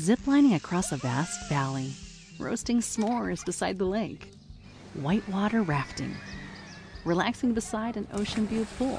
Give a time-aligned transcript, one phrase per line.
[0.00, 1.92] ziplining across a vast valley,
[2.38, 4.30] roasting s'mores beside the lake,
[4.94, 6.16] whitewater rafting,
[7.04, 8.98] relaxing beside an ocean view pool.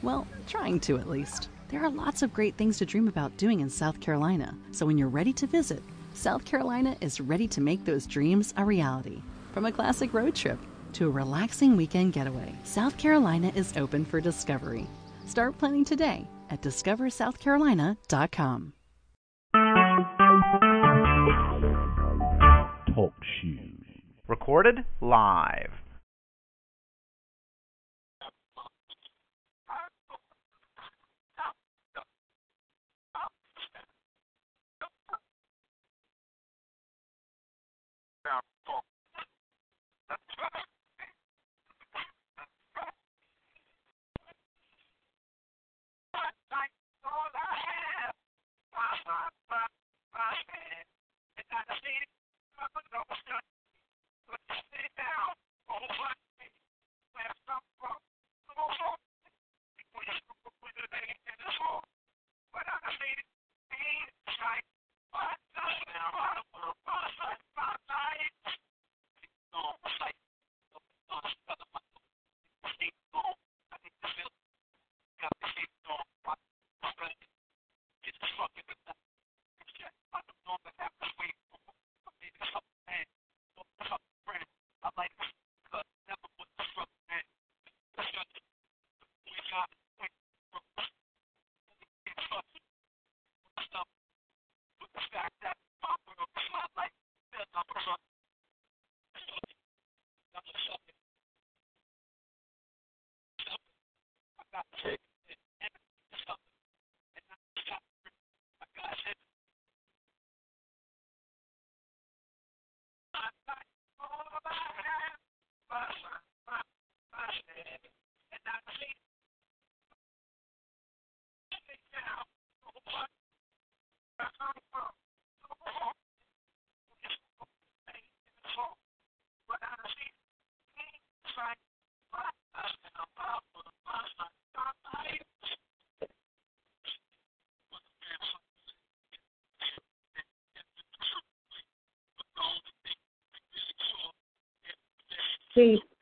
[0.00, 1.50] Well, trying to at least.
[1.68, 4.96] There are lots of great things to dream about doing in South Carolina, so when
[4.96, 5.82] you're ready to visit,
[6.14, 9.20] South Carolina is ready to make those dreams a reality.
[9.52, 10.58] From a classic road trip
[10.94, 14.86] to a relaxing weekend getaway, South Carolina is open for discovery.
[15.26, 18.72] Start planning today at discoversouthcarolina.com.
[23.06, 24.02] Talk shoes.
[24.26, 25.70] Recorded live.
[52.56, 52.68] Peace,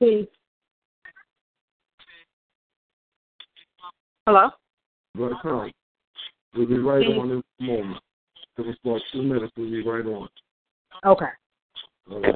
[0.04, 0.28] peace.
[4.26, 4.50] Hello?
[5.14, 5.70] Brother Tom,
[6.54, 7.16] we'll be right Peace.
[7.18, 8.02] on in a moment.
[8.56, 10.28] Give us about two minutes, we'll be right on.
[11.06, 11.26] Okay.
[12.10, 12.34] All right.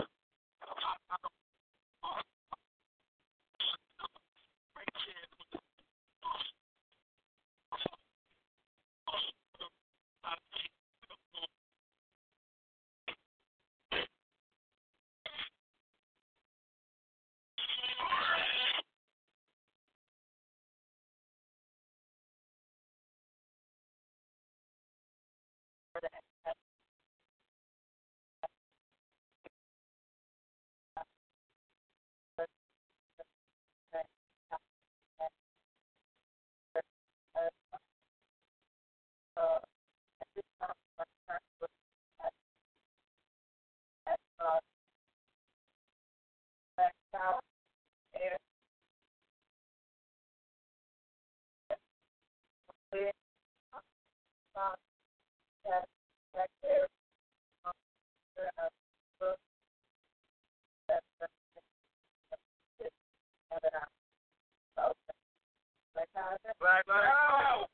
[66.61, 67.67] Right, right.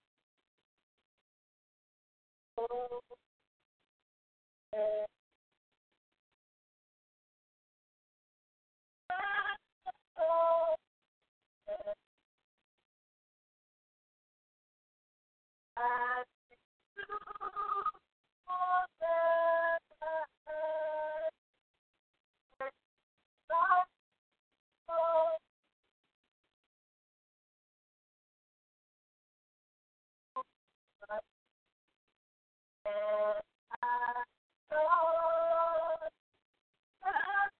[2.58, 3.00] Oh
[32.86, 32.92] And
[33.82, 34.24] I
[34.70, 36.10] thought
[37.04, 37.52] I'd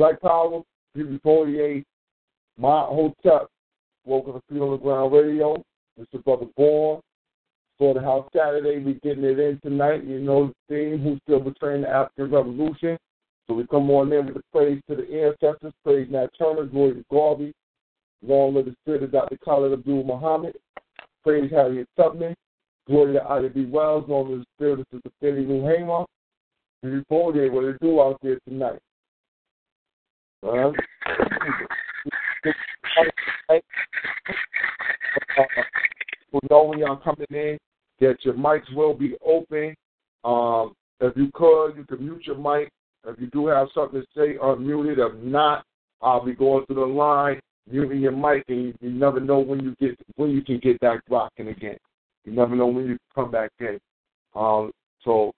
[0.00, 0.62] Black Power,
[0.96, 1.84] BB48,
[2.56, 3.50] My Hotel,
[4.06, 5.62] Welcome to Feet on the Ground Radio.
[6.00, 6.24] Mr.
[6.24, 7.02] Brother Born.
[7.76, 10.06] Slaughterhouse Saturday, we getting it in tonight.
[10.06, 12.96] You know the theme, who's still betraying the African Revolution.
[13.46, 16.94] So we come on in with the praise to the ancestors, praise Nat Turner, glory
[16.94, 17.52] to Garvey,
[18.26, 19.36] long live the spirit of Dr.
[19.44, 20.56] Khalid Abdul Muhammad,
[21.22, 22.34] praise Harriet Tubman,
[22.86, 23.66] glory to Ida B.
[23.66, 26.06] Wells, long live the spirit of Sister Fannie Lou Hamer,
[26.82, 28.80] before they what they do out there tonight.
[36.32, 37.58] We know when y'all coming in
[38.00, 39.74] that your mics will be open.
[40.24, 42.70] Um, if you could, you can mute your mic.
[43.06, 44.98] If you do have something to say, unmute it.
[44.98, 45.64] If not,
[46.00, 47.40] I'll be going through the line,
[47.70, 50.78] muting your mic, and you, you never know when you get when you can get
[50.80, 51.76] back rocking again.
[52.24, 53.78] You never know when you come back in.
[54.34, 54.70] Um,
[55.04, 55.32] so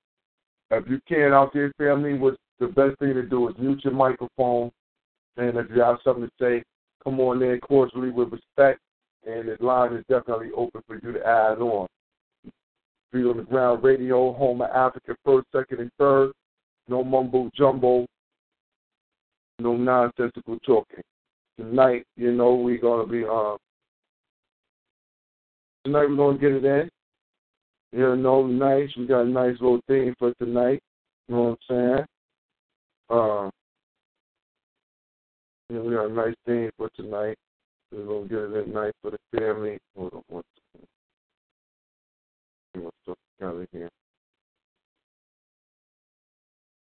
[0.70, 3.94] if you can out there, family, what the best thing to do is mute your
[3.94, 4.70] microphone.
[5.36, 6.62] And if you have something to say,
[7.02, 8.80] come on in cordially with respect.
[9.24, 11.86] And the line is definitely open for you to add on.
[13.12, 16.32] Feet on the Ground Radio, home of Africa, first, second, and third.
[16.88, 18.06] No mumbo jumbo.
[19.58, 21.02] No nonsensical talking.
[21.58, 23.58] Tonight, you know, we're gonna be um
[25.84, 26.90] tonight we're gonna get it in.
[27.92, 28.88] You know, nice.
[28.96, 30.80] We got a nice little thing for tonight.
[31.28, 32.06] You know what I'm saying?
[33.10, 33.50] Uh,
[35.72, 37.38] yeah, we got a nice thing for tonight.
[37.90, 39.78] We're gonna get it in nice for the family.
[39.96, 40.42] Hold on one
[40.74, 40.88] second.
[42.74, 43.90] Get my stuff together here.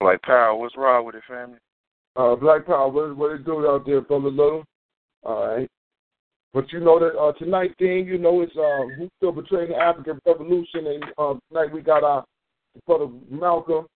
[0.01, 1.59] Black Power, what's wrong with it, family?
[2.17, 4.65] Uh, Black Power, what, what it do out there, brother Little?
[5.23, 5.69] All right.
[6.53, 9.77] But you know that uh, tonight thing, you know, it's uh, who still betraying the
[9.77, 12.25] African Revolution, and uh, tonight we got our
[12.87, 13.87] brother Malcolm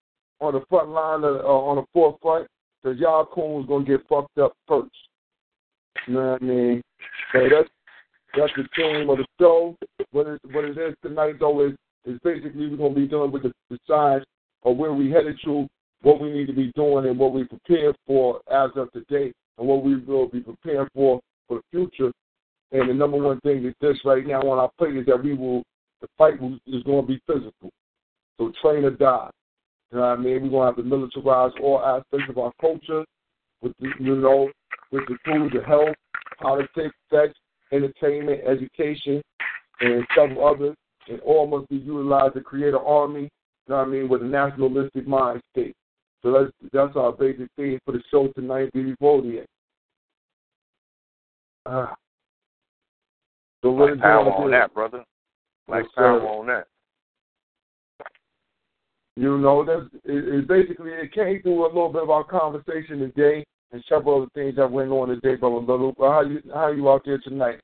[0.41, 2.47] on the front line, uh, on the forefront,
[2.85, 4.91] because y'all coons gonna get fucked up first.
[6.07, 6.83] You know what I mean?
[7.33, 7.69] So that's
[8.37, 9.77] that's the theme of the show.
[10.13, 11.73] What it what it is tonight though is
[12.05, 14.25] is basically we're gonna be dealing with the, the signs
[14.65, 15.67] of where we headed to,
[16.03, 19.67] what we need to be doing, and what we prepared for as of today, and
[19.67, 22.13] what we will be prepared for for the future.
[22.73, 25.35] And the number one thing is this right now on our plate is that we
[25.35, 25.63] will
[26.01, 26.35] the fight
[26.67, 27.71] is going to be physical.
[28.37, 29.31] So train or die.
[29.95, 30.51] You know what I mean?
[30.51, 33.05] We're to have to militarize all aspects of our culture,
[33.63, 34.51] with the, you know,
[34.91, 35.95] with the tools of health,
[36.43, 37.33] politics, sex,
[37.71, 39.23] entertainment, education,
[39.81, 40.75] and several others.
[41.09, 43.29] And all must be utilized to create an army, you
[43.69, 45.77] know what I mean, with a nationalistic mind state.
[46.25, 49.45] So that's that's our basic theme for the show tonight, Be Voting.
[51.67, 51.87] Uh,
[53.63, 55.05] so what Black Power on that, brother.
[55.69, 56.67] Black Yes, Power on that.
[59.17, 62.99] You know, that's it, it basically it came through a little bit of our conversation
[62.99, 65.95] today and several other things that went on today, brother Little.
[65.97, 67.61] But how you how you out there tonight?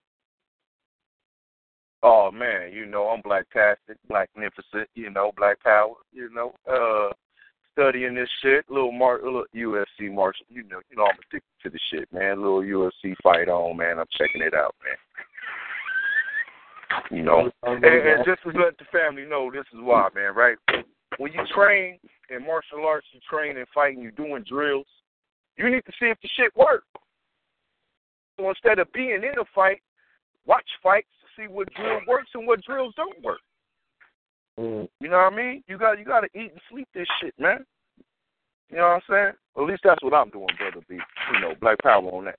[2.03, 6.55] Oh man, you know I'm black blacktastic, blacknificent, you know, black power, you know.
[6.71, 7.13] Uh
[7.73, 11.71] studying this shit, little mar little UFC martial, you know, you know I'm addicted to
[11.71, 12.41] the shit, man.
[12.41, 13.99] Little UFC fight on, man.
[13.99, 14.97] I'm checking it out, man.
[17.11, 17.51] You know.
[17.65, 20.57] And, and just to let the family know this is why, man, right?
[21.19, 21.99] When you train
[22.31, 24.87] in martial arts, you train in fighting, you're doing drills,
[25.57, 26.87] you need to see if the shit works.
[28.39, 29.83] So instead of being in a fight,
[30.47, 33.41] watch fights to see what drill works and what drills don't work.
[34.59, 34.89] Mm.
[35.01, 35.65] You know what I mean?
[35.69, 37.65] You got you got to eat and sleep this shit, man.
[38.71, 39.33] You know what I'm saying?
[39.57, 40.95] At least that's what I'm doing, brother B.
[41.35, 42.39] You know, black power on that.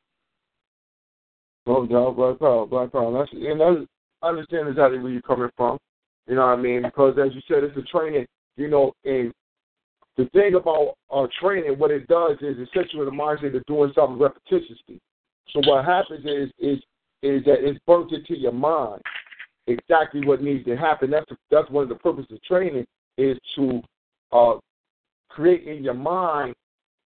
[1.68, 3.14] No doubt, Black Power, Black Power.
[3.20, 3.88] That's, and that's,
[4.22, 5.78] I understand exactly where you're coming from.
[6.28, 6.82] You know what I mean?
[6.84, 8.26] Because as you said, it's a training.
[8.58, 9.34] You know, and
[10.18, 13.56] the thing about uh, training, what it does is it sets you in the mindset
[13.56, 15.00] of doing something repetitiously.
[15.52, 16.80] So what happens is is
[17.24, 19.02] is that it's burnt into your mind
[19.68, 21.10] exactly what needs to happen.
[21.10, 22.86] That's that's one of the purposes of training
[23.18, 23.82] is to
[24.32, 24.54] uh,
[25.30, 26.56] create in your mind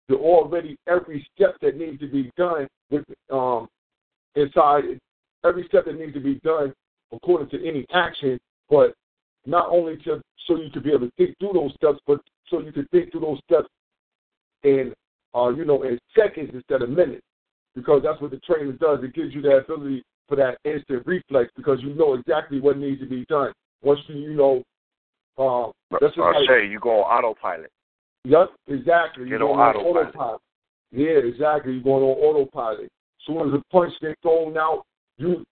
[0.09, 3.69] the already every step that needs to be done with um,
[4.35, 4.85] inside
[5.45, 6.73] every step that needs to be done
[7.13, 8.95] according to any action, but
[9.47, 12.61] not only to so you can be able to think through those steps, but so
[12.61, 13.69] you can think through those steps
[14.63, 14.93] in
[15.35, 17.23] uh, you know, in seconds instead of minutes.
[17.75, 19.01] Because that's what the training does.
[19.03, 23.01] It gives you that ability for that instant reflex because you know exactly what needs
[23.01, 23.53] to be done.
[23.83, 24.63] Once you, you know,
[25.37, 27.71] uh, that's what I like, say you go on autopilot.
[28.25, 29.29] Yep, exactly.
[29.29, 30.41] You're on going autopilot.
[30.93, 31.73] Yeah, exactly.
[31.73, 32.89] You're going on autopilot.
[33.27, 34.85] Soon as the punch gets thrown out,
[35.19, 35.45] you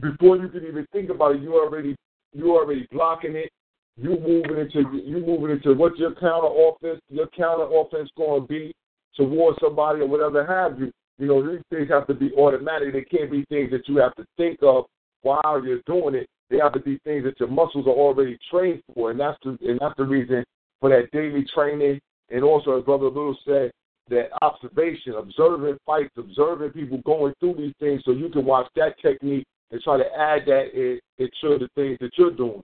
[0.00, 1.94] before you can even think about it, you already
[2.32, 3.50] you already blocking it.
[3.96, 8.46] You moving into you moving into what your counter offense your counter offense going to
[8.46, 8.72] be.
[9.18, 12.92] towards somebody or whatever have you, you know, these things have to be automatic.
[12.92, 14.84] They can't be things that you have to think of
[15.22, 16.28] while you're doing it.
[16.50, 19.58] They have to be things that your muscles are already trained for, and that's the
[19.62, 20.44] and that's the reason
[20.80, 22.00] for that daily training.
[22.30, 23.72] And also, as Brother Little said,
[24.10, 28.98] that observation, observing fights, observing people going through these things, so you can watch that
[29.02, 32.62] technique and try to add that in, into the things that you're doing.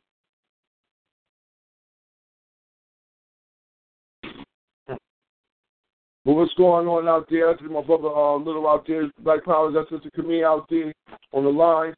[6.25, 7.54] But what's going on out there?
[7.58, 10.92] See my brother uh, Little out there, Black Power, that's Sister Camille out there
[11.32, 11.92] on the line.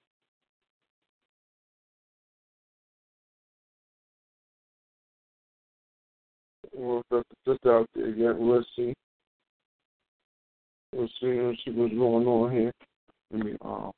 [6.75, 7.03] Well,
[7.47, 8.37] just out there again.
[8.51, 8.93] Let's see.
[10.93, 11.41] Let's see.
[11.41, 12.73] Let's see what's going on here.
[13.31, 13.91] Let me uh,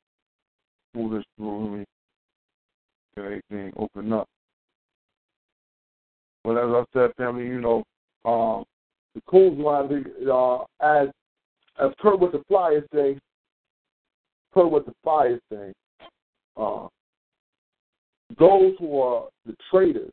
[0.93, 1.77] this through.
[1.77, 1.85] Me
[3.15, 4.27] get everything open up.
[6.43, 7.83] But as I said, family, you know,
[8.25, 8.65] um,
[9.15, 11.09] the Coons line, uh, as
[11.81, 13.17] as per what the Flyers say,
[14.53, 15.73] per what the Flyers say,
[16.57, 16.87] uh,
[18.37, 20.11] those who are the traitors,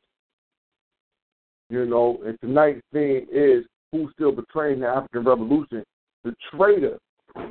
[1.71, 5.85] you know, and tonight's theme is who's still betraying the African Revolution.
[6.25, 6.99] The traitor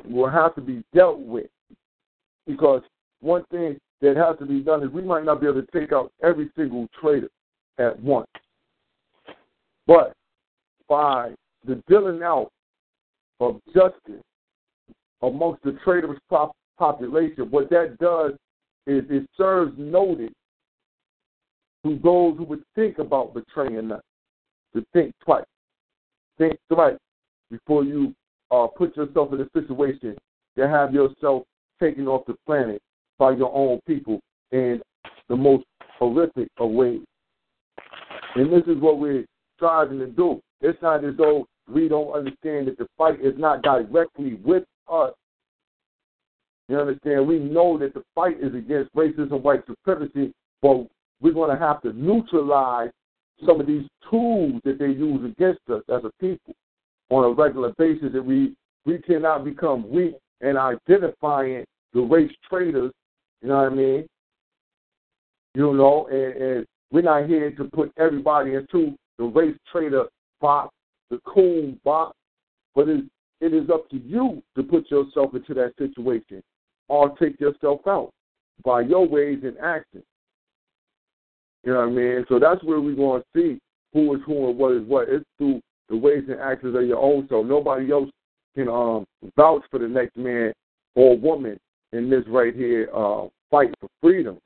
[0.04, 1.46] will have to be dealt with
[2.46, 2.82] because
[3.20, 5.92] one thing that has to be done is we might not be able to take
[5.92, 7.30] out every single traitor
[7.78, 8.26] at once.
[9.86, 10.12] But
[10.88, 11.34] by
[11.66, 12.50] the dealing out
[13.40, 14.22] of justice
[15.22, 16.20] amongst the traitorous
[16.78, 18.32] population, what that does
[18.86, 20.32] is it serves notice
[21.84, 24.02] to those who would think about betraying us
[24.74, 25.44] to think twice.
[26.38, 26.96] Think twice
[27.50, 28.14] before you
[28.50, 30.16] uh, put yourself in a situation
[30.56, 31.44] to have yourself
[31.80, 32.80] taken off the planet
[33.18, 34.20] by your own people
[34.52, 34.80] in
[35.28, 35.64] the most
[35.98, 37.00] horrific of ways.
[38.34, 39.24] And this is what we're
[39.56, 40.40] striving to do.
[40.60, 45.12] It's not as though we don't understand that the fight is not directly with us.
[46.68, 47.26] You understand?
[47.26, 50.32] We know that the fight is against racism, white supremacy,
[50.62, 50.86] but
[51.20, 52.90] we're going to have to neutralize
[53.46, 56.54] some of these tools that they use against us as a people
[57.10, 58.12] on a regular basis.
[58.12, 58.54] That we
[58.84, 62.92] we cannot become weak in identifying the race traitors.
[63.42, 64.06] You know what I mean?
[65.54, 70.06] You know, and, and we're not here to put everybody into the race traitor
[70.40, 70.74] box,
[71.10, 72.16] the coon box,
[72.74, 73.04] but it,
[73.40, 76.42] it is up to you to put yourself into that situation
[76.88, 78.10] or take yourself out
[78.64, 80.04] by your ways and actions.
[81.64, 82.24] You know what I mean?
[82.28, 83.58] So that's where we're going to see
[83.92, 85.08] who is who and what is what.
[85.08, 87.46] It's through the ways and actions of your own self.
[87.46, 88.10] Nobody else
[88.54, 89.04] can um,
[89.36, 90.52] vouch for the next man
[90.94, 91.58] or woman
[91.92, 94.38] in this right here uh, fight for freedom.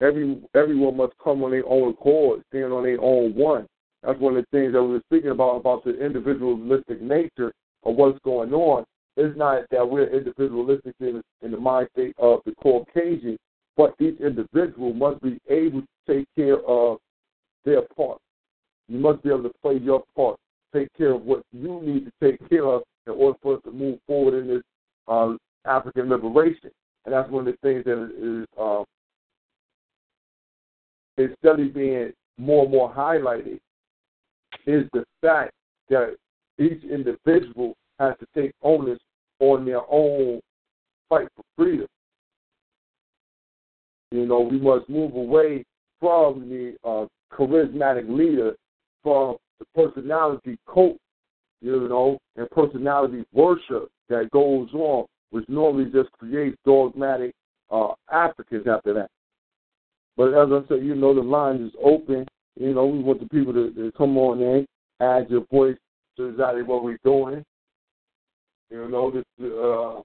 [0.00, 3.66] Every everyone must come on their own accord, stand on their own one.
[4.02, 7.52] That's one of the things that we were speaking about about the individualistic nature
[7.84, 8.84] of what's going on.
[9.16, 13.38] It's not that we're individualistic in, in the mind state of the Caucasian,
[13.76, 16.98] but each individual must be able to take care of
[17.64, 18.18] their part.
[18.88, 20.38] You must be able to play your part,
[20.74, 23.72] take care of what you need to take care of in order for us to
[23.72, 24.62] move forward in this
[25.08, 25.34] uh,
[25.66, 26.70] African liberation.
[27.04, 28.82] And that's one of the things that is uh,
[31.18, 33.58] is study being more and more highlighted
[34.66, 35.52] is the fact
[35.88, 36.16] that
[36.58, 38.98] each individual has to take onus
[39.38, 40.40] on their own
[41.08, 41.86] fight for freedom.
[44.10, 45.64] You know, we must move away
[46.00, 48.54] from the uh, charismatic leader,
[49.02, 50.96] from the personality cult,
[51.60, 57.32] you know, and personality worship that goes on, which normally just creates dogmatic
[57.70, 59.10] uh, Africans after that.
[60.16, 62.26] But as I said, you know, the line is open.
[62.58, 64.66] You know, we want the people to, to come on in,
[65.00, 65.76] add your voice
[66.16, 67.44] to exactly what we're doing.
[68.70, 70.00] You know, this uh,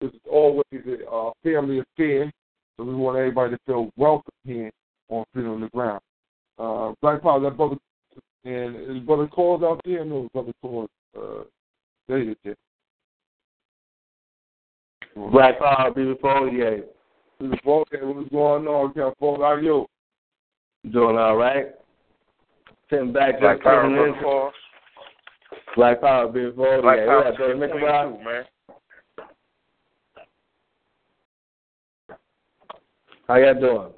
[0.00, 2.30] this is always a uh, family affair,
[2.76, 4.70] so we want everybody to feel welcome here
[5.08, 6.00] on Feet on the Ground.
[6.58, 7.76] Uh, Black Power, that brother,
[8.44, 10.04] and brother calls out there.
[10.04, 11.44] No, brother calls uh,
[12.08, 12.56] David there.
[15.14, 16.76] Black Power, beautiful, yeah.
[17.38, 19.14] Beautiful, okay, what's going on, Cal?
[19.20, 19.86] How are you?
[20.90, 21.66] Doing all right.
[22.90, 24.20] Sitting back, Black just Power, listening.
[24.22, 24.50] Brother
[25.76, 27.06] Black Power, beautiful, Black yeah.
[27.06, 28.44] Power, Yeah, baby, make it man.
[33.28, 33.92] How y'all doing?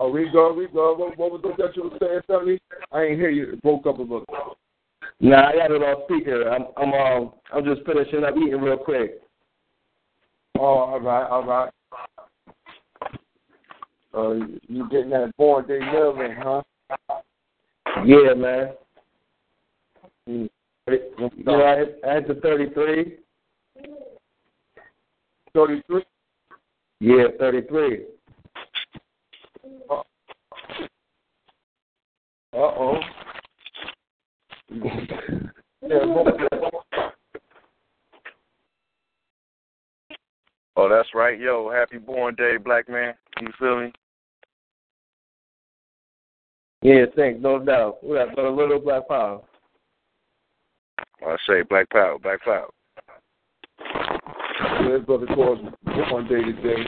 [0.00, 0.94] Oh, we go, we go.
[0.96, 2.58] What, what was it that you were saying, Sonny?
[2.90, 3.52] I ain't hear you.
[3.52, 4.24] It broke up a little.
[5.20, 6.48] Nah, I got it on speaker.
[6.50, 9.20] I'm, I'm, um, I'm just finishing up eating real quick.
[10.58, 11.70] Oh, all right, all right.
[14.14, 14.34] Uh,
[14.68, 16.62] you getting that born day living, huh?
[18.04, 18.72] Yeah, man.
[20.28, 20.48] Mm.
[20.86, 21.78] You know, I
[22.14, 23.16] hit the 33.
[25.54, 26.02] 33?
[27.00, 28.04] Yeah, 33.
[29.90, 30.02] Uh
[32.56, 33.00] oh.
[40.76, 41.38] Oh, that's right.
[41.38, 43.14] Yo, happy born day, black man.
[43.40, 43.92] You feel me?
[46.82, 48.04] Yeah, thanks, no doubt.
[48.04, 49.40] We got a little black power.
[51.26, 52.68] I say black power, black power.
[54.82, 55.58] Yeah, brother Cause
[56.10, 56.84] one day today.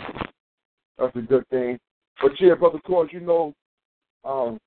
[0.99, 1.79] That's a good thing.
[2.21, 3.55] But yeah, brother Cause, you know,
[4.25, 4.59] um,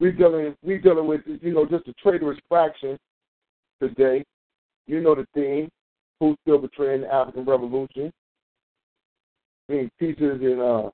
[0.00, 2.98] we dealing we dealing with you know just a traitorous fraction
[3.80, 4.24] today.
[4.86, 5.68] You know the theme.
[6.22, 8.12] Who's still betraying the African Revolution?
[9.68, 10.90] Being pieces in uh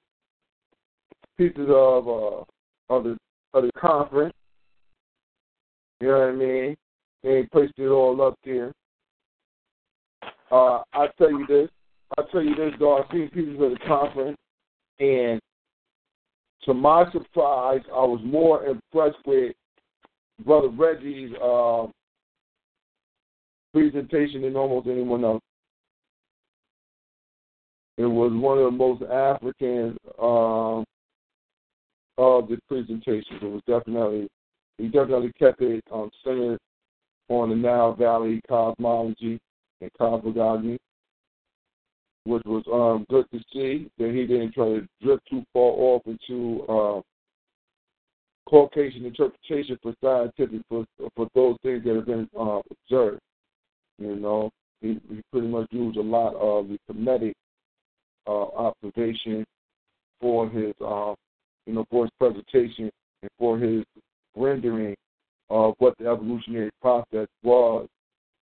[1.37, 2.45] pieces of uh
[2.89, 3.19] of the
[3.53, 4.33] of the conference.
[6.01, 6.77] You know what I mean?
[7.23, 8.73] They placed it all up there.
[10.51, 11.69] Uh, I tell you this.
[12.17, 12.97] I tell you this, though.
[12.97, 14.39] I've seen pieces of the conference,
[14.99, 15.39] and
[16.63, 19.55] to my surprise, I was more impressed with
[20.47, 21.89] Brother Reggie's uh,
[23.73, 25.43] presentation than almost anyone else.
[27.97, 30.85] It was one of the most African um,
[32.17, 33.41] of the presentations.
[33.43, 34.29] It was definitely
[34.79, 36.59] he definitely kept it um, centered
[37.29, 39.41] on the Nile Valley cosmology
[39.81, 40.79] and cosmogony,
[42.25, 46.03] which was um, good to see that he didn't try to drift too far off
[46.07, 47.01] into uh,
[48.49, 50.85] Caucasian interpretation for scientific for
[51.17, 53.21] for those things that have been uh, observed.
[53.99, 57.35] You know, he, he pretty much used a lot of the Kemetic
[58.27, 59.45] uh, observation
[60.21, 61.15] for his, uh,
[61.67, 62.91] you know, for his presentation
[63.23, 63.85] and for his
[64.37, 64.95] rendering
[65.51, 67.89] of what the evolutionary process was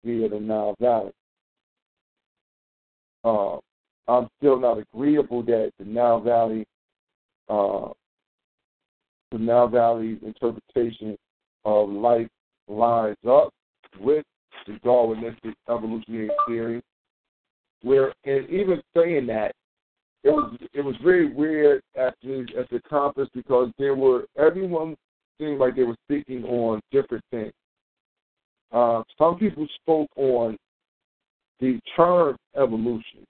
[0.04, 1.12] via the Nile Valley.
[3.24, 3.58] Uh,
[4.08, 6.65] I'm still not agreeable that the Nile Valley,
[7.50, 7.89] uh,
[9.32, 11.18] the Nile Valley interpretation
[11.63, 12.28] of life
[12.68, 13.50] lines up
[14.00, 14.26] with
[14.65, 16.82] the Darwinistic evolutionary theory.
[17.82, 19.54] Where, and even saying that,
[20.24, 24.96] it was it was very weird at the at the conference because there were everyone
[25.39, 27.54] seemed like they were speaking on different things.
[28.72, 30.58] Uh, some people spoke on
[31.60, 33.26] the term evolution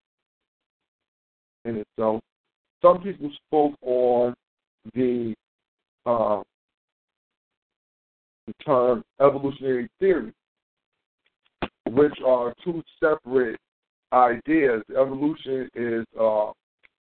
[1.65, 2.21] in itself.
[2.81, 4.33] Some people spoke on
[4.93, 5.33] the
[6.05, 6.41] uh,
[8.47, 10.31] the term evolutionary theory,
[11.89, 13.59] which are two separate
[14.13, 14.83] ideas.
[14.91, 16.51] Evolution is, uh,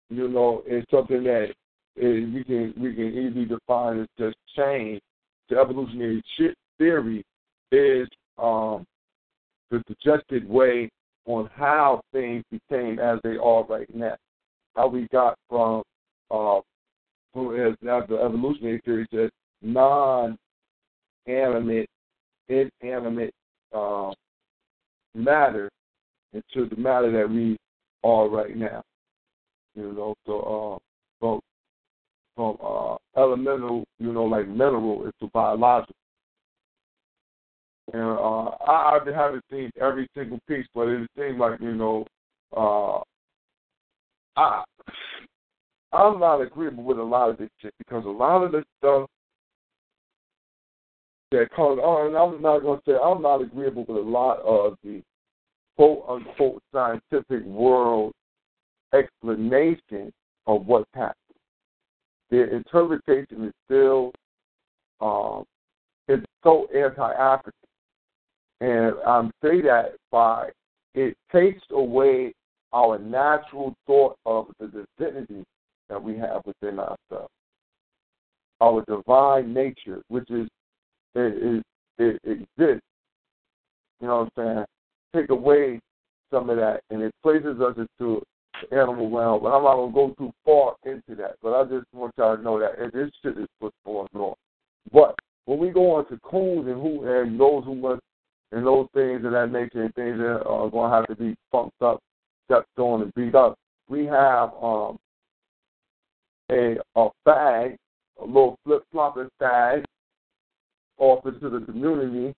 [0.10, 1.54] you know, is something that
[1.96, 5.02] is, we can we can easily define as just change.
[5.50, 6.24] The evolutionary
[6.78, 7.24] theory
[7.72, 8.86] is um,
[9.70, 10.90] the suggested way
[11.26, 14.16] on how things became as they are right now.
[14.76, 15.84] How we got from,
[16.32, 16.64] uh, as
[17.36, 19.30] the evolutionary theory says,
[19.62, 20.38] non-animate,
[22.50, 23.34] inanimate
[23.72, 24.12] uh,
[25.14, 25.70] matter
[26.34, 27.58] into the matter that we
[28.04, 28.84] are right now.
[29.76, 30.78] You know, so uh,
[31.20, 31.40] from
[32.36, 35.96] from uh, elemental, you know, like mineral into biological.
[37.92, 42.06] And uh, I, I haven't seen every single piece, but it seems like you know,
[42.56, 43.02] uh,
[44.36, 44.64] I
[45.92, 49.08] I'm not agreeable with a lot of this shit because a lot of this stuff
[51.34, 54.40] that comes on, and I'm not going to say I'm not agreeable with a lot
[54.42, 55.02] of the
[55.76, 58.14] quote unquote scientific world
[58.94, 60.14] explanation
[60.46, 61.16] of what's happening.
[62.30, 64.12] Their interpretation is still
[65.02, 65.44] um,
[66.08, 67.54] it's so anti-African,
[68.62, 70.50] and I say that by
[70.94, 72.34] it takes away
[72.74, 75.44] our natural thought of the divinity
[75.90, 77.32] that we have within ourselves,
[78.62, 80.48] our divine nature, which is
[81.16, 81.64] it,
[81.98, 82.86] it, it exists.
[84.02, 84.66] You know what I'm saying?
[85.16, 85.80] Take away
[86.32, 88.22] some of that, and it places us into
[88.70, 89.44] the animal realm.
[89.44, 91.36] But I'm not gonna go too far into that.
[91.42, 94.34] But I just want y'all to know that this shit is what's going on.
[94.92, 98.02] But when we go on to coons and who and those who must
[98.52, 101.82] and those things of that nature and things that are to have to be pumped
[101.82, 102.00] up,
[102.46, 103.56] stepped on, and beat up.
[103.90, 104.98] We have um,
[106.52, 107.76] a a fag,
[108.22, 109.84] a little flip flopping fag,
[110.98, 112.34] offered to the community,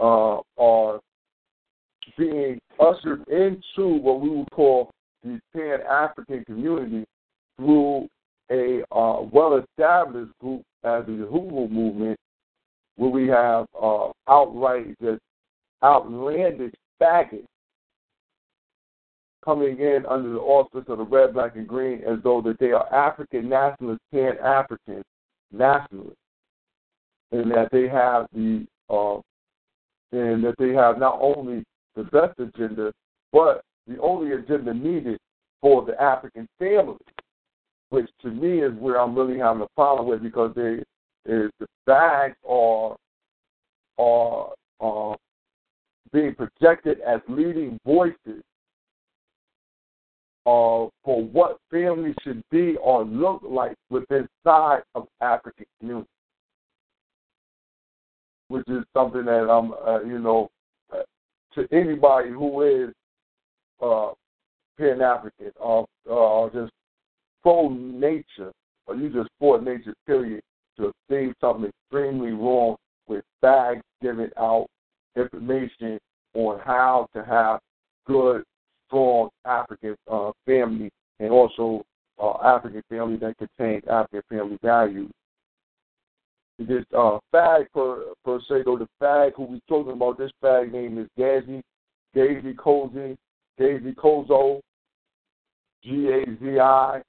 [0.00, 1.00] uh, are
[2.18, 4.90] being ushered into what we would call
[5.22, 7.04] the Pan African community
[7.56, 8.08] through
[8.50, 12.18] a uh, well established group as the Uhuru movement
[12.96, 15.20] where we have uh, outright just
[15.82, 17.46] outlandish faggots
[19.44, 22.72] coming in under the auspice of the red, black, and green as though that they
[22.72, 25.02] are African nationalists, pan African
[25.52, 26.16] nationalists,
[27.32, 29.16] and that they have the uh,
[30.12, 31.64] and that they have not only
[31.96, 32.92] the best agenda,
[33.32, 35.18] but the only agenda needed
[35.60, 36.96] for the African family,
[37.90, 40.82] which to me is where I'm really having a problem with because they
[41.26, 42.96] is the bags are
[43.98, 45.16] are are
[46.12, 48.42] being projected as leading voices
[50.46, 56.08] uh, for what family should be or look like within side of African community,
[58.48, 60.50] which is something that I'm, uh, you know,
[60.92, 61.02] uh,
[61.54, 62.90] to anybody who is
[63.82, 64.10] uh,
[64.78, 66.72] Pan African or, or just
[67.42, 68.52] pro nature,
[68.86, 70.42] or you just for nature, period,
[70.76, 72.76] to see something extremely wrong
[73.06, 74.66] with bags giving out
[75.16, 75.98] information
[76.34, 77.60] on how to have
[78.06, 78.42] good
[78.86, 81.84] strong African uh, family and also
[82.20, 85.10] uh, African family that contains African family values.
[86.58, 90.70] This uh, fag per per se, though the fag who we talking about, this fag
[90.70, 91.60] name is Gazi,
[92.14, 93.16] Gazi Kozi,
[93.58, 94.60] Gazi Kozo,
[95.82, 97.02] G A Z I,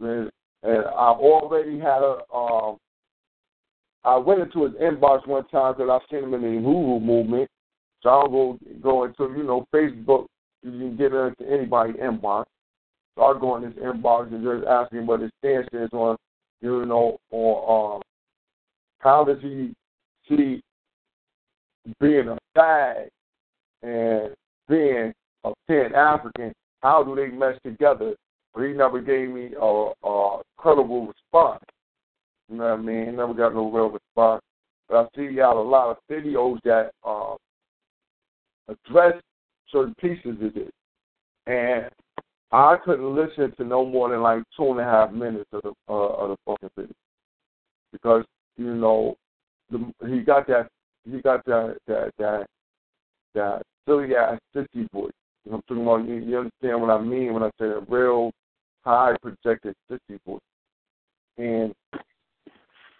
[0.00, 0.30] and,
[0.64, 2.18] I've already had a.
[2.34, 2.76] Um,
[4.04, 7.48] I went into his inbox one time because I seen him in the Uhuru movement.
[8.02, 10.26] So I'll go go into you know Facebook
[10.62, 12.44] you can get into anybody's inbox.
[13.16, 16.16] So I go in his inbox and just asking what his stance is on,
[16.60, 18.02] you know, or um,
[19.02, 19.74] how does he
[20.28, 20.62] see
[22.00, 23.08] being a fag
[23.82, 24.34] and
[24.68, 25.12] being
[25.44, 28.14] a Pan African, how do they mesh together?
[28.54, 31.64] But he never gave me a, a credible response.
[32.48, 33.06] You know what I mean?
[33.06, 34.42] He never got no real response.
[34.88, 37.34] But I see y'all a lot of videos that uh,
[38.68, 39.20] address
[39.70, 40.70] certain pieces of it.
[41.46, 41.88] And
[42.52, 45.72] I couldn't listen to no more than like two and a half minutes of the
[45.88, 46.94] uh, of the fucking video
[47.92, 48.24] because
[48.56, 49.16] you know
[49.70, 50.68] the, he got that
[51.10, 52.46] he got that that that
[53.34, 55.12] that silly ass sissy voice.
[55.44, 56.08] You know, I'm talking about.
[56.08, 58.30] You, you understand what I mean when I say a real
[58.84, 60.40] high projected sissy voice.
[61.38, 61.74] And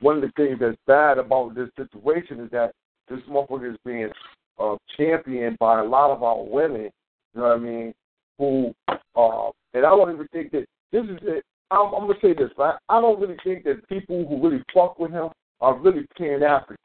[0.00, 2.72] one of the things that's bad about this situation is that
[3.08, 4.10] this motherfucker is being
[4.58, 6.90] uh, championed by a lot of our women.
[7.34, 7.94] You know what I mean?
[8.38, 11.44] Who uh, and I don't even think that this is it.
[11.70, 12.76] I'm, I'm gonna say this, right?
[12.88, 15.28] I don't really think that people who really fuck with him
[15.62, 16.76] are really Pan African,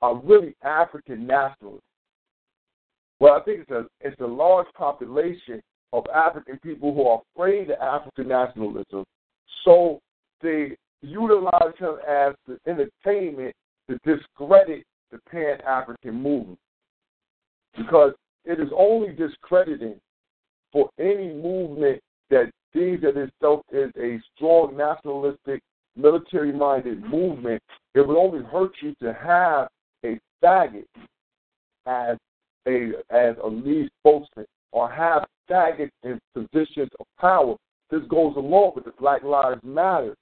[0.00, 1.82] are really African nationalists.
[3.20, 5.60] Well, I think it's a it's a large population
[5.92, 9.04] of African people who are afraid of African nationalism,
[9.64, 10.00] so
[10.40, 13.54] they utilize him as the entertainment
[13.90, 16.58] to discredit the Pan African movement
[17.76, 18.12] because
[18.44, 19.96] it is only discrediting
[20.72, 25.60] for any movement that sees that itself is a strong nationalistic,
[25.96, 27.62] military minded movement.
[27.94, 29.68] It would only hurt you to have
[30.04, 30.84] a faggot
[31.86, 32.16] as
[32.66, 37.56] a as a lead spokesman or have faggots in positions of power.
[37.90, 40.14] This goes along with the Black Lives Matter.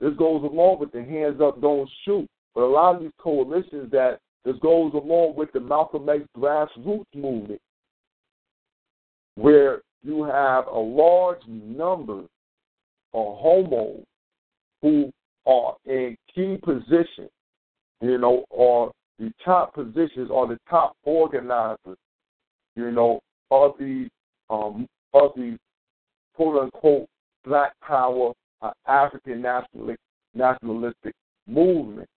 [0.00, 2.26] This goes along with the hands up, don't shoot.
[2.54, 7.04] But a lot of these coalitions that this goes along with the Malcolm X grassroots
[7.14, 7.60] movement,
[9.34, 14.04] where you have a large number of homos
[14.82, 15.10] who
[15.46, 17.30] are in key positions,
[18.00, 21.98] you know, or the top positions or the top organizers,
[22.76, 24.08] you know, of these
[24.48, 25.58] um, of these
[26.34, 27.06] quote unquote
[27.44, 29.98] black power uh, African nationalistic
[30.34, 31.14] nationalistic
[31.46, 32.10] movements.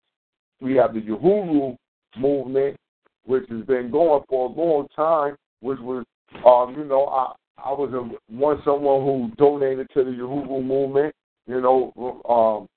[0.61, 1.75] We have the Uhuru
[2.17, 2.77] movement,
[3.25, 6.05] which has been going for a long time, which was,
[6.45, 11.13] um, you know, I I was a, one someone who donated to the Uhuru movement,
[11.47, 12.67] you know, um,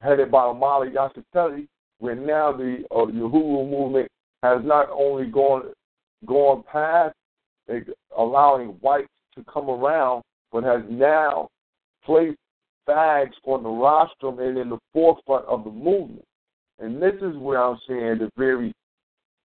[0.00, 1.66] headed by Omali Yeshitela,
[1.98, 4.08] where now the uh, Uhuru movement
[4.42, 5.72] has not only gone
[6.26, 7.14] gone past
[8.16, 11.48] allowing whites to come around, but has now
[12.04, 12.36] placed
[12.88, 16.24] fags on the rostrum and in the forefront of the movement.
[16.78, 18.72] And this is where I'm saying the very,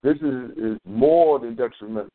[0.03, 2.09] this is, is more than detrimental.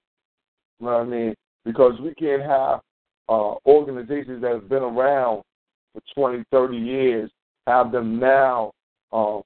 [0.79, 1.35] You know what I mean?
[1.65, 2.81] Because we can't have
[3.29, 5.43] uh, organizations that have been around
[5.93, 7.31] for 20, 30 years,
[7.67, 8.73] have them now,
[9.13, 9.41] uh,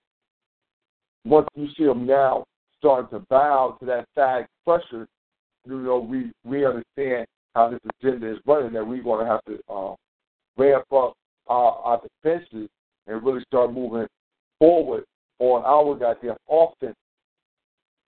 [1.25, 2.45] once you see them now
[2.79, 5.07] starting to bow to that fag pressure,
[5.67, 9.45] you know, we, we understand how this agenda is running, that we're going to have
[9.45, 9.95] to uh,
[10.57, 11.15] ramp up
[11.47, 12.69] our, our defenses
[13.07, 14.07] and really start moving
[14.59, 15.05] forward
[15.39, 16.97] on our goddamn offense.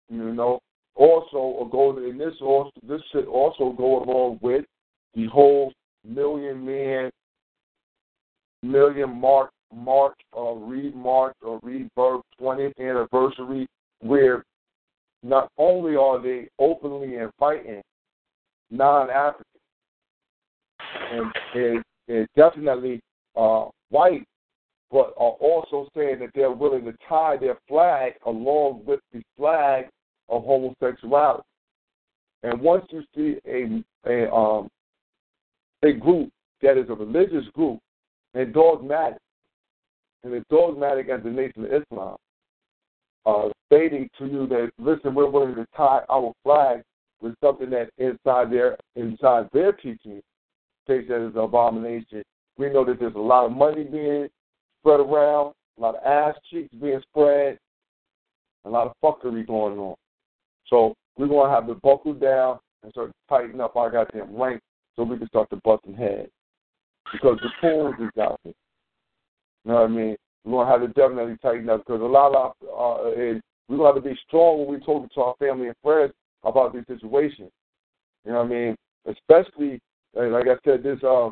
[0.08, 0.60] You know,
[0.96, 4.64] also go in this also this should also go along with
[5.14, 5.72] the whole
[6.04, 7.10] million man
[8.64, 13.66] million mark march or read march or rebirth 20th anniversary
[14.00, 14.44] where
[15.22, 17.83] not only are they openly inviting
[18.70, 19.44] non-Africans
[21.11, 23.00] and, and, and definitely
[23.37, 24.24] uh, white,
[24.90, 29.87] but are also saying that they're willing to tie their flag along with the flag
[30.29, 31.42] of homosexuality.
[32.42, 34.68] And once you see a a um
[35.83, 36.31] a group
[36.62, 37.79] that is a religious group
[38.34, 39.18] and dogmatic,
[40.22, 42.16] and it's dogmatic as the Nation of Islam,
[43.26, 46.82] uh, stating to you that listen, we're willing to tie our flag
[47.20, 50.20] with something that inside their inside their teaching
[50.86, 52.22] takes that as an abomination.
[52.58, 54.28] We know that there's a lot of money being
[54.80, 57.58] spread around, a lot of ass cheeks being spread,
[58.64, 59.94] a lot of fuckery going on.
[60.66, 64.60] So we're gonna have to buckle down and start tighten up our goddamn rank
[64.94, 66.30] so we can start to busting heads.
[67.12, 68.52] Because the pools is out there.
[69.64, 70.16] You know what I mean?
[70.44, 73.94] We're gonna have to definitely tighten up because a lot of uh, is we're gonna
[73.94, 76.12] have to be strong when we talk to our family and friends
[76.42, 77.50] about these situations.
[78.24, 78.76] You know what I mean?
[79.06, 79.80] Especially
[80.14, 81.30] like I said, this uh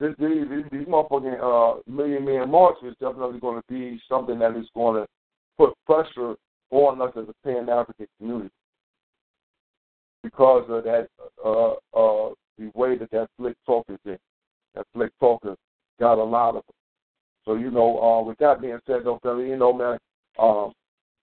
[0.00, 4.66] this these these motherfucking uh million man march is definitely gonna be something that is
[4.74, 5.06] gonna
[5.56, 6.34] put pressure
[6.70, 8.50] on us as a pan African community
[10.22, 11.08] because of that
[11.44, 14.18] uh uh the way that that slick talk is in.
[14.74, 15.56] That slick talker
[16.00, 16.74] got a lot of them.
[17.44, 19.98] so, you know, uh, with that being said, though, Philly, you know, man,
[20.38, 20.72] um,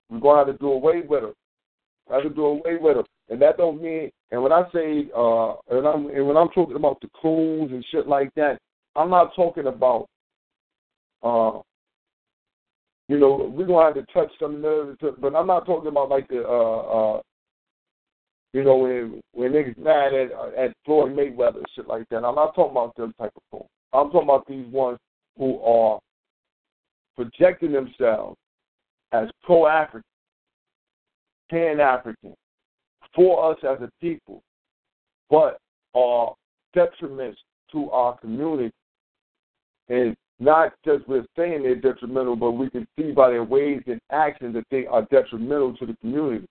[0.10, 1.34] we're going to have to do away with her.
[2.10, 3.04] Have to do away with her.
[3.30, 6.76] And that don't mean, and when I say, uh, and, I'm, and when I'm talking
[6.76, 8.60] about the coons and shit like that,
[8.96, 10.08] I'm not talking about,
[11.24, 11.60] uh,
[13.08, 16.10] you know, we're going to have to touch some nerves, but I'm not talking about
[16.10, 17.22] like the, uh, uh,
[18.56, 22.24] you know, when when niggas mad at at Floyd Mayweather and shit like that.
[22.24, 23.70] I'm not talking about them type of coons.
[23.92, 24.98] I'm talking about these ones
[25.38, 26.00] who are
[27.18, 28.38] projecting themselves
[29.12, 30.06] as pro African,
[31.52, 32.34] pan African,
[33.14, 34.42] for us as a people,
[35.30, 35.58] but
[35.94, 36.34] are
[36.74, 37.36] detriments
[37.74, 38.72] to our community.
[39.90, 44.00] And not just we're saying they're detrimental, but we can see by their ways and
[44.14, 46.48] actions that they are detrimental to the community.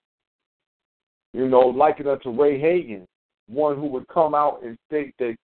[1.34, 3.06] You know, liken unto Ray Hagan,
[3.48, 5.34] one who would come out and state that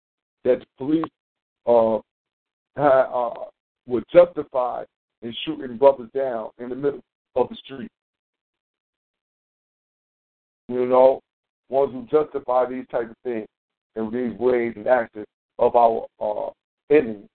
[0.45, 1.05] that the police
[1.67, 1.97] uh,
[2.81, 3.35] uh,
[3.87, 4.87] were justified
[5.23, 7.03] in shooting brothers down in the middle
[7.35, 7.91] of the street.
[10.69, 11.21] You know,
[11.69, 13.49] ones who justify these type of things
[13.97, 15.27] and these ways and actions
[15.59, 16.51] of our uh,
[16.89, 17.27] enemies.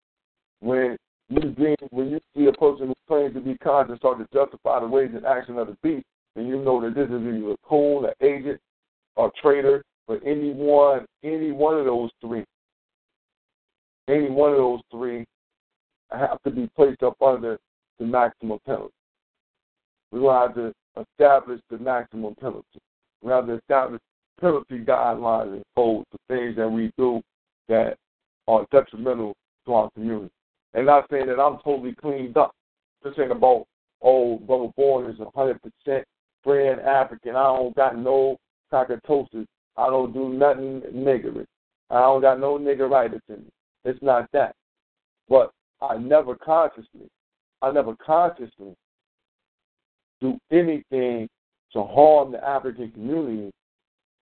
[0.62, 0.96] When
[1.28, 4.80] you being, when you see a person who claims to be conscious start to justify
[4.80, 7.58] the ways and actions of the beast, then you know that this is either a
[7.67, 8.60] coon, an agent,
[9.15, 12.43] or traitor, but any one, any one of those three,
[14.08, 15.26] any one of those three
[16.12, 17.58] have to be placed up under
[18.00, 18.93] the maximum penalty.
[20.12, 22.80] We're going to have to establish the maximum penalty.
[23.21, 24.02] We have to establish
[24.39, 27.21] penalty guidelines and codes for things that we do
[27.67, 27.98] that
[28.48, 30.30] are detrimental to our community.
[30.74, 32.52] And not saying that I'm totally cleaned up.
[33.04, 33.65] This ain't about,
[34.02, 36.04] oh, Brother Born is 100%
[36.45, 37.36] brand African.
[37.36, 38.38] I don't got no
[38.71, 39.47] cockatosis.
[39.75, 41.47] I don't do nothing niggerish.
[41.89, 43.51] I don't got no niggeritis in me.
[43.84, 44.55] It's not that.
[45.27, 47.10] But I never consciously
[47.62, 48.75] I never consciously
[50.21, 51.27] do anything
[51.73, 53.51] to harm the African community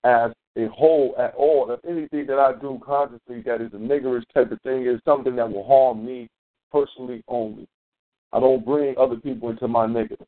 [0.04, 1.70] as a whole at all.
[1.72, 5.36] If anything that I do consciously that is a niggerish type of thing is something
[5.36, 6.30] that will harm me
[6.72, 7.68] personally only.
[8.32, 10.26] I don't bring other people into my negative.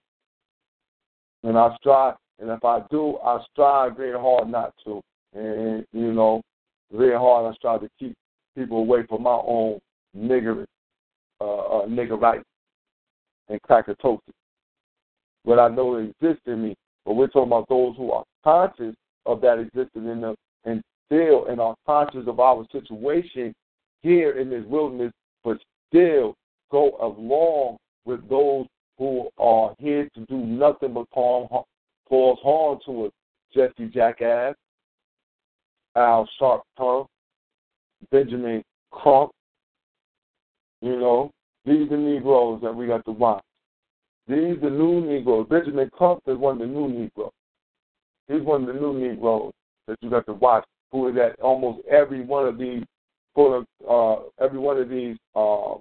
[1.43, 5.02] And I strive, and if I do, I strive very hard not to.
[5.34, 6.41] And, you know,
[6.91, 8.15] very hard I strive to keep
[8.56, 9.80] people away from my own
[10.17, 10.65] niggerish,
[11.41, 12.41] uh, uh, nigger
[13.50, 14.19] and crackatosis.
[15.43, 16.76] But I know it exists in me.
[17.06, 18.95] But we're talking about those who are conscious
[19.26, 23.54] of that existing in them and still and are conscious of our situation
[24.02, 25.12] here in this wilderness,
[25.43, 25.58] but
[25.89, 26.34] still
[26.71, 28.65] go along with those
[28.97, 31.49] who are here to do nothing but cause,
[32.10, 33.12] harm to us.
[33.53, 34.55] Jesse Jackass,
[35.95, 37.05] Al Sharp Tongue,
[38.12, 39.31] Benjamin Crump,
[40.81, 41.31] you know,
[41.65, 43.43] these are Negroes that we got to watch.
[44.27, 45.47] These are new Negroes.
[45.49, 47.31] Benjamin Crump is one of the new Negroes.
[48.27, 49.53] He's one of the new Negroes
[49.88, 50.65] that you got to watch.
[50.91, 52.84] Who is at almost every one of these,
[53.34, 55.75] for uh, every one of these uh,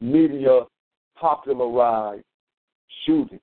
[0.00, 0.62] media
[1.20, 2.24] popularized
[3.04, 3.40] shooting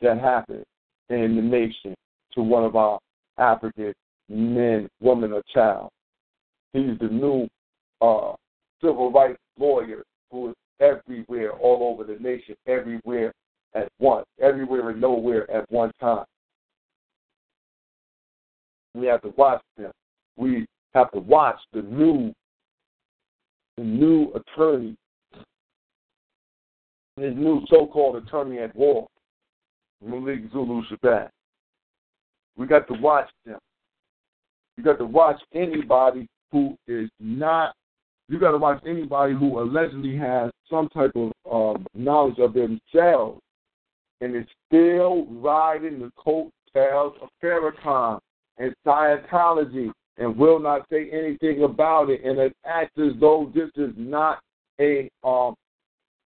[0.00, 0.64] that happened
[1.08, 1.94] in the nation
[2.34, 2.98] to one of our
[3.38, 3.92] African
[4.28, 5.90] men, woman, or child.
[6.72, 7.48] He's the new
[8.00, 8.34] uh,
[8.80, 13.32] civil rights lawyer who is everywhere, all over the nation, everywhere
[13.74, 16.24] at once, everywhere and nowhere at one time.
[18.94, 19.92] We have to watch them.
[20.36, 22.32] We have to watch the new,
[23.76, 24.96] the new attorney,
[27.20, 29.06] the new so-called attorney at war,
[30.04, 31.28] Malik Zulu Shabazz.
[32.56, 33.58] We got to watch them.
[34.76, 37.74] You got to watch anybody who is not.
[38.28, 43.40] You got to watch anybody who allegedly has some type of um, knowledge of themselves
[44.20, 48.18] and is still riding the coattails of Farrakhan
[48.58, 53.70] and Scientology and will not say anything about it and it acts as though this
[53.76, 54.38] is not
[54.80, 55.54] a um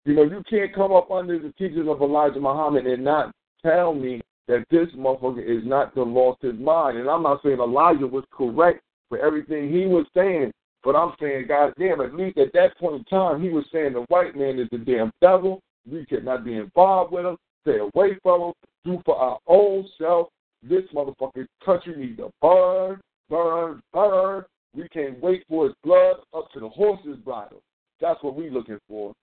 [0.06, 3.32] you know, you can't come up under the teachings of Elijah Muhammad and not
[3.64, 6.98] tell me that this motherfucker is not to lost his mind.
[6.98, 10.52] And I'm not saying Elijah was correct for everything he was saying,
[10.84, 13.94] but I'm saying, God damn, at least at that point in time, he was saying
[13.94, 15.62] the white man is the damn devil.
[15.90, 17.38] We cannot be involved with him.
[17.62, 18.54] Stay away from him.
[18.84, 20.30] Do for our own self.
[20.64, 24.46] This motherfucking country needs to burn, burn, burn.
[24.76, 27.62] We can't wait for his blood up to the horse's bridle.
[28.00, 29.14] That's what we looking for.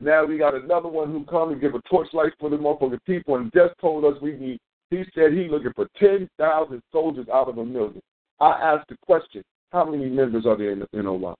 [0.00, 3.36] Now we got another one who come and give a torchlight for the motherfucking people
[3.36, 4.58] and just told us we need.
[4.90, 8.00] He said he looking for ten thousand soldiers out of a million.
[8.40, 11.34] I asked the question: How many members are there in the NOI?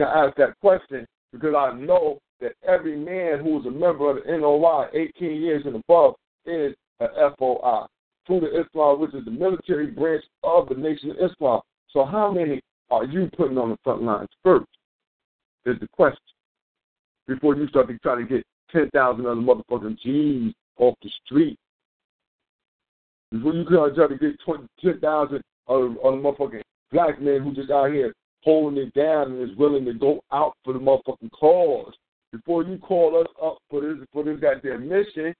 [0.00, 4.16] I ask that question because I know that every man who is a member of
[4.16, 7.06] the NOI, 18 years and above, is a
[7.38, 7.86] FOI,
[8.26, 11.60] Fruit of Islam, which is the military branch of the Nation of Islam.
[11.90, 12.60] So how many
[12.90, 14.66] are you putting on the front lines first?
[15.66, 16.20] Is the question.
[17.26, 21.58] Before you start to try to get 10,000 other motherfucking G's off the street.
[23.32, 24.38] Before you try to get
[24.80, 29.56] 10,000 other, other motherfucking black men who just out here holding it down and is
[29.56, 31.92] willing to go out for the motherfucking cause.
[32.30, 35.34] Before you call us up for this for this goddamn mission,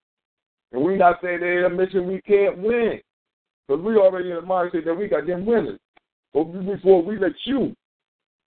[0.73, 3.01] and we not saying they're a mission we can't win.
[3.69, 5.79] Because we already in the mindset that we got them winners.
[6.35, 7.77] But before we let you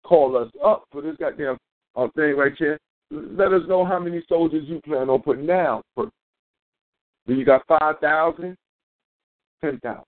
[0.04, 1.58] call us up for this goddamn
[1.96, 2.78] uh, thing right here,
[3.10, 5.82] let us know how many soldiers you plan on putting down.
[5.96, 8.56] Do you got 5,000?
[9.62, 10.02] 10,000.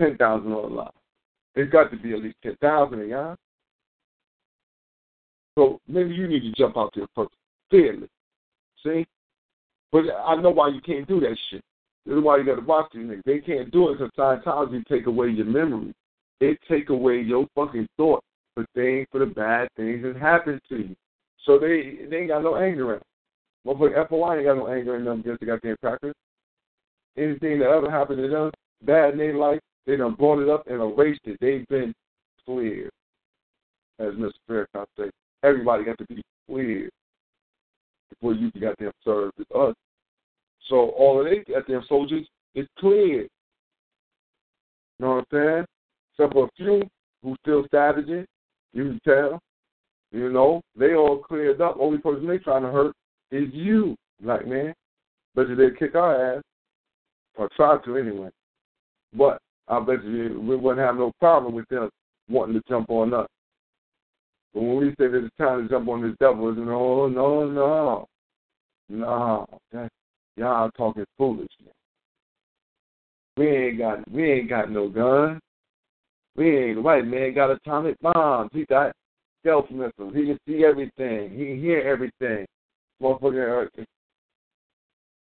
[0.00, 0.88] 10,000 on the line.
[1.54, 3.36] There's got to be at least 10,000, y'all.
[5.56, 7.30] So maybe you need to jump out there first.
[7.70, 8.10] Fearless.
[8.84, 9.06] See?
[9.92, 11.62] But I know why you can't do that shit.
[12.04, 13.22] This is why you got to watch these niggas.
[13.24, 15.94] They can't do it because Scientology take away your memory.
[16.40, 18.22] It take away your fucking thought
[18.54, 20.96] for things, for the bad things that happen to you.
[21.44, 23.02] So they they ain't got no anger in them.
[23.66, 26.14] Motherfucker FOI ain't got no anger in them against the goddamn crackers.
[27.16, 28.50] Anything that ever happened to them,
[28.82, 31.38] bad in their life, they done brought it up and erased it.
[31.40, 31.94] They've been
[32.44, 32.90] clear.
[33.98, 34.32] As Mr.
[34.48, 35.10] Farrakhan said,
[35.42, 36.90] everybody got to be clear
[38.10, 39.74] before you can goddamn serve with us.
[40.68, 43.22] So all of they goddamn soldiers is clear.
[43.22, 43.28] You
[44.98, 45.64] know what I'm saying?
[46.12, 46.82] Except for a few
[47.22, 48.26] who still savaging,
[48.74, 49.40] you can tell.
[50.12, 51.76] You know, they all cleared up.
[51.80, 52.94] Only person they trying to hurt
[53.30, 54.74] is you, black man.
[55.34, 56.42] Bet you they'd kick our ass.
[57.36, 58.30] Or try to anyway.
[59.16, 61.88] But I bet you we wouldn't have no problem with them
[62.28, 63.26] wanting to jump on us.
[64.52, 67.50] But when we say that it's time to jump on this devil, it's no, no,
[67.50, 68.06] no.
[68.88, 69.46] No.
[69.72, 69.88] That,
[70.36, 71.48] y'all talking foolishness.
[73.36, 75.40] We ain't got we ain't got no guns.
[76.36, 78.50] We ain't white man got atomic bombs.
[78.52, 78.92] He got
[79.40, 80.14] stealth missiles.
[80.14, 81.30] He can see everything.
[81.30, 82.46] He can hear everything.
[83.04, 83.14] Uh,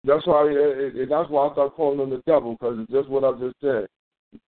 [0.04, 0.48] that's why.
[0.48, 3.56] Uh, that's why I start calling him the devil because it's just what I just
[3.60, 3.86] said.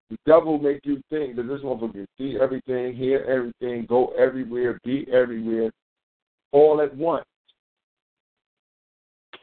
[0.10, 4.80] The devil make you think that this motherfucker can see everything, hear everything, go everywhere,
[4.84, 5.72] be everywhere,
[6.52, 7.26] all at once.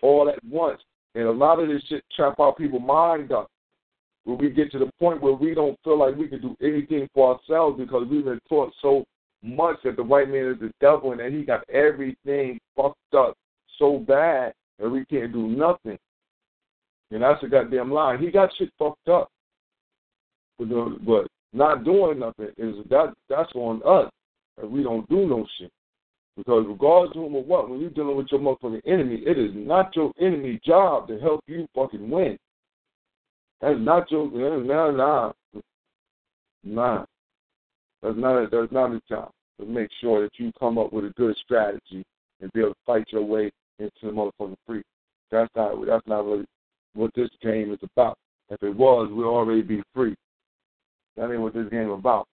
[0.02, 0.80] All at once.
[1.14, 3.48] And a lot of this shit trap our people mind up.
[4.26, 7.08] When we get to the point where we don't feel like we can do anything
[7.14, 9.04] for ourselves because we've been taught so
[9.40, 13.36] much that the white man is the devil and that he got everything fucked up
[13.78, 15.96] so bad that we can't do nothing.
[17.12, 18.16] And that's a goddamn lie.
[18.16, 19.30] He got shit fucked up.
[20.58, 20.70] But,
[21.06, 24.10] but not doing nothing is that that's on us.
[24.60, 25.70] If we don't do no shit.
[26.36, 30.12] Because regardless of what, when you're dealing with your motherfucking enemy, it is not your
[30.20, 32.36] enemy's job to help you fucking win.
[33.60, 35.32] That's not your nah nah
[36.64, 37.04] nah.
[38.02, 41.06] That's not a, that's not a job to make sure that you come up with
[41.06, 42.04] a good strategy
[42.40, 44.82] and be able to fight your way into the motherfucking free.
[45.30, 46.46] That's not that's not really
[46.94, 48.18] what this game is about.
[48.50, 50.14] If it was, we'd already be free.
[51.16, 52.26] That ain't what this game about.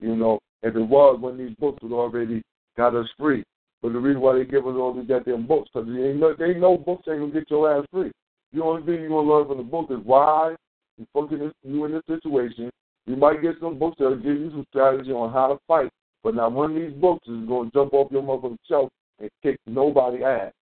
[0.00, 2.42] You know, if it was, when these books would already
[2.76, 3.44] got us free.
[3.82, 6.54] But the reason why they give us all these goddamn books, because they know, they
[6.54, 8.10] know books ain't gonna get your ass free.
[8.52, 10.56] The only thing you're gonna learn from the book is why
[10.98, 12.70] you this, you in this situation.
[13.06, 15.90] You might get some books that'll give you some strategy on how to fight,
[16.22, 19.58] but now one of these books is gonna jump off your motherfucking shelf and kick
[19.66, 20.52] nobody ass.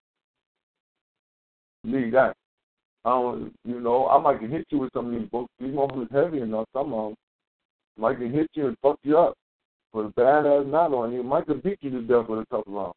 [1.84, 2.36] Leave that.
[3.04, 5.50] I don't, you know, I might can hit you with some of these books.
[5.60, 6.66] These motherfuckers heavy enough.
[6.72, 7.16] Some of them
[7.98, 9.34] might can hit you and fuck you up.
[9.92, 12.64] But a badass not on you might can beat you to death with a tough
[12.66, 12.94] round.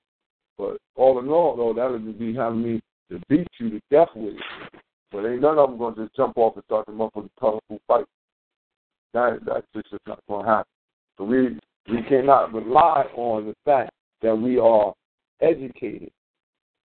[0.58, 4.10] But all in all, though, that would be having me to beat you to death
[4.16, 4.82] with it.
[5.12, 7.39] But ain't none of them going to just jump off and start up with a
[7.39, 8.05] colorful fight.
[9.14, 10.72] That that's just not going to happen.
[11.18, 11.60] So we
[11.91, 13.91] we cannot rely on the fact
[14.22, 14.93] that we are
[15.41, 16.12] educated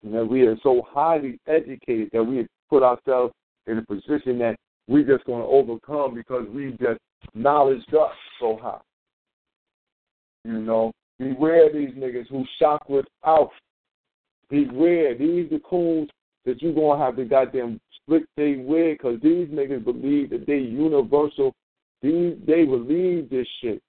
[0.04, 3.34] and that we are so highly educated that we put ourselves
[3.68, 4.56] in a position that
[4.88, 7.00] we're just going to overcome because we just
[7.34, 8.80] knowledge us so high.
[10.46, 13.52] You know, beware these niggas who shock without.
[14.50, 16.10] Beware these the coons
[16.46, 20.58] that you're gonna have to goddamn split they way because these niggas believe that they
[20.58, 21.54] universal.
[22.02, 23.82] These they believe this shit.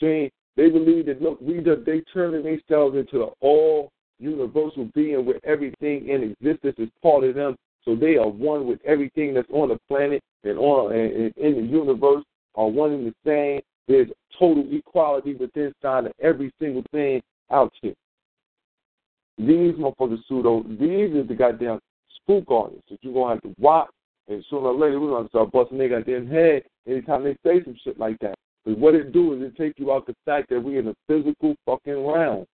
[0.00, 5.24] See, they believe that look, we just they turning themselves into an all universal being
[5.26, 7.56] where everything in existence is part of them.
[7.84, 11.70] So they are one with everything that's on the planet and on and in the
[11.70, 12.24] universe
[12.54, 13.60] are one and the same.
[13.86, 17.20] There's total equality within inside of every single thing
[17.50, 17.94] out here.
[19.36, 21.80] These motherfuckers pseudo, these is the goddamn
[22.24, 23.90] spook artists that you're gonna have to watch
[24.28, 27.76] and sooner or later we're gonna start busting their goddamn head anytime they say some
[27.84, 28.34] shit like that.
[28.64, 30.94] But what it do is it take you out the fact that we're in a
[31.06, 32.46] physical fucking realm.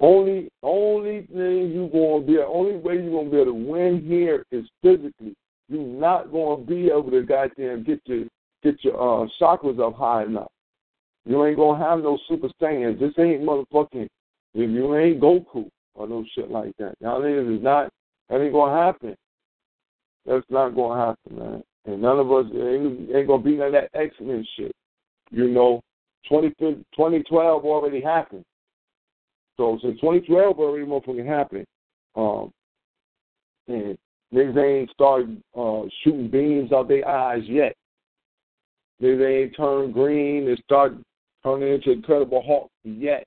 [0.00, 4.44] Only only thing you gonna be only way you're gonna be able to win here
[4.50, 5.34] is physically.
[5.68, 8.24] You're not gonna be able to goddamn get your
[8.62, 10.50] get your uh, chakras up high enough.
[11.26, 13.00] You ain't gonna have no super saiyans.
[13.00, 14.08] This ain't motherfucking.
[14.54, 17.92] If you ain't Goku or no shit like that, y'all niggas is not.
[18.28, 19.16] That ain't gonna happen.
[20.26, 21.62] That's not gonna happen, man.
[21.86, 24.72] And none of us ain't, ain't gonna be none of that X Men shit.
[25.30, 25.80] You know,
[26.28, 28.44] 20, 2012 already happened.
[29.56, 31.66] So since 2012 already motherfucking happened,
[32.14, 32.50] um,
[33.66, 33.98] and
[34.32, 37.74] niggas ain't started uh, shooting beams out their eyes yet.
[39.00, 40.94] They ain't turned green and start
[41.42, 43.24] turning into Incredible Hulk yet.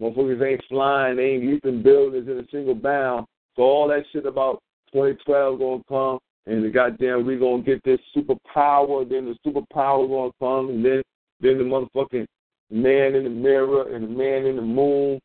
[0.00, 3.26] Motherfuckers ain't flying, they ain't leaping buildings in a single bound.
[3.56, 8.00] So all that shit about 2012 gonna come, and the goddamn we gonna get this
[8.16, 11.02] superpower, then the superpower gonna come, and then
[11.40, 12.26] then the motherfucking
[12.70, 15.20] man in the mirror and the man in the moon,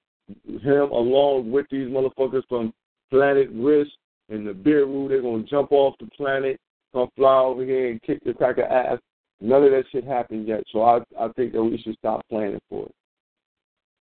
[0.62, 2.74] him along with these motherfuckers from
[3.12, 3.92] Planet Risk
[4.30, 6.60] and the Beeroo, they're gonna jump off the planet,
[6.94, 9.00] come fly over here and kick the cracker ass
[9.42, 12.62] None of that shit happened yet, so I I think that we should stop planning
[12.70, 12.96] for it.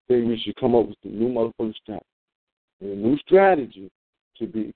[0.09, 2.07] I think we should come up with a new motherfucking strategy.
[2.81, 3.91] A new strategy
[4.39, 4.73] to be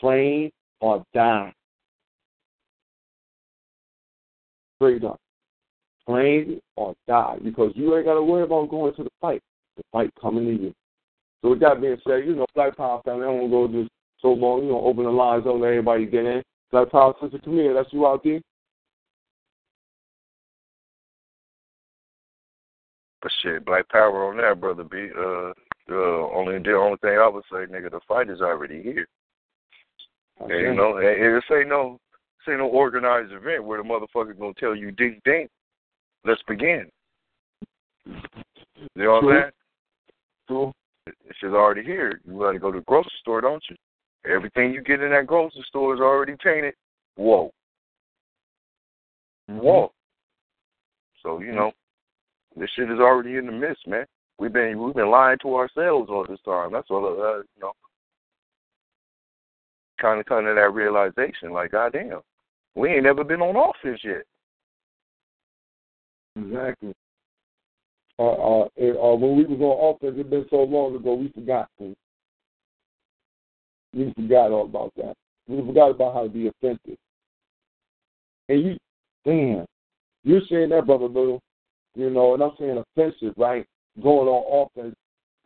[0.00, 0.50] train
[0.80, 1.52] or die.
[4.76, 5.20] Straight up.
[6.08, 7.36] Train or die.
[7.42, 9.42] Because you ain't gotta worry about going to the fight.
[9.76, 10.74] The fight coming to you.
[11.40, 13.90] So with that being said, you know, Black Power family, I don't wanna go just
[14.20, 16.42] so long, you know, open the lines up, let everybody get in.
[16.70, 18.40] Black Power Sister, come here, that's you out there.
[23.22, 24.82] But shit, black power on that, brother.
[24.82, 25.08] B.
[25.16, 25.52] uh,
[25.90, 25.94] uh,
[26.34, 29.06] only the only thing I would say, nigga, the fight is already here.
[30.40, 30.54] Okay.
[30.54, 34.38] And, you know, and it ain't no, this ain't no organized event where the motherfucker
[34.38, 35.48] gonna tell you, ding ding,
[36.24, 36.86] let's begin.
[38.04, 38.14] You
[38.96, 39.50] know what I'm saying?
[40.48, 40.72] True.
[41.06, 42.20] It's just already here.
[42.26, 43.76] You gotta go to the grocery store, don't you?
[44.24, 46.74] Everything you get in that grocery store is already tainted.
[47.16, 47.50] Whoa.
[49.50, 49.60] Mm-hmm.
[49.60, 49.92] Whoa.
[51.22, 51.72] So, you know,
[52.56, 54.06] this shit is already in the midst, man.
[54.38, 56.72] We've been we've been lying to ourselves all this time.
[56.72, 57.06] That's all.
[57.06, 57.72] Uh, you know,
[60.00, 62.20] kind of coming to that realization, like, goddamn,
[62.74, 64.24] we ain't never been on offense yet.
[66.36, 66.92] Exactly.
[68.18, 71.28] Uh, uh, it, uh, when we was on offense, it's been so long ago, we
[71.28, 71.68] forgot.
[71.78, 71.94] We
[74.16, 75.14] forgot all about that.
[75.46, 76.98] We forgot about how to be offensive.
[78.48, 78.76] And you,
[79.24, 79.66] damn,
[80.24, 81.40] you're saying that, brother Little
[81.94, 83.66] you know, and I'm saying offensive, right?
[84.00, 84.94] Going on offense.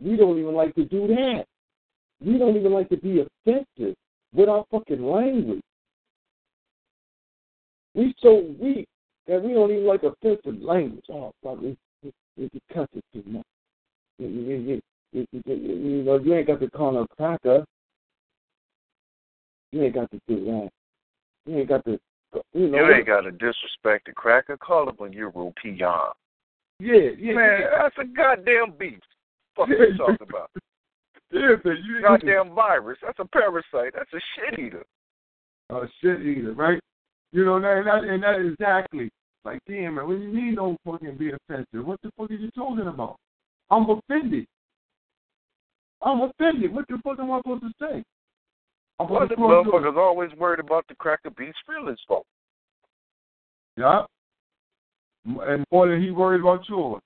[0.01, 1.45] We don't even like to do that.
[2.25, 3.97] We don't even like to be offensive
[4.33, 5.63] with our fucking language.
[7.95, 8.87] We so weak
[9.27, 11.05] that we don't even like offensive language.
[11.11, 13.47] Oh, fuck, it, it, it, it cuts it too much.
[14.19, 14.81] You, you,
[15.13, 17.65] you, you, you know, you ain't got to call no cracker.
[19.73, 20.71] You ain't got to do that.
[21.47, 21.99] You ain't got to.
[22.53, 24.57] You, know, you ain't got to disrespect the cracker.
[24.59, 25.79] Call him a European.
[26.79, 27.33] Yeah, yeah.
[27.33, 27.66] Man, yeah.
[27.83, 29.03] that's a goddamn beast.
[29.55, 30.51] What Yeah, you talking about?
[31.33, 32.99] Yeah, man, you Goddamn virus.
[33.05, 33.93] That's a parasite.
[33.95, 34.87] That's a shit eater.
[35.70, 36.79] a shit eater, right?
[37.33, 39.11] You know, that, and, that, and that exactly
[39.47, 42.51] like, damn, man, when you mean don't fucking be offensive, what the fuck are you
[42.51, 43.16] talking about?
[43.70, 44.45] I'm offended.
[46.03, 46.74] I'm offended.
[46.74, 48.03] What the fuck am I supposed to say?
[48.99, 52.22] I'm supposed the motherfuckers always worried about the cracker beast feelings for?
[53.77, 54.03] Yeah.
[55.27, 57.03] And more than he worried about yours.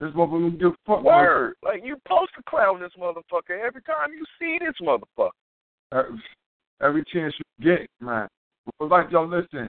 [0.00, 1.00] This motherfucker don't give a fuck.
[1.00, 1.54] about- Word.
[1.62, 5.30] Like you supposed to clown this motherfucker every time you see this motherfucker.
[5.92, 6.02] Uh,
[6.80, 8.28] every chance you get, man.
[8.78, 9.68] But like y'all listen,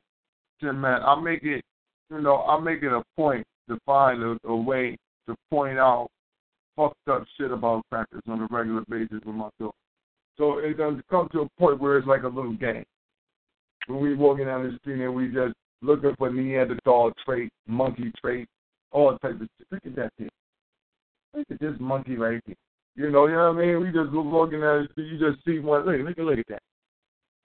[0.61, 1.63] listen, man, I make it,
[2.09, 4.97] you know, I make it a point to find a, a way
[5.27, 6.09] to point out
[6.75, 9.73] fucked up shit about crackers on a regular basis with my daughter.
[10.37, 12.85] So it doesn't come to a point where it's like a little game.
[13.87, 18.47] When we walking down the street and we just looking for Neanderthal trait, monkey trait,
[18.91, 19.67] all types of shit.
[19.71, 20.29] Look at that thing.
[21.33, 22.55] Look at this monkey right here.
[22.95, 23.79] You know, you know what I mean?
[23.81, 25.85] We just look down the street, you just see one.
[25.85, 26.61] Look, look, look at that.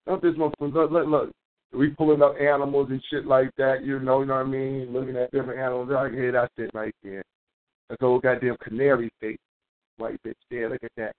[0.07, 0.73] Not this motherfucker.
[0.73, 1.31] Look, look, look.
[1.75, 3.85] We pulling up animals and shit like that.
[3.85, 4.93] You know, you know what I mean?
[4.93, 5.89] Looking at different animals.
[5.91, 7.23] Like, hey, that's it right there.
[7.89, 9.39] That's old goddamn canary face.
[9.99, 10.71] White bitch there.
[10.71, 11.13] Look at that.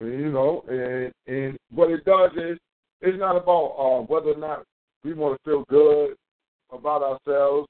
[0.00, 2.58] You know, and and what it does is,
[3.00, 4.64] it's not about uh, whether or not
[5.04, 6.14] we want to feel good
[6.72, 7.68] about ourselves.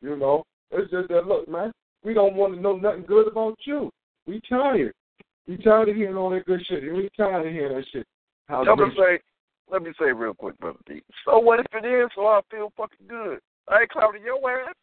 [0.00, 1.72] You know, it's just that look, man,
[2.04, 3.90] we don't want to know nothing good about you.
[4.26, 4.92] We tired.
[5.48, 6.82] We tired of hearing all that good shit.
[6.82, 8.06] We tired of hearing that shit.
[8.48, 9.20] How Let me say,
[9.70, 11.02] let me say real quick, brother D.
[11.24, 12.08] So what if it is?
[12.14, 13.38] So I feel fucking good.
[13.68, 14.74] I ain't clowning your ass.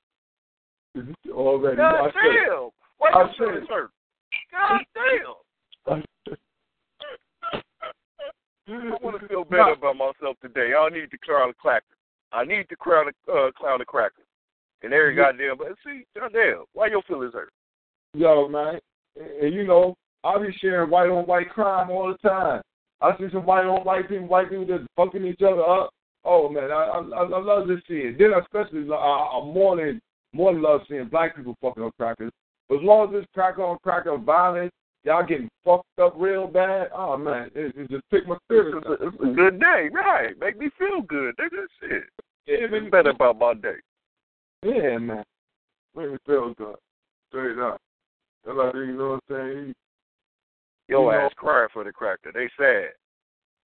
[1.29, 1.77] already.
[1.77, 2.69] God I said- damn.
[2.97, 3.67] Why I your said-?
[4.51, 5.33] God damn.
[8.67, 10.67] I want to feel better about myself today.
[10.67, 11.85] I don't need to clown a cracker.
[12.31, 14.23] I need to crown a uh, clown a cracker.
[14.81, 17.51] And every goddamn, but see, goddamn, why your feelings hurt?
[18.13, 18.79] Yo, man,
[19.15, 22.61] and, and you know, I be sharing white on white crime all the time.
[23.01, 25.91] I see some white on white people, white people just fucking each other up.
[26.25, 28.17] Oh man, I I, I love to see it.
[28.17, 30.01] Then especially I, I more than
[30.33, 32.31] more than love seeing black people fucking up crackers.
[32.69, 34.71] But as long as this cracker on cracker violence,
[35.03, 36.89] y'all getting fucked up real bad.
[36.95, 38.75] Oh man, it, it just pick my spirit.
[38.77, 40.37] It's a, it's a good day, right?
[40.39, 41.35] Make me feel good.
[41.37, 42.03] Nigga, shit.
[42.45, 42.89] Yeah, man.
[42.89, 43.75] better about my day.
[44.63, 45.23] Yeah, man.
[45.95, 46.75] Make me feel good.
[47.29, 47.79] Straight up.
[48.45, 49.73] That's like, you know what I'm saying?
[50.89, 52.31] Yo You know- ass crying for the cracker.
[52.33, 52.89] They sad.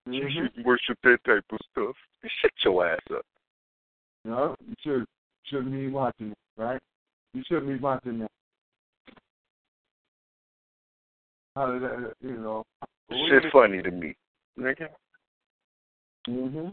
[0.06, 0.30] You Mhm.
[0.34, 1.96] shouldn't worship that type of stuff.
[2.42, 3.26] Shut your ass up.
[4.24, 5.06] No, you should
[5.44, 6.80] shouldn't be watching it, right?
[7.34, 8.32] You shouldn't be watching that.
[11.58, 12.64] How did that, you know?
[13.10, 14.16] Shit funny to me.
[14.60, 14.90] Nigga,
[16.30, 16.68] Mm-hmm.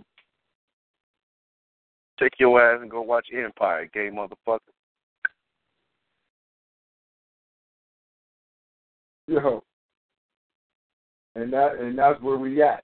[2.18, 4.58] take your ass and go watch Empire, gay motherfucker.
[9.28, 9.62] Yo.
[11.36, 12.82] And that and that's where we at.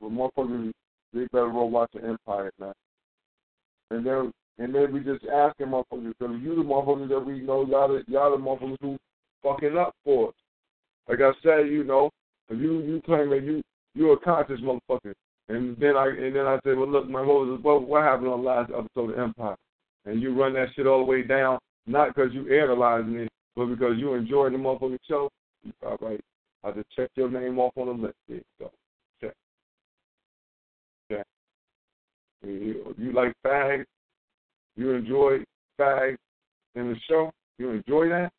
[0.00, 0.72] Where motherfuckers
[1.12, 2.72] they better go watch the Empire, man.
[3.90, 7.66] And then and then we just asking motherfuckers, because you the motherfuckers that we know
[7.66, 8.98] y'all the y'all the motherfuckers who
[9.42, 10.34] fucking up for us.
[11.08, 12.10] Like I said, you know,
[12.50, 13.62] you you claim that you
[13.94, 15.14] you're a conscious motherfucker.
[15.48, 18.42] And then I and then I said, Well look, my Moses, what what happened on
[18.42, 19.56] the last episode of Empire?
[20.04, 23.66] And you run that shit all the way down, not because you analyzing it, but
[23.66, 25.28] because you enjoying the motherfucking show.
[25.84, 26.20] All right.
[26.64, 28.14] I just check your name off on the list.
[28.26, 28.70] There you go.
[29.20, 29.32] Check.
[31.10, 31.26] Check.
[32.42, 33.84] You, you like fags?
[34.76, 35.38] You enjoy
[35.78, 36.16] fags
[36.74, 37.32] in the show?
[37.58, 38.30] You enjoy that?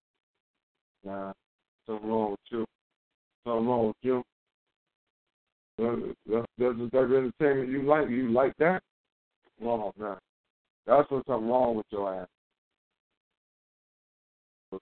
[1.04, 1.34] Nah,
[1.90, 2.66] something wrong with you.
[3.46, 4.24] Something wrong with you.
[5.78, 8.10] That's, the type of entertainment you like.
[8.10, 8.82] You like that?
[9.62, 10.18] Wrong, man.
[10.86, 12.28] That's what's something wrong with your ass.
[14.74, 14.80] As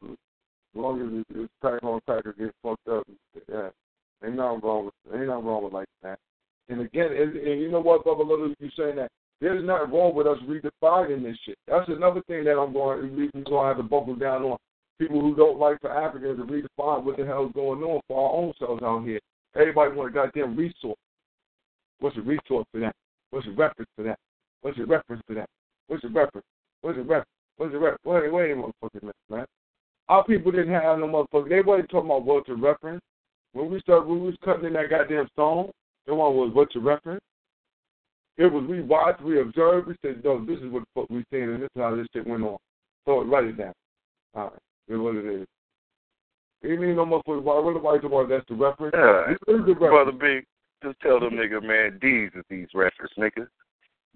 [0.76, 3.04] long as it's, crack on cracker get fucked up,
[3.50, 3.70] yeah,
[4.24, 6.20] ain't nothing wrong with ain't nothing wrong with like that.
[6.70, 10.14] And again, and, and you know what, Bubba Little, you saying that there's nothing wrong
[10.14, 11.58] with us redefining this shit.
[11.68, 14.58] That's another thing that I'm going we're going to have to buckle down on.
[15.00, 18.18] People who don't like for Africans to redefine what the hell is going on for
[18.18, 19.20] our own selves out here.
[19.56, 20.98] Everybody want a goddamn resource.
[22.00, 22.96] What's the resource for that?
[23.32, 24.20] What's the reference for that?
[24.62, 25.50] What's the reference for that?
[25.88, 26.46] What's the reference?
[26.82, 27.30] What's the reference?
[27.58, 28.02] What's the reference?
[28.06, 29.46] Wait, wait a motherfucking minute, man.
[30.10, 31.50] Our people didn't have no motherfucker.
[31.50, 33.02] They wasn't talking about what's a reference.
[33.54, 35.72] When we started, when we was cutting in that goddamn song,
[36.06, 37.22] the one was what's a reference.
[38.38, 41.26] It was we watched, we observed, we said, no, this is what the fuck we
[41.32, 42.58] saying, and this is how this shit went on.
[43.06, 43.74] So write it down.
[44.36, 45.48] All right, here's what it is.
[46.64, 47.42] You mean no motherfucker?
[47.42, 47.60] Why?
[47.60, 48.30] What the white about?
[48.30, 48.96] That's the reference.
[48.96, 49.34] Yeah.
[49.48, 49.92] This is the reference.
[49.92, 50.46] Brother B,
[50.84, 53.48] Just tell them nigga, man, these is these reference, nigga.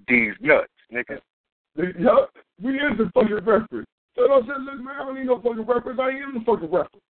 [0.08, 1.20] These nuts, nigga.
[1.76, 2.26] Yeah,
[2.62, 3.88] we is the fucking reference.
[4.16, 6.00] So I said, look, man, I don't need no fucking reference.
[6.00, 7.04] I am the fucking reference.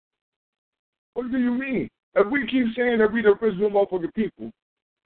[1.13, 1.89] What do you mean?
[2.15, 4.51] If we keep saying that we the original motherfucking people,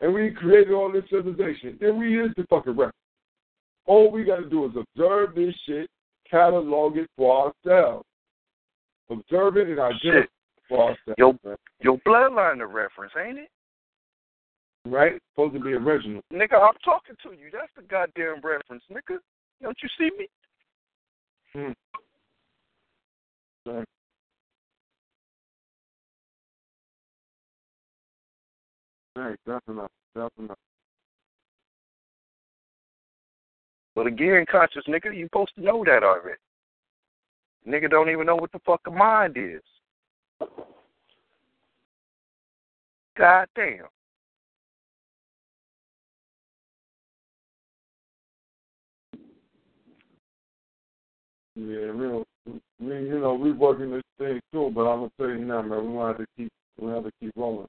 [0.01, 2.95] and we created all this civilization, then we is the fucking reference.
[3.85, 5.89] All we got to do is observe this shit,
[6.29, 8.05] catalog it for ourselves.
[9.09, 10.27] Observe it and identify
[10.67, 10.95] for.
[11.17, 11.35] Your,
[11.81, 13.49] your bloodline the reference, ain't it?
[14.85, 15.13] Right?
[15.33, 16.21] Supposed to be original.
[16.33, 17.49] Nigga, I'm talking to you.
[17.51, 19.17] That's the goddamn reference, nigga.
[19.61, 20.27] Don't you see me?
[21.53, 21.71] Hmm.
[23.69, 23.85] Right.
[29.15, 30.55] Right, definitely, definitely.
[33.95, 36.37] But again, conscious nigga, you supposed to know that already.
[37.67, 39.61] Nigga don't even know what the fuck a mind is.
[43.17, 43.85] God damn.
[51.55, 52.27] Yeah, we don't,
[52.79, 55.93] we, you know, we working this thing too, but I'm gonna tell you now, man,
[55.93, 57.67] we have to keep, we have to keep rolling.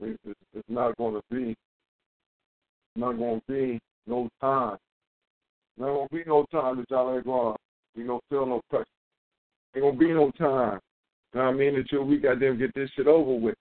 [0.00, 0.18] It's,
[0.54, 1.54] it's not gonna be,
[2.96, 4.78] not gonna be no time.
[5.76, 7.56] Not gonna be no time that y'all ain't gonna,
[7.94, 8.84] you know, feel no pressure.
[9.74, 10.80] Ain't gonna be no time.
[11.32, 11.76] You know what I mean?
[11.76, 13.54] Until we them get this shit over with.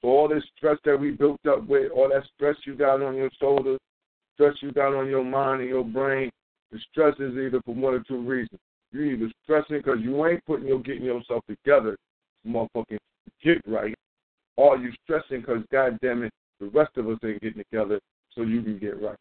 [0.00, 3.16] So all this stress that we built up with, all that stress you got on
[3.16, 3.80] your shoulders,
[4.34, 6.30] stress you got on your mind and your brain,
[6.70, 8.60] the stress is either for one or two reasons.
[8.92, 11.96] You either stressing because you ain't putting your getting yourself together,
[12.46, 12.98] motherfucking
[13.42, 13.94] get right,
[14.56, 18.00] or you stressing because goddamn it, the rest of us ain't getting together
[18.34, 19.18] so you can get right.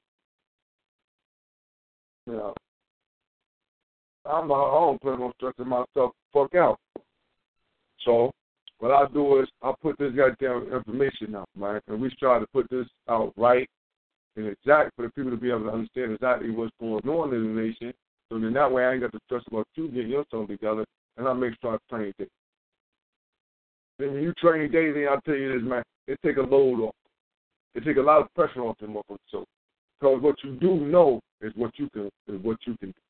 [2.28, 2.53] You know,
[4.28, 6.80] I'm not, I don't plan on stressing myself fuck out.
[8.05, 8.32] So
[8.80, 11.82] what I do is I put this goddamn information out, right?
[11.88, 13.67] And we try to put this out right
[14.36, 17.55] and exact for the people to be able to understand exactly what's going on in
[17.55, 17.93] the nation.
[18.30, 20.86] So then that way I ain't got to stress about you getting yourself together
[21.17, 22.30] and I make sure I train daily.
[23.97, 26.95] Then when you train daily, I'll tell you this, man, it take a load off.
[27.73, 29.17] It take a lot of pressure off them motherfuckers.
[29.32, 29.45] So
[29.99, 33.07] because what you do know is what you can is what you can do.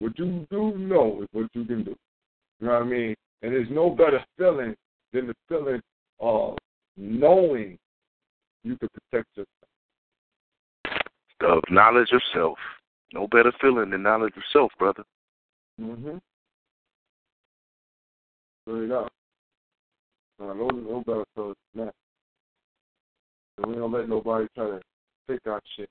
[0.00, 1.96] What you do know is what you can do.
[2.60, 3.14] You know what I mean?
[3.42, 4.74] And there's no better feeling
[5.12, 5.80] than the feeling
[6.20, 6.56] of
[6.96, 7.78] knowing
[8.64, 9.48] you can protect yourself.
[11.40, 12.58] Of knowledge of self.
[13.12, 15.04] No better feeling than knowledge of self, brother.
[15.80, 16.20] Mhm.
[18.62, 19.12] Straight up.
[20.38, 21.94] No, no, no better feeling than that.
[23.58, 24.82] And we don't let nobody try to
[25.28, 25.90] take our shit.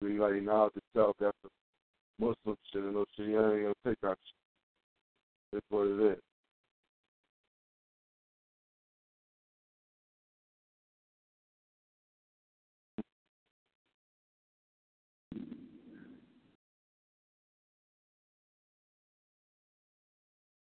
[0.00, 1.16] We like knowledge of self.
[1.18, 1.48] That's a
[2.18, 3.26] Muslim shit and no shit.
[3.28, 4.34] You ain't gonna take our shit.
[5.52, 6.18] That's what it is.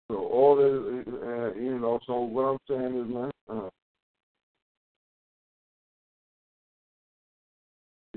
[0.08, 2.00] So all this, uh, you know.
[2.06, 3.70] So what I'm saying is, man, uh,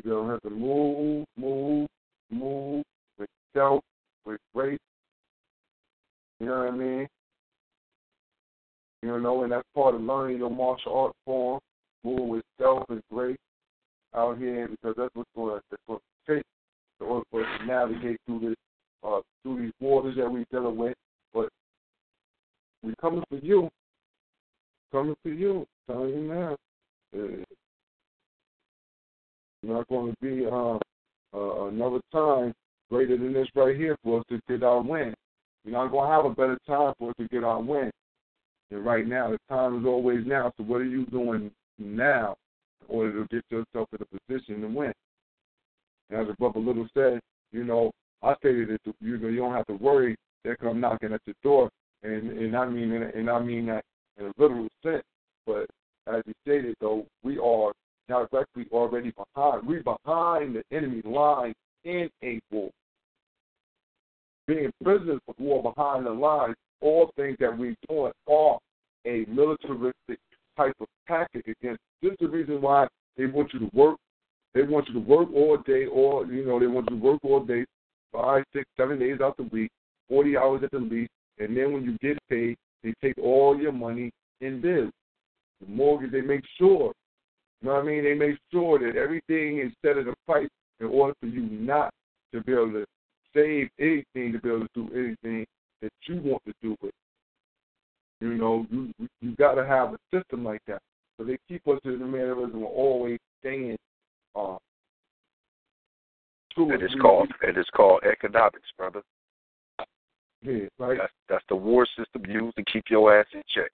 [0.02, 1.88] you don't have to move, move,
[2.30, 2.84] move
[3.58, 3.82] with
[4.24, 4.78] with grace.
[6.40, 7.08] You know what I mean?
[9.02, 11.60] You know, and that's part of learning your martial art form.
[12.04, 13.36] moving with self and grace
[14.14, 16.42] out here because that's what's going to take
[17.00, 18.56] in order for us to navigate through this
[19.04, 20.94] uh, through these waters that we're dealing with.
[21.32, 21.48] But
[22.82, 23.68] we coming for you.
[24.92, 25.66] Coming for you.
[25.86, 26.56] Telling you now.
[27.16, 27.44] Uh,
[29.62, 30.78] not going to be uh,
[31.34, 32.54] uh, another time
[32.90, 35.14] greater than this right here for us to get our win.
[35.64, 37.90] We're not going to have a better time for us to get our win.
[38.70, 40.52] And right now, the time is always now.
[40.56, 42.36] So what are you doing now
[42.88, 44.92] in order to get yourself in a position to win?
[46.10, 47.20] And as a brother Little said,
[47.52, 47.90] you know,
[48.22, 50.16] I stated that you know you don't have to worry.
[50.44, 51.70] They come knocking at your door,
[52.02, 53.84] and and I mean and I mean that
[54.18, 55.04] in a literal sense.
[55.46, 55.66] But
[56.06, 57.72] as he stated, though, we are
[58.08, 59.66] directly already behind.
[59.66, 61.54] We're behind the enemy line
[61.84, 62.70] in a war.
[64.46, 68.58] Being prisoners of war behind the lines, all things that we're doing are
[69.06, 70.18] a militaristic
[70.56, 71.80] type of tactic against.
[72.02, 73.96] This is the reason why they want you to work.
[74.54, 77.18] They want you to work all day, or you know, they want you to work
[77.22, 77.64] all day,
[78.12, 79.70] five, six, seven days out the week,
[80.08, 83.72] forty hours at the least, and then when you get paid, they take all your
[83.72, 84.10] money
[84.40, 84.92] in bills.
[85.60, 86.92] The mortgage, they make sure.
[87.60, 88.04] You know what I mean?
[88.04, 90.48] They make sure that everything is set at a price
[90.80, 91.92] in order for you not
[92.32, 92.84] to be able to
[93.34, 95.46] save anything, to be able to do anything
[95.82, 96.92] that you want to do with.
[98.20, 100.80] You know, you you got to have a system like that.
[101.16, 103.76] So they keep us in the mannerism of always staying
[104.34, 104.56] uh.
[106.60, 109.02] It is called it is called economics, brother.
[110.42, 110.98] Yeah, right.
[110.98, 113.70] That's that's the war system used to keep your ass in check.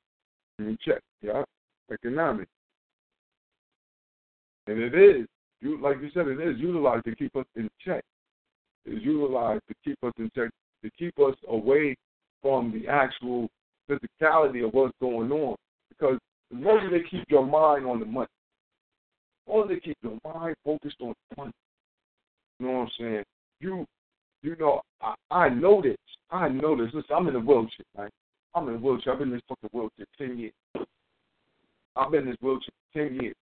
[0.58, 1.44] In check, yeah.
[1.90, 2.50] Economics.
[4.66, 5.26] And it is,
[5.60, 8.02] you like you said, it is utilized to keep us in check.
[8.84, 10.50] It's utilized to keep us in check,
[10.82, 11.96] to keep us away
[12.42, 13.48] from the actual
[13.88, 15.56] physicality of what's going on.
[15.88, 16.18] Because
[16.52, 18.28] as long as they keep your mind on the money,
[19.46, 21.52] as long as they keep your mind focused on the money,
[22.58, 23.24] you know what I'm saying?
[23.60, 23.86] You,
[24.42, 25.96] you know, I, I know this.
[26.30, 26.92] I know this.
[26.92, 28.12] Listen, I'm in a wheelchair, right?
[28.54, 29.12] I'm in a wheelchair.
[29.12, 30.52] I've been in this fucking wheelchair 10 years.
[31.96, 33.34] I've been in this wheelchair 10 years.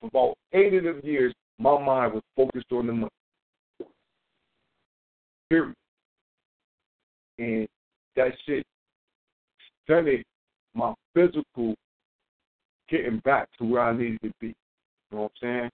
[0.00, 3.10] For about eight of them years, my mind was focused on the money.
[5.50, 5.74] Period.
[7.38, 7.68] And
[8.16, 8.64] that shit
[9.84, 10.24] stunted
[10.74, 11.74] my physical
[12.88, 14.46] getting back to where I needed to be.
[14.48, 14.54] You
[15.12, 15.70] know what I'm saying?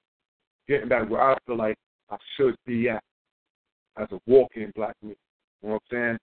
[0.69, 1.77] Getting back where I feel like
[2.11, 3.03] I should be at
[3.97, 5.15] as a walking black man.
[5.63, 6.19] You know what I'm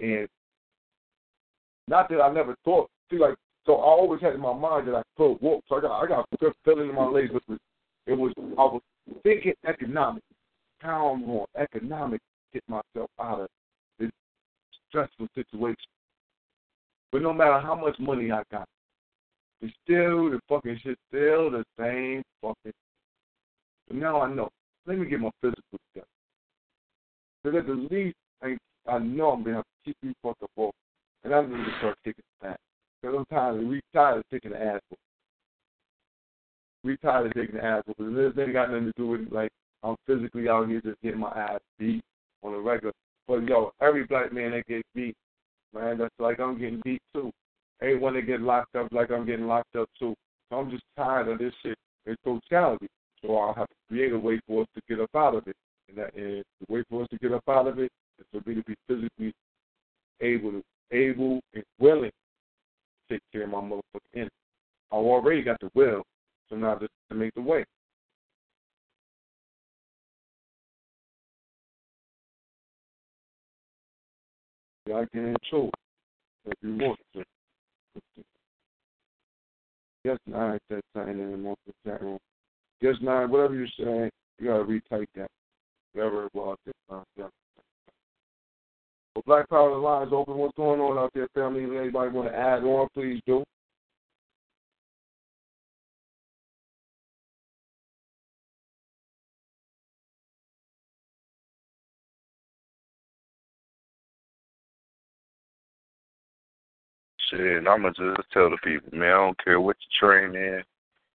[0.00, 0.18] saying?
[0.18, 0.28] And
[1.86, 4.96] not that I never thought, see, like, so I always had in my mind that
[4.96, 5.62] I could walk.
[5.68, 7.30] So I got, I got a good feeling in my legs.
[7.32, 7.58] It was,
[8.06, 8.82] it was, I was
[9.22, 10.22] thinking economic.
[10.78, 12.20] How I'm going economic
[12.52, 13.48] get myself out of
[13.98, 14.10] this
[14.88, 15.76] stressful situation.
[17.10, 18.66] But no matter how much money I got,
[19.60, 22.72] it's still the fucking shit, still the same fucking.
[23.86, 24.48] But now I know.
[24.86, 26.06] Let me get my physical together.
[27.44, 28.56] But at the least, I,
[28.88, 30.72] I know I'm gonna have to keep these fucking walking,
[31.24, 32.58] and I need to start taking back.
[33.00, 33.66] Because I'm tired.
[33.66, 34.80] We tired of taking the ass.
[36.84, 37.82] We tired of taking the ass.
[37.86, 39.50] But this ain't got nothing to do with like
[39.82, 42.02] I'm physically out here just getting my ass beat
[42.42, 42.92] on a regular.
[43.28, 45.14] But yo, every black man that gets beat,
[45.74, 47.30] man, that's like I'm getting beat too.
[47.80, 50.14] Everyone that get locked up, like I'm getting locked up too.
[50.50, 51.76] So I'm just tired of this shit
[52.06, 52.86] in totality.
[53.22, 55.56] So I'll have to create a way for us to get up out of it.
[55.88, 58.48] And, that, and the way for us to get up out of it is for
[58.48, 59.32] me to be physically
[60.20, 60.62] able to,
[60.92, 64.30] able and willing to take care of my motherfucking enemy.
[64.90, 66.02] I already got the will,
[66.52, 67.64] so now just to make the way.
[74.86, 75.70] I can control
[76.44, 77.22] if you want to.
[80.04, 82.18] Yes, nine that sign in the multiple chat room.
[82.80, 85.28] Yes, nine, whatever you're saying, you gotta retype that.
[85.94, 86.58] Whatever it was.
[86.88, 87.04] Well,
[89.24, 90.36] Black Power lines open.
[90.36, 91.62] What's going on out there, family?
[91.62, 93.44] If anybody want to add on, please do.
[107.32, 110.62] Shit, I'ma just tell the people, man, I don't care what you train in.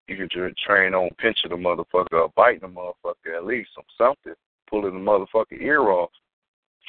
[0.07, 3.84] You can just train on pinching the motherfucker or biting the motherfucker at least some
[3.97, 4.34] something.
[4.70, 6.09] Pulling the motherfucker ear off.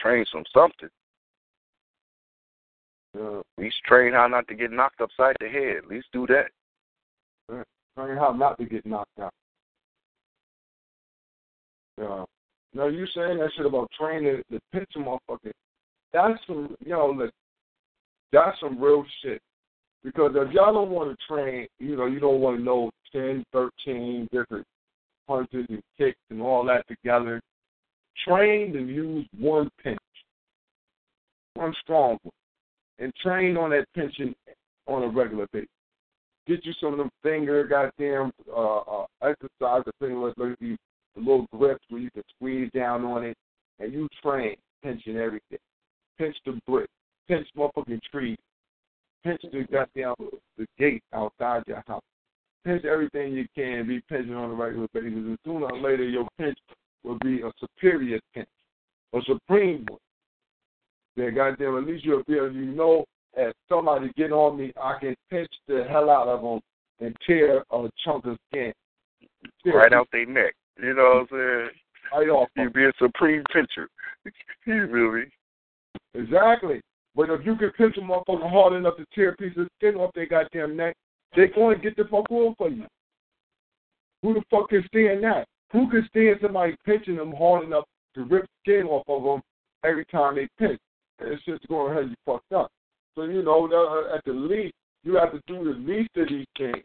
[0.01, 0.89] Train some something.
[3.19, 3.39] Yeah.
[3.39, 5.79] At least train how not to get knocked upside the head.
[5.79, 6.47] At least do that.
[7.49, 9.35] Train how not to get knocked out.
[12.01, 12.25] Yeah.
[12.75, 15.53] No, you saying that shit about training the pinch motherfucker.
[16.13, 17.33] That's some, you know, look,
[18.33, 19.41] that's some real shit.
[20.05, 23.45] Because if y'all don't want to train, you know, you don't want to know 10,
[23.53, 24.65] 13 different
[25.27, 27.41] punches and kicks and all that together.
[28.27, 29.99] Train to use one pinch,
[31.55, 32.33] one strong one,
[32.99, 34.35] and train on that pinching
[34.87, 35.69] on a regular basis.
[36.47, 40.77] Get you some of them finger goddamn uh, uh, exercise, the thing like the
[41.17, 43.37] little grips where you can squeeze down on it,
[43.79, 45.59] and you train pinching everything.
[46.17, 46.89] Pinch the brick,
[47.29, 48.39] pinch motherfucking trees,
[49.25, 50.15] pinch the goddamn
[50.57, 52.03] the gate outside your house.
[52.65, 55.13] Pinch everything you can, be pinching on a regular basis.
[55.13, 56.59] And sooner or later, your pinch
[57.05, 58.49] will be a superior pinch,
[59.15, 59.99] a supreme one.
[61.17, 63.05] Then, goddamn, at least you'll be able, you know,
[63.37, 66.61] as somebody get on me, I can pinch the hell out of them
[67.01, 68.73] and tear a chunk of skin.
[69.63, 70.55] Tear Right out their neck.
[70.81, 71.71] You know what I'm saying?
[72.13, 72.49] Right off.
[72.57, 73.89] You be a supreme pincher.
[74.67, 75.25] you me?
[76.15, 76.81] Exactly.
[77.19, 79.97] But if you can pinch a motherfucker hard enough to tear a piece of skin
[79.97, 80.95] off their goddamn neck,
[81.35, 82.85] they're going to get the fuck off for you.
[84.23, 85.49] Who the fuck can stand that?
[85.73, 89.43] Who can stand somebody pinching them hard enough to rip skin off of them
[89.85, 90.79] every time they pinch?
[91.19, 92.71] It's just going to have you fucked up.
[93.17, 96.47] So, you know, uh, at the least, you have to do the least of these
[96.57, 96.85] things.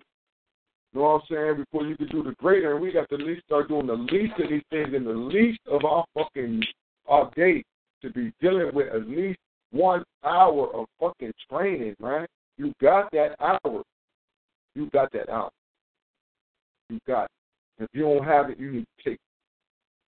[0.93, 1.57] You know what I'm saying?
[1.57, 3.93] Before you can do the greater, and we got to at least start doing the
[3.93, 6.63] least of these things in the least of our fucking
[7.07, 7.63] our day
[8.01, 9.37] to be dealing with at least
[9.73, 12.27] one hour of fucking training, man.
[12.57, 13.83] You got that hour.
[14.75, 15.49] You got that hour.
[16.89, 17.29] you got.
[17.79, 19.19] If you don't have it, you need to take.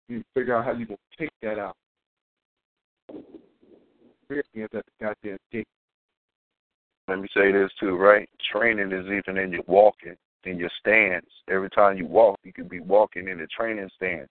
[0.07, 1.75] You need to figure out how you're gonna take that out.
[4.29, 5.67] Experience at the goddamn gate.
[7.07, 8.29] Let me say this too, right?
[8.51, 11.25] Training is even in your walking, in your stance.
[11.49, 14.29] Every time you walk, you could be walking in a training stance,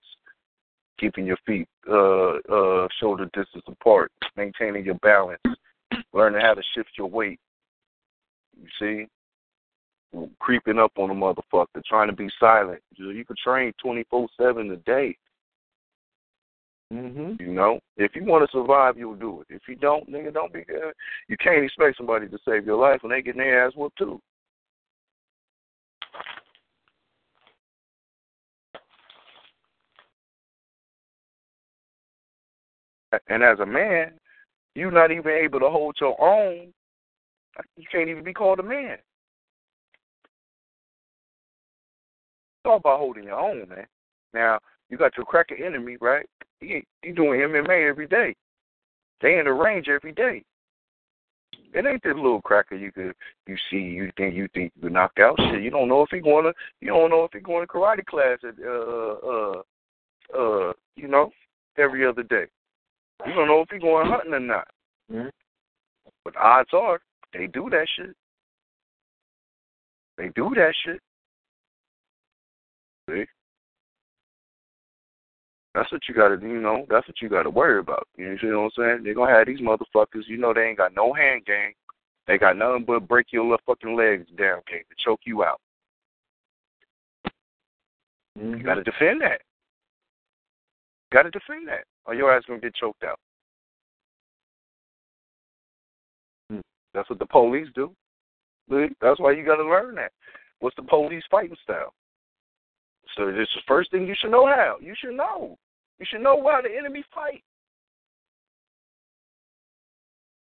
[0.98, 5.42] keeping your feet uh uh shoulder distance apart, maintaining your balance,
[6.12, 7.40] learning how to shift your weight.
[8.60, 9.06] You see?
[10.38, 12.80] Creeping up on a motherfucker, trying to be silent.
[12.94, 15.16] You could train twenty four seven a day.
[16.92, 17.42] Mm-hmm.
[17.42, 19.46] You know, if you want to survive, you'll do it.
[19.52, 20.60] If you don't, nigga, don't be.
[20.60, 20.90] Uh,
[21.28, 24.20] you can't expect somebody to save your life when they get their ass whooped too.
[33.28, 34.12] And as a man,
[34.74, 36.72] you're not even able to hold your own.
[37.76, 38.98] You can't even be called a man.
[42.64, 43.86] It's all about holding your own, man.
[44.32, 44.58] Now,
[44.88, 46.26] you got your cracker enemy, right?
[46.60, 48.34] He he doing MMA every day.
[49.20, 50.42] They in the range every day.
[51.72, 53.14] It ain't this little cracker you could
[53.46, 55.62] you see you think you think you could knock out shit.
[55.62, 58.04] You don't know if he going to you don't know if he going to karate
[58.04, 59.62] class at uh uh
[60.38, 61.30] uh you know
[61.76, 62.46] every other day.
[63.26, 64.68] You don't know if he going hunting or not.
[65.12, 65.28] Mm-hmm.
[66.24, 67.00] But odds are
[67.32, 68.14] they do that shit.
[70.16, 71.00] They do that shit.
[73.10, 73.24] See?
[75.74, 78.06] That's what you gotta you know, that's what you gotta worry about.
[78.16, 79.04] You know what I'm saying?
[79.04, 81.72] They're gonna have these motherfuckers, you know they ain't got no hand game.
[82.26, 85.60] They got nothing but break your little fucking legs down game to choke you out.
[88.38, 88.58] Mm-hmm.
[88.58, 89.40] You gotta defend that.
[91.10, 91.84] You gotta defend that.
[92.06, 93.18] Or your ass gonna get choked out.
[96.50, 96.60] Hmm.
[96.92, 97.94] That's what the police do.
[98.68, 100.12] That's why you gotta learn that.
[100.60, 101.92] What's the police fighting style?
[103.16, 104.76] So this is the first thing you should know how.
[104.80, 105.58] You should know.
[105.98, 107.42] You should know why the enemy fight.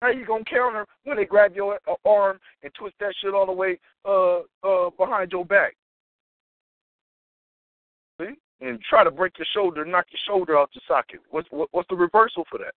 [0.01, 3.45] How you gonna counter when they grab your uh, arm and twist that shit all
[3.45, 5.75] the way uh uh behind your back?
[8.61, 11.19] And try to break your shoulder, knock your shoulder out the socket.
[11.29, 12.73] What's what, what's the reversal for that?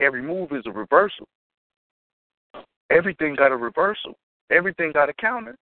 [0.00, 1.28] Every move is a reversal.
[2.90, 4.16] Everything got a reversal.
[4.50, 5.56] Everything got a counter.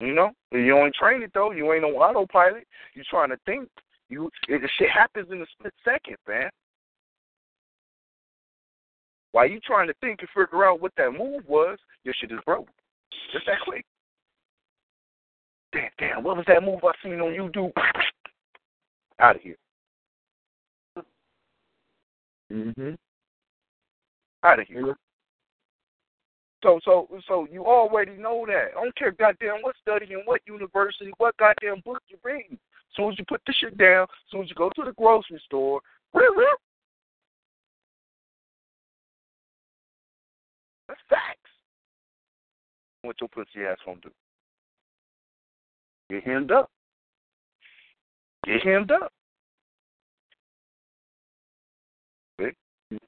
[0.00, 1.52] You know, you ain't train it though.
[1.52, 2.66] You ain't no autopilot.
[2.94, 3.68] You trying to think.
[4.08, 6.50] You it, shit happens in a split second, man.
[9.32, 12.38] While you trying to think and figure out what that move was, your shit is
[12.44, 12.68] broke.
[13.32, 13.84] Just that quick.
[15.72, 17.72] Damn, damn, what was that move I seen on YouTube?
[19.20, 19.56] Out of here.
[22.52, 22.94] Mm-hmm.
[24.42, 24.96] Out of here.
[26.62, 28.70] So so so you already know that.
[28.76, 32.52] I don't care goddamn what study and what university, what goddamn book you're reading.
[32.52, 34.92] As soon as you put the shit down, as soon as you go to the
[34.92, 35.80] grocery store,
[36.12, 36.58] rip, rip.
[40.88, 41.50] That's facts.
[43.02, 44.10] What your pussy ass gonna do?
[46.10, 46.68] Get hemmed up.
[48.44, 49.12] Get hemmed up.
[52.40, 52.98] See?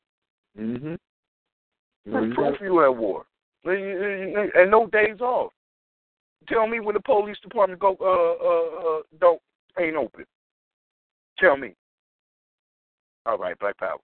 [0.56, 0.94] Mm-hmm.
[2.04, 3.24] What proof you at war?
[3.64, 5.52] And no days off.
[6.48, 9.40] Tell me when the police department go uh uh uh don't
[9.78, 10.24] ain't open.
[11.38, 11.74] Tell me.
[13.26, 13.98] All right, Black Power.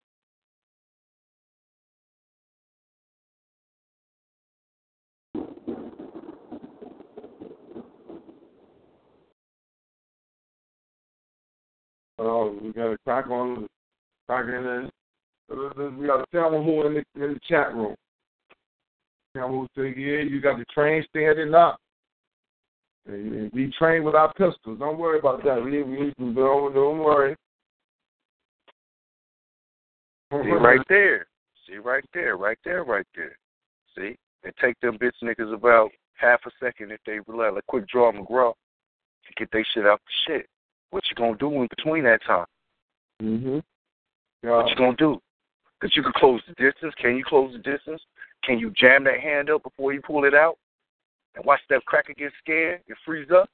[12.19, 13.69] Oh, we got a crack on, the
[14.27, 14.91] crack in there.
[15.99, 17.95] We got a someone who in the, in the chat room.
[19.37, 21.79] Someone who say, yeah, you got the train standing up.
[23.07, 24.79] And we train with our pistols.
[24.79, 25.63] Don't worry about that.
[25.63, 27.37] We, we don't, don't worry.
[30.31, 31.27] See right there.
[31.67, 33.37] See right there, right there, right there.
[33.97, 34.17] See?
[34.45, 38.13] It take them bitch niggas about half a second if they let a quick draw
[38.13, 40.47] McGraw to get their shit out the shit.
[40.91, 42.47] What you gonna do in between that time?
[43.23, 43.59] Mm-hmm.
[44.43, 44.57] Yeah.
[44.57, 45.21] What you gonna do?
[45.81, 46.95] Because you can close the distance.
[47.01, 48.03] Can you close the distance?
[48.45, 50.57] Can you jam that hand up before you pull it out?
[51.35, 53.49] And watch that cracker get scared and freeze up?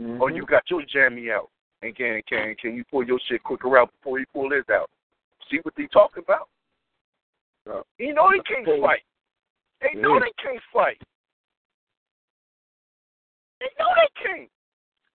[0.00, 0.20] Mm-hmm.
[0.22, 1.48] Or you got your jammy out?
[1.82, 4.90] And can can can you pull your shit quicker out before you pull his out?
[5.50, 6.48] See what they talking about?
[7.66, 7.80] Yeah.
[7.98, 9.02] You know they can't fight.
[9.80, 10.20] They know Yeah.
[10.20, 11.00] they can't fight.
[13.60, 14.50] They know they can't.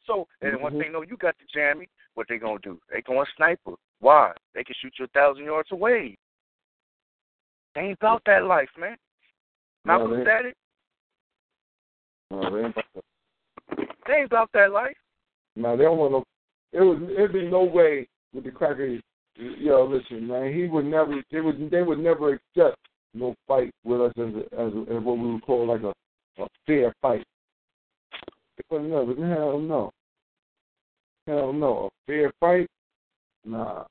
[0.06, 0.80] So, and once Mhm.
[0.80, 2.80] they know you got the jammy, what they gonna do?
[2.90, 3.76] They gonna sniper.
[4.00, 4.34] Why?
[4.54, 6.18] They can shoot you a thousand yards away.
[7.74, 8.98] They ain't about that life, man.
[9.86, 10.58] No, Malcolm said it.
[12.30, 12.76] No, they ain't.
[14.08, 14.98] They ain't about that life.
[15.56, 16.24] No, they don't want no.
[16.72, 17.02] It was.
[17.10, 19.02] It'd be no way with the crackers.
[19.36, 20.54] Yo, listen, man.
[20.54, 21.22] He would never.
[21.32, 21.70] They would.
[21.70, 22.78] They would never accept
[23.14, 25.94] no fight with us as a, as, a, as what we would call like a,
[26.42, 27.26] a fair fight.
[28.58, 29.18] They would.
[29.18, 29.92] Hell no.
[31.28, 31.86] Hell no.
[31.86, 32.68] A fair fight?
[33.46, 33.86] Nah.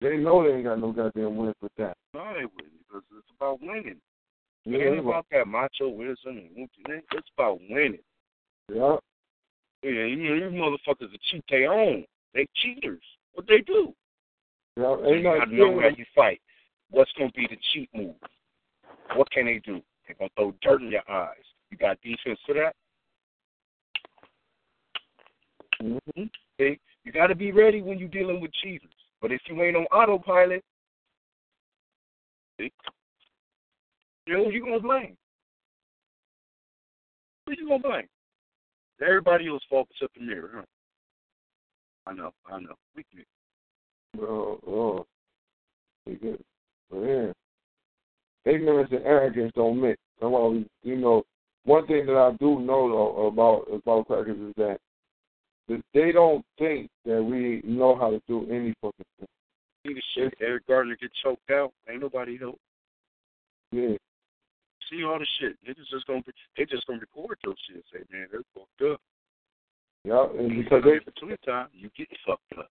[0.00, 1.96] They know they ain't got no goddamn win with that.
[2.14, 4.00] No, they wouldn't because it's about winning.
[4.66, 7.02] It Yeah, ain't about that machoism and whoopty.
[7.12, 7.98] It's about winning.
[8.72, 8.96] yeah.
[9.82, 12.04] Yeah, you, you motherfuckers that cheat they own.
[12.34, 13.02] They cheaters.
[13.34, 13.94] What they do?
[14.76, 16.40] Yeah, You ain't gotta not know how you fight.
[16.90, 18.14] What's gonna be the cheat move?
[19.14, 19.80] What can they do?
[20.06, 21.36] They're gonna throw dirt in your eyes.
[21.78, 22.74] You got defense for that?
[25.82, 26.24] mm-hmm.
[26.58, 26.78] See?
[27.04, 28.88] You gotta be ready when you're dealing with cheaters.
[29.20, 30.64] But if you ain't on autopilot,
[32.58, 32.72] see?
[34.26, 35.16] You know, you gonna blame?
[37.46, 38.08] Who you gonna blame?
[39.00, 40.62] Everybody else fault except the mirror, huh?
[42.06, 42.74] I know, I know.
[42.96, 43.24] We can
[44.22, 45.06] Oh, oh.
[46.06, 46.42] They good.
[46.92, 47.32] Yeah.
[48.50, 49.98] Ignorance and arrogance don't mix.
[50.20, 51.24] That's why we, you know,
[51.66, 54.78] one thing that I do know though about about crackers is that
[55.92, 59.28] they don't think that we know how to do any fucking thing.
[59.84, 60.34] the shit.
[60.40, 61.72] Eric Gardner get choked out.
[61.90, 62.58] Ain't nobody help.
[63.72, 63.96] Yeah.
[64.88, 65.56] See all the shit.
[65.68, 67.76] Niggas just gonna be, they just gonna record those shit.
[67.76, 69.00] And say, man, they're fucked up.
[70.04, 72.70] Yeah, and because they between time, you get fucked up.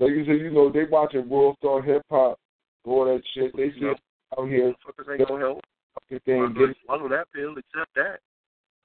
[0.00, 2.40] like you said, you know, they watching World Star Hip Hop,
[2.84, 3.56] all that shit.
[3.56, 3.98] They see us
[4.36, 5.60] out here Motherfuckers ain't gonna help.
[5.96, 8.20] Fucking thing I'm swallow that pill, accept that.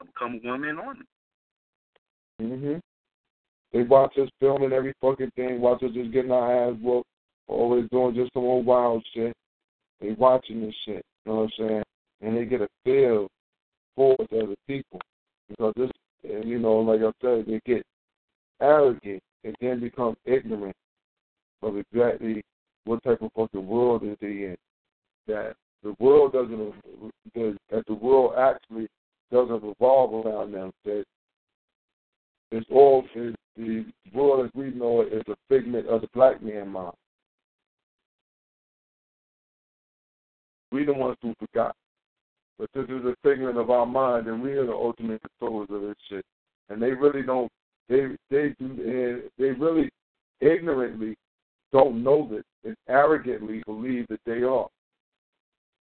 [0.02, 1.06] I become a one man army.
[2.40, 2.78] hmm
[3.74, 7.08] They watch us filming every fucking thing, watch us just getting our ass whooped,
[7.48, 9.34] always doing just some old wild shit.
[10.00, 11.84] They watching this shit, you know what I'm saying?
[12.22, 13.28] And they get a feel
[13.96, 15.00] for it as a people.
[15.50, 15.92] Because this,
[16.24, 17.86] and you know, like I said, they get
[18.62, 20.76] arrogant and then become ignorant
[21.62, 22.44] of exactly
[22.86, 24.58] what type of fucking world that they in.
[25.28, 26.74] That the world doesn't,
[27.36, 28.88] that the world actually
[29.32, 30.72] doesn't revolve around them.
[30.86, 31.04] That
[32.52, 36.70] it's all the world as we know it is a figment of the black man
[36.70, 36.94] mind.
[40.72, 41.76] We the ones who forgot.
[42.58, 45.82] But this is a figment of our mind and we are the ultimate controllers of
[45.82, 46.26] this shit.
[46.70, 47.52] And they really don't
[47.90, 49.90] they they do they really
[50.40, 51.16] ignorantly
[51.74, 54.68] don't know this and arrogantly believe that they are.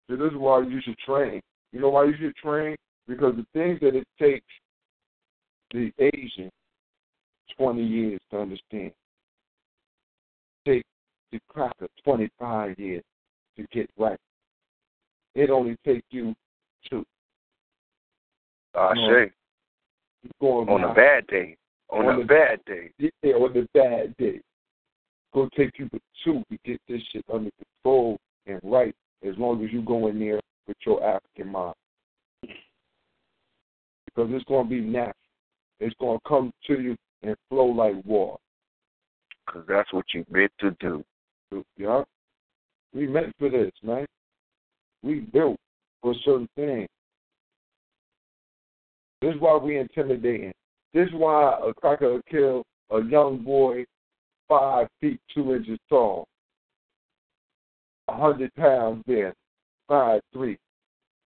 [0.08, 1.40] So this is why you should train.
[1.72, 2.76] You know why you should train?
[3.08, 4.46] Because the things that it takes
[5.72, 6.50] the Asian
[7.56, 8.92] 20 years to understand.
[10.66, 10.84] Take
[11.32, 13.02] the cracker 25 years
[13.56, 14.18] to get right.
[15.34, 16.34] It only takes you
[16.88, 17.04] two.
[18.74, 19.08] I No.
[19.26, 19.32] say,
[20.40, 21.56] Going on a bad day.
[21.90, 22.92] On, On a the- bad day.
[22.98, 24.40] Yeah, on the bad day.
[25.34, 28.94] Gonna take you but two to get this shit under control and right
[29.26, 31.74] as long as you go in there with your African mind.
[34.06, 35.14] Because it's gonna be natural.
[35.80, 38.38] It's gonna come to you and flow like water.
[39.46, 41.04] Because that's what you're meant to do.
[41.76, 42.04] Yeah.
[42.94, 44.06] We meant for this, man.
[45.02, 45.56] We built
[46.02, 46.86] for certain thing.
[49.20, 50.52] This is why we intimidating.
[50.92, 53.84] This is why a cracker will kill a young boy
[54.48, 56.26] five feet two inches tall.
[58.08, 59.34] A hundred pounds there.
[59.88, 60.58] Five three.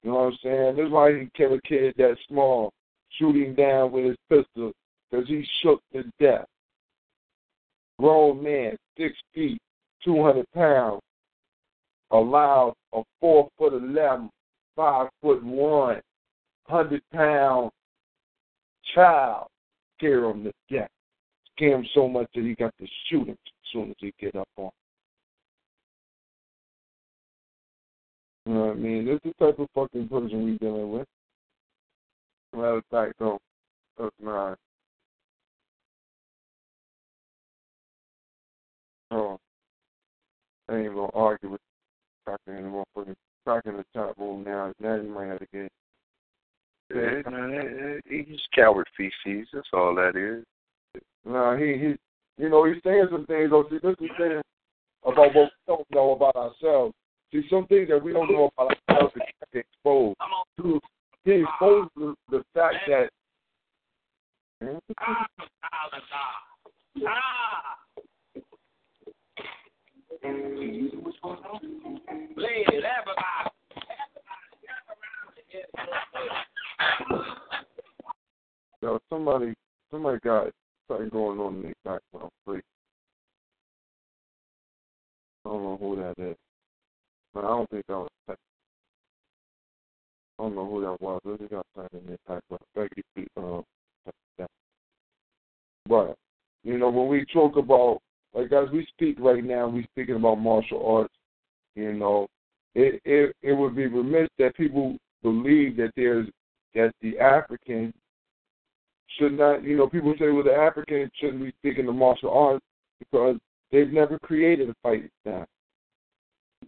[0.02, 0.76] You know what I'm saying?
[0.76, 2.72] This is why he kill a kid that small,
[3.18, 4.72] shooting down with his pistol,
[5.10, 6.46] because he shook to death.
[7.98, 9.58] Grown man, six feet,
[10.04, 11.00] two hundred pounds,
[12.10, 14.30] allowed a four foot eleven,
[14.76, 16.00] five foot one,
[16.68, 17.70] hundred pound
[18.94, 19.48] child
[19.96, 20.90] scare him to death.
[21.56, 24.36] Scare him so much that he got to shoot him as soon as he get
[24.36, 24.66] up on.
[24.66, 24.70] him.
[28.46, 29.04] You know what I mean?
[29.04, 31.08] This is the type of fucking person we dealing with.
[32.54, 33.40] Matter of fact, though,
[33.98, 34.56] that's not.
[39.10, 39.38] Oh,
[40.68, 41.60] I ain't gonna argue with
[42.24, 42.84] Crocker anymore.
[42.94, 44.72] Fucking Crocker in the top room now.
[44.80, 45.72] Now you might have to get.
[46.94, 49.48] Yeah, eh, he's coward feces.
[49.52, 51.02] That's all that is.
[51.24, 51.96] Nah, he he,
[52.42, 53.50] you know, he's saying some things.
[53.50, 54.42] Though, see, this is the thing
[55.02, 56.94] about what we don't know about ourselves.
[57.32, 60.16] See, some things that we don't know about ourselves is exposed.
[60.58, 60.80] To,
[61.24, 63.10] expose the, the fact that.
[79.08, 79.54] somebody
[79.90, 80.48] somebody got
[80.88, 82.62] something going on in their background, please.
[85.44, 86.36] I don't know who that is.
[87.36, 88.34] But I don't think that was I
[90.38, 91.20] don't know who that was.
[91.38, 92.62] They got something in their background.
[92.74, 93.62] Thank you, um,
[94.38, 94.48] that.
[95.86, 96.16] But
[96.64, 98.00] you know, when we talk about
[98.32, 101.12] like as we speak right now, we're speaking about martial arts.
[101.74, 102.26] You know,
[102.74, 106.26] it it it would be remiss that people believe that there's
[106.74, 107.92] that the African
[109.18, 109.62] should not.
[109.62, 112.64] You know, people say well the African shouldn't be speaking the martial arts
[112.98, 113.36] because
[113.70, 115.46] they've never created a fighting style.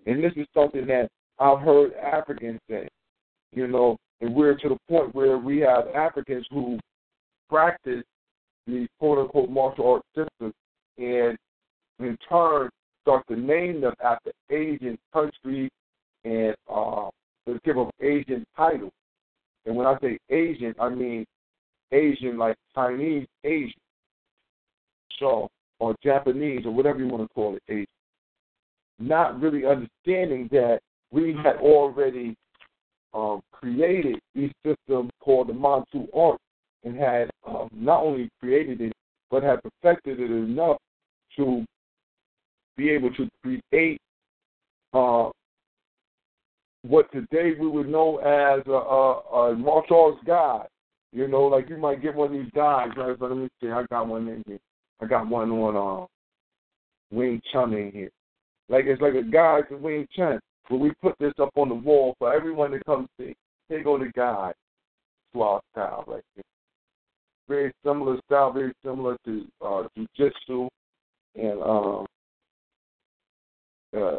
[0.06, 2.88] And this is something that I've heard Africans say.
[3.52, 6.78] You know, and we're to the point where we have Africans who
[7.48, 8.04] practice
[8.66, 10.52] the quote unquote martial arts system
[10.98, 11.38] and
[12.00, 12.68] in turn
[13.02, 15.70] start to name them after Asian countries
[16.24, 17.08] and uh
[17.46, 18.92] to give them Asian titles.
[19.64, 21.24] And when I say Asian, I mean
[21.92, 23.80] Asian like Chinese Asian.
[25.18, 25.48] So
[25.80, 27.86] or Japanese or whatever you want to call it, Asian.
[28.98, 30.80] Not really understanding that
[31.10, 32.36] we had already
[33.14, 36.38] um, created these systems called the Manchu art
[36.84, 38.92] and had um, not only created it,
[39.30, 40.78] but had perfected it enough
[41.36, 41.64] to
[42.76, 44.00] be able to create
[44.94, 45.28] uh,
[46.82, 50.68] what today we would know as a, a, a martial arts guide.
[51.12, 52.88] You know, like you might get one of these guys.
[52.96, 53.16] Right?
[53.18, 53.70] So let me see.
[53.70, 54.58] I got one in here.
[55.00, 56.06] I got one on uh,
[57.10, 58.10] Wing Chun in here.
[58.68, 60.40] Like it's like a guide to Wing Chun.
[60.68, 63.34] When we put this up on the wall for everyone to come see.
[63.68, 64.54] they go the guide
[65.32, 66.44] to our style right here.
[67.48, 70.68] Very similar style, very similar to uh, jujitsu
[71.34, 72.06] and um,
[73.96, 74.18] uh,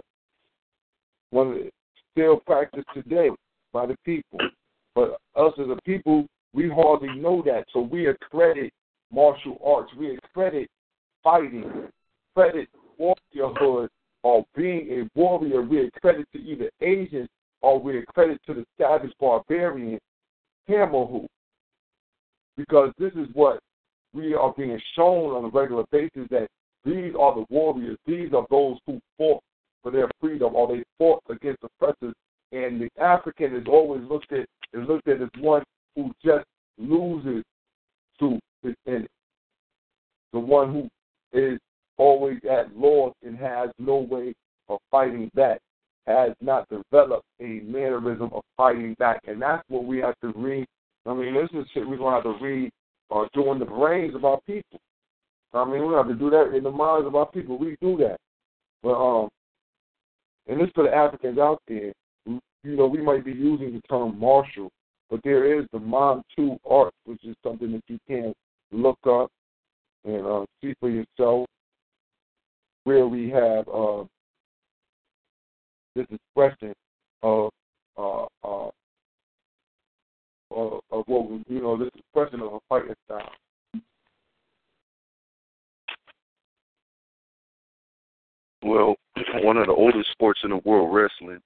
[1.29, 1.69] one
[2.11, 3.29] still practiced today
[3.71, 4.39] by the people.
[4.95, 7.65] But us as a people, we hardly know that.
[7.71, 8.73] So we accredit
[9.11, 10.69] martial arts, we accredit
[11.23, 11.87] fighting,
[12.35, 12.67] credit
[12.99, 13.89] warriorhood,
[14.23, 15.61] or being a warrior.
[15.61, 17.29] We accredit to either Asians
[17.61, 19.99] or we accredit to the savage barbarian
[20.69, 21.27] Hammerhoof.
[22.57, 23.59] Because this is what
[24.13, 26.47] we are being shown on a regular basis that
[26.85, 29.41] these are the warriors, these are those who fought
[29.83, 32.13] for their freedom or they fought against oppressors.
[32.51, 35.63] And the African is always looked at is looked at as one
[35.95, 36.45] who just
[36.77, 37.43] loses
[38.19, 39.07] to his enemy.
[40.33, 40.89] The one who
[41.37, 41.59] is
[41.99, 44.33] always at loss and has no way
[44.69, 45.59] of fighting back,
[46.07, 49.21] has not developed a mannerism of fighting back.
[49.27, 50.65] And that's what we have to read.
[51.05, 52.71] I mean, this is shit we're going to have to read
[53.11, 54.79] uh, during the brains of our people.
[55.53, 57.57] I mean, we have to do that in the minds of our people.
[57.57, 58.17] We do that.
[58.81, 59.29] But um,
[60.47, 61.91] and this for the Africans out there,
[62.25, 64.69] you know, we might be using the term martial,
[65.09, 68.33] but there is the Manchu art, which is something that you can
[68.71, 69.29] look up
[70.05, 71.47] and uh, see for yourself,
[72.89, 74.03] where we have uh,
[75.95, 76.73] this expression
[77.21, 77.51] of
[77.95, 78.69] uh, uh,
[80.49, 83.29] of, of what we, you know, this expression of a fighting style.
[88.63, 88.95] Well,
[89.43, 91.41] one of the oldest sports in the world, wrestling,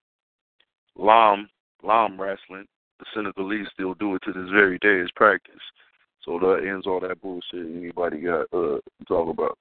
[0.98, 1.48] Laamb,
[1.84, 2.66] Laamb wrestling,
[3.00, 5.56] the Senegalese still do it to this very day as practice.
[6.24, 8.78] So that ends all that bullshit anybody got uh
[9.10, 9.58] talk about.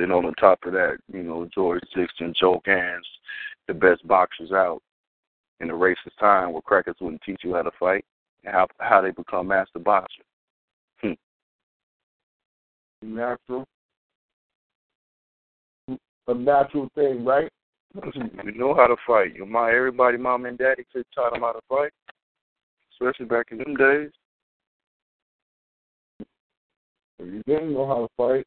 [0.00, 3.06] Then on the top of that, you know, George Dixon, Joe Gans,
[3.68, 4.80] the best boxers out
[5.60, 8.02] in the racist time where crackers wouldn't teach you how to fight
[8.42, 10.24] and how how they become master boxers.
[11.02, 11.12] Hmm.
[13.02, 13.66] Natural.
[16.28, 17.50] A natural thing, right?
[18.02, 19.34] you know how to fight.
[19.34, 21.92] Your mom, everybody, mom and daddy could taught them how to fight,
[22.94, 24.10] especially back in them days.
[27.18, 28.46] If you didn't know how to fight,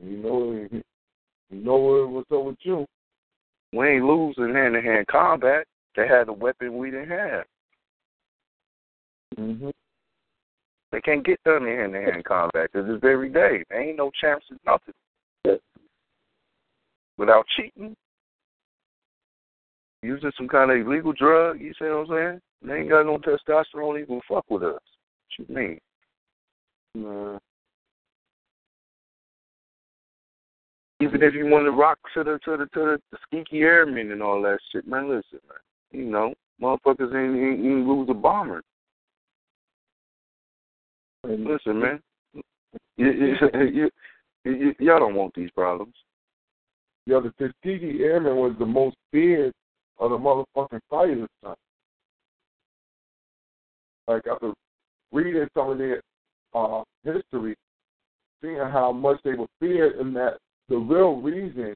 [0.00, 0.68] you know
[1.52, 2.86] you know what's up with you.
[3.72, 5.66] We ain't losing hand to hand combat.
[5.96, 7.44] They had a weapon we didn't have.
[9.38, 9.70] Mm-hmm.
[10.90, 13.64] They can't get done in hand to hand combat because it's every day.
[13.68, 14.94] There ain't no chances, nothing.
[17.18, 17.94] Without cheating,
[20.02, 22.40] using some kind of illegal drug, you see what I'm saying?
[22.62, 24.80] They ain't got no testosterone even fuck with us.
[25.38, 25.78] What you mean?
[26.94, 27.38] Nah.
[31.02, 34.22] Even if you want to rock to the to the to the, Tuskegee airmen and
[34.22, 35.58] all that shit, man, listen, man.
[35.90, 38.62] You know, motherfuckers ain't, ain't, ain't lose a bomber.
[41.24, 42.00] Listen, man.
[42.96, 43.90] You, you, you,
[44.44, 45.94] you, y'all don't want these problems.
[47.06, 49.52] Yo, the Tuskegee Airmen was the most feared
[49.98, 51.28] of the motherfucking fighters.
[51.42, 51.56] Son.
[54.06, 54.52] Like after
[55.10, 56.00] reading some of their
[56.54, 57.56] uh, history,
[58.40, 60.38] seeing how much they were feared, in that
[60.72, 61.74] the real reason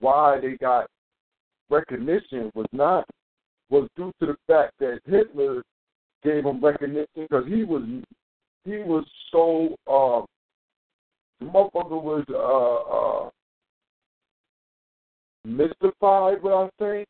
[0.00, 0.86] why they got
[1.70, 3.06] recognition was not
[3.70, 5.62] was due to the fact that Hitler
[6.22, 7.82] gave them recognition because he was
[8.66, 10.26] he was so uh,
[11.40, 13.30] the motherfucker was uh, uh,
[15.46, 17.06] mystified, what I say,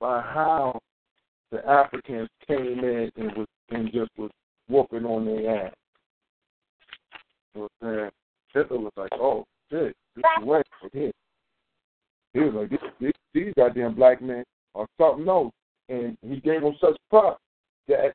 [0.00, 0.78] by how
[1.52, 4.30] the Africans came in and was and just was
[4.70, 5.72] whooping on their ass.
[7.54, 8.10] You know what I'm saying?
[8.54, 10.62] Hitler was like, oh shit, this is way
[10.92, 11.12] him.
[12.32, 14.44] He was like, this, this, these goddamn black men
[14.74, 15.52] are something else.
[15.88, 17.40] And he gave them such props
[17.88, 18.12] that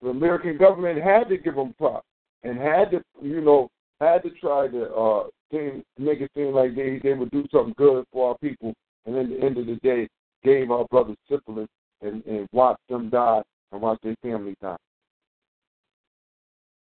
[0.00, 2.06] the American government had to give them props
[2.42, 3.68] and had to, you know,
[4.00, 7.74] had to try to uh thing, make it seem like they they would do something
[7.76, 8.74] good for our people.
[9.06, 10.08] And at the end of the day,
[10.42, 11.68] gave our brothers syphilis
[12.00, 13.42] and, and watched them die
[13.72, 14.76] and watch their family die.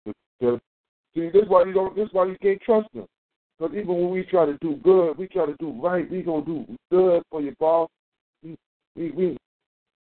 [0.05, 0.59] Because,
[1.15, 1.95] see, this is why you don't.
[1.95, 3.05] This is why you can't trust them.
[3.57, 6.09] Because even when we try to do good, we try to do right.
[6.09, 7.89] We gonna do good for your boss.
[8.43, 8.55] We,
[8.95, 9.37] we, we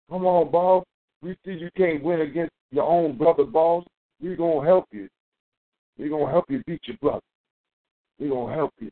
[0.09, 0.85] come on, boss.
[1.21, 3.83] We see you can't win against your own brother, boss.
[4.21, 5.09] We gonna help you.
[5.97, 7.21] We gonna help you beat your brother.
[8.19, 8.91] We gonna help you.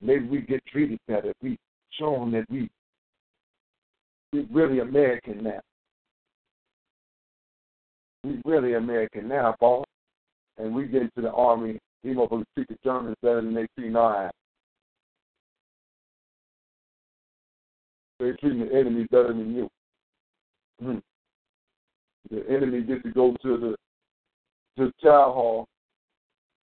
[0.00, 1.32] Maybe we get treated better.
[1.40, 1.56] We
[1.98, 2.68] show them that we
[4.32, 5.60] we really American now.
[8.24, 9.84] We really American now, boss.
[10.58, 13.66] And we get into the army you motherfuckers treat the Germans better than they
[18.40, 19.68] treating the enemy better than you.
[20.80, 20.98] Hmm.
[22.30, 23.76] The enemy gets to go to the
[24.76, 25.66] to the chow hall.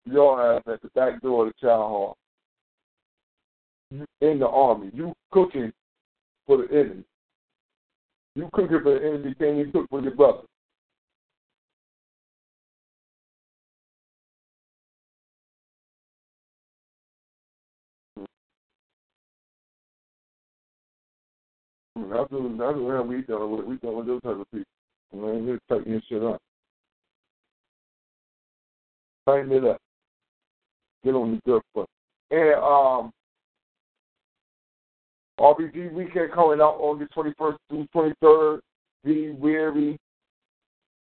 [0.05, 2.17] Your ass at the back door of the chow hall.
[4.21, 4.91] In the army.
[4.93, 5.73] You cooking
[6.47, 7.05] for the enemy.
[8.35, 10.43] You cooking for the enemy, can you cook for your brother?
[22.03, 23.67] That's what, that's the what we dealing with.
[23.67, 24.65] We dealing with those type of people.
[25.13, 26.41] And man, we're tightening this shit up.
[29.27, 29.81] Tighten it up.
[31.05, 31.89] Get on the good foot.
[32.31, 33.13] And um
[35.41, 38.61] RBG weekend coming out August 21st through 23rd.
[39.05, 39.99] Be weary.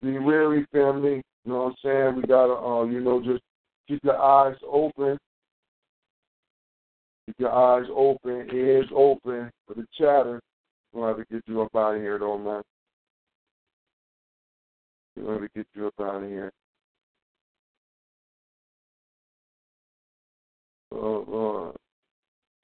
[0.02, 1.22] Be weary, family.
[1.46, 2.16] You know what I'm saying?
[2.18, 3.42] We gotta, uh, you know, just
[3.88, 5.18] keep your eyes open.
[7.28, 10.40] Keep your eyes open, ears open for the chatter.
[10.98, 12.64] We'll have to get you up out of here, though, man.
[15.16, 16.52] We'll have to get you up out of here.
[20.92, 21.76] Oh, Lord.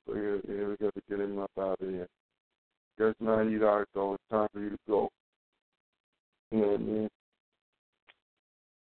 [0.08, 2.08] So, yeah, yeah, we got to get him up out of here.
[2.98, 4.16] Guess now you got go.
[4.16, 5.10] It's time for you to go.
[6.52, 7.10] You know what I mean?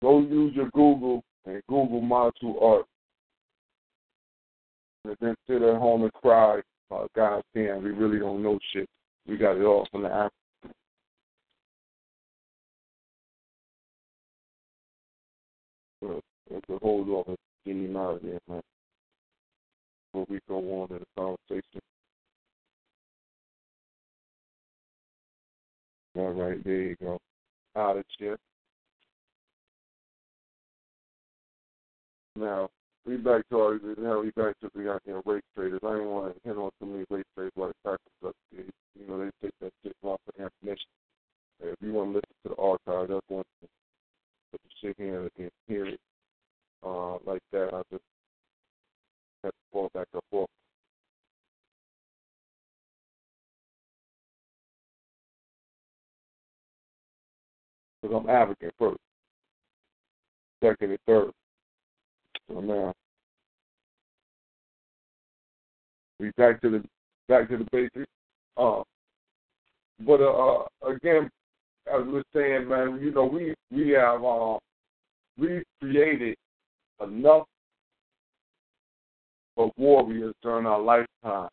[0.01, 2.87] Go use your Google and Google Module Art.
[5.05, 6.61] And then sit at home and cry,
[6.93, 8.89] uh, God damn, we really don't know shit.
[9.27, 10.33] We got it all from the app.
[16.51, 18.61] That's a hold off and get out of there, man.
[20.13, 21.81] Before we go on in the conversation.
[26.17, 27.19] All right, there you go.
[27.77, 28.39] Out of here.
[32.37, 32.69] Now,
[33.07, 35.81] we back to our now we back to the goddamn race traders.
[35.85, 38.35] I didn't want to hit on too many race traders the practice up.
[38.53, 38.65] You
[39.07, 40.87] know, they take that shit off for ammunition.
[41.61, 43.69] If you want to listen to the archive, that's one thing.
[44.53, 46.01] But to sit here and hear it
[46.83, 48.03] uh, like that, I just
[49.43, 50.49] have to fall back up off.
[58.01, 58.99] Because I'm African first,
[60.63, 61.31] second, and third.
[62.49, 62.93] So now
[66.21, 66.85] we back to the
[67.29, 68.11] back to the basics.
[68.57, 68.83] Uh,
[70.01, 71.31] but uh, again,
[71.93, 74.59] as we are saying, man, you know, we we have uh,
[75.39, 76.37] we created
[77.03, 77.45] enough
[79.57, 81.49] of warriors during our lifetime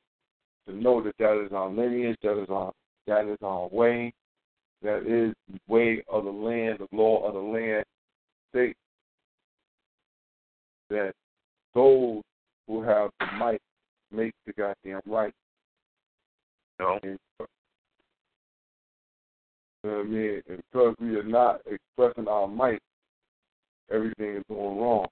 [0.67, 2.71] to know that that is our lineage, that is our
[3.07, 4.13] that is our way,
[4.83, 7.83] that is the way of the land, the law of the land.
[8.49, 8.75] State
[10.91, 11.13] that
[11.73, 12.21] those
[12.67, 13.61] who have the might
[14.11, 15.33] make the goddamn right.
[16.79, 16.99] No.
[17.03, 17.17] And,
[19.83, 20.41] you know what I mean?
[20.47, 22.81] And because we are not expressing our might,
[23.91, 25.07] everything is going wrong.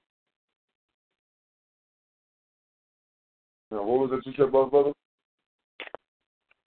[3.72, 4.94] Now, what was it you said about brother?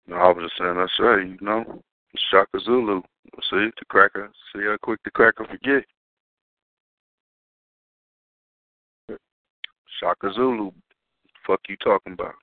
[0.07, 1.81] No, I was just saying that's right, you know.
[2.31, 3.01] Shaka Zulu.
[3.49, 4.29] See the cracker.
[4.53, 5.85] See how quick the cracker forget.
[9.99, 10.71] Shaka Zulu.
[11.45, 12.35] Fuck you talking about?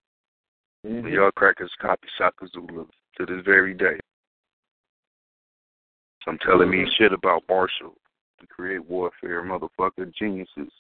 [0.87, 1.09] Mm-hmm.
[1.09, 3.99] Y'all crackers copy Shaka Zulu to this very day.
[6.25, 7.95] Some telling me shit about Marshall
[8.41, 10.51] to create warfare, motherfucker geniuses.
[10.57, 10.71] That's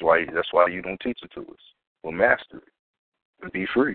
[0.00, 1.60] why that's why you don't teach it to us.
[2.02, 2.72] We'll master it
[3.42, 3.94] and be free.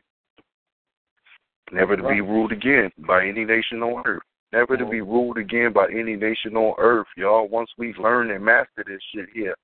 [1.71, 4.21] Never to be ruled again by any nation on earth.
[4.53, 7.49] Never to be ruled again by any nation on earth, y'all.
[7.49, 9.55] Once we've learned and mastered this shit here,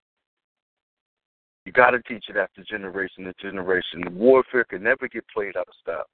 [1.65, 4.02] you got to teach it after generation to generation.
[4.03, 6.06] The warfare can never get played out of style.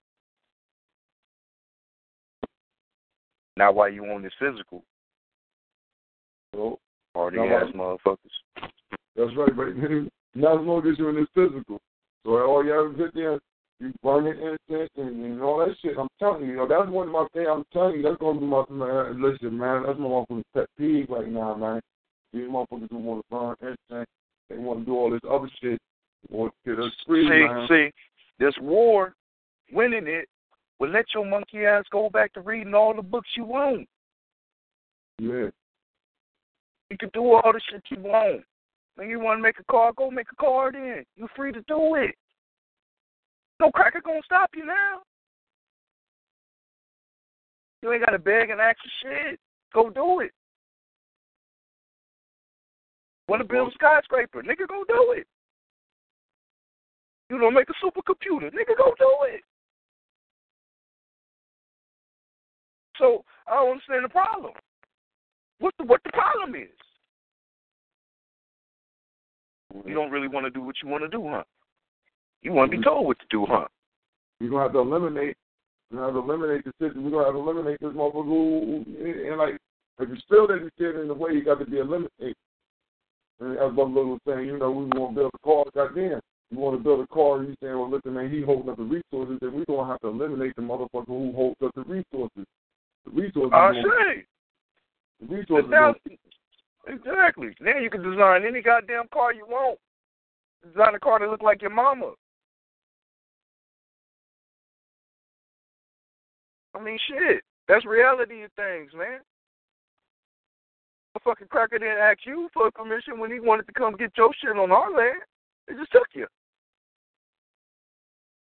[3.57, 4.83] Not while you on this physical.
[6.53, 6.79] So,
[7.15, 8.69] Already No, has motherfuckers.
[9.15, 9.75] that's right, but
[10.35, 11.79] not as long as you're in this physical.
[12.23, 13.39] So all you have to sit there,
[13.79, 15.97] you burn your incense and, and all that shit.
[15.97, 17.47] I'm telling you, you know, that's one of my things.
[17.49, 19.21] I'm telling you, that's gonna be my man.
[19.21, 21.81] Listen, man, that's my motherfucking pet peeve right now, man.
[22.33, 23.55] These motherfuckers don't want to burn
[23.89, 24.09] incense,
[24.49, 25.79] they want to do all this other shit.
[26.29, 27.67] Want to get us free, see, man.
[27.69, 27.91] see,
[28.39, 29.13] this war,
[29.71, 30.27] winning it,
[30.79, 33.87] will let your monkey ass go back to reading all the books you want.
[35.17, 35.49] Yeah.
[36.89, 38.43] You can do all the shit you want.
[38.95, 41.05] When you want to make a car, go make a car then.
[41.15, 42.15] You're free to do it.
[43.59, 45.01] No cracker gonna stop you now.
[47.81, 49.39] You ain't gotta beg and ask for shit.
[49.73, 50.31] Go do it.
[53.29, 54.41] Want to build a skyscraper?
[54.41, 55.27] Nigga, go do it.
[57.29, 58.51] You know, make a supercomputer?
[58.51, 59.41] Nigga, go do it.
[62.97, 64.53] So I don't understand the problem.
[65.59, 66.69] What the what the problem is?
[69.85, 71.43] You don't really want to do what you want to do, huh?
[72.41, 72.85] You want to be mm.
[72.85, 73.67] told what to do, huh?
[74.39, 75.37] You're gonna have to eliminate
[75.91, 77.03] we're gonna have to eliminate the system.
[77.03, 79.57] We're gonna have to eliminate this motherfucker who, and like
[79.99, 82.35] if you still didn't get in the way, you got to be eliminated.
[83.39, 86.19] And as Brother Little was saying, you know, we want to build a car, goddamn.
[86.51, 88.77] You want to build a car, and you saying, well, listen, man, he holding up
[88.77, 91.83] the resources, then we're going to have to eliminate the motherfucker who holds up the
[91.83, 92.45] resources.
[93.05, 93.51] The resources.
[93.53, 94.25] I gonna- say.
[95.21, 95.69] The resources.
[95.69, 95.95] Now,
[96.87, 97.55] exactly.
[97.61, 99.79] Now you can design any goddamn car you want.
[100.67, 102.13] Design a car that look like your mama.
[106.75, 107.41] I mean, shit.
[107.67, 109.19] That's reality of things, man.
[111.19, 114.29] A fucking cracker didn't ask you for permission when he wanted to come get your
[114.41, 115.19] shit on our land.
[115.67, 116.27] They just took you.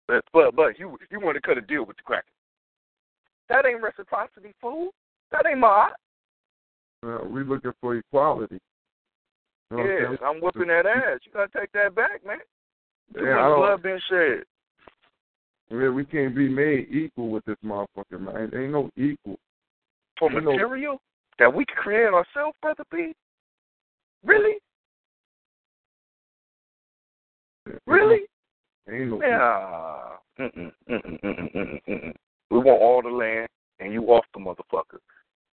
[0.08, 2.24] But but but you you want to cut a deal with the cracker.
[3.48, 4.90] That ain't reciprocity, fool.
[5.32, 5.90] That ain't my
[7.04, 8.58] Uh, we looking for equality.
[9.70, 10.18] You know what I'm Yes, saying?
[10.36, 11.20] I'm whipping that ass.
[11.26, 12.38] You gotta take that back, man.
[13.14, 14.44] Too Yeah, I much don't- blood been shed.
[15.68, 18.50] Yeah, we can't be made equal with this motherfucker, man.
[18.54, 19.38] Ain't no equal.
[20.18, 21.00] For You know- material
[21.38, 23.14] that we can create ourselves, brother B.
[24.24, 24.58] Really?
[27.86, 28.20] Really?
[28.86, 30.44] No Yeah.
[30.44, 32.14] Mm-mm, mm-mm, mm-mm, mm-mm, mm-mm.
[32.50, 33.48] We want all the land,
[33.80, 34.98] and you off the motherfucker.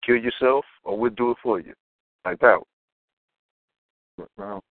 [0.06, 1.74] Kill yourself, or we'll do it for you.
[2.26, 2.60] Like that.
[4.38, 4.62] Wow.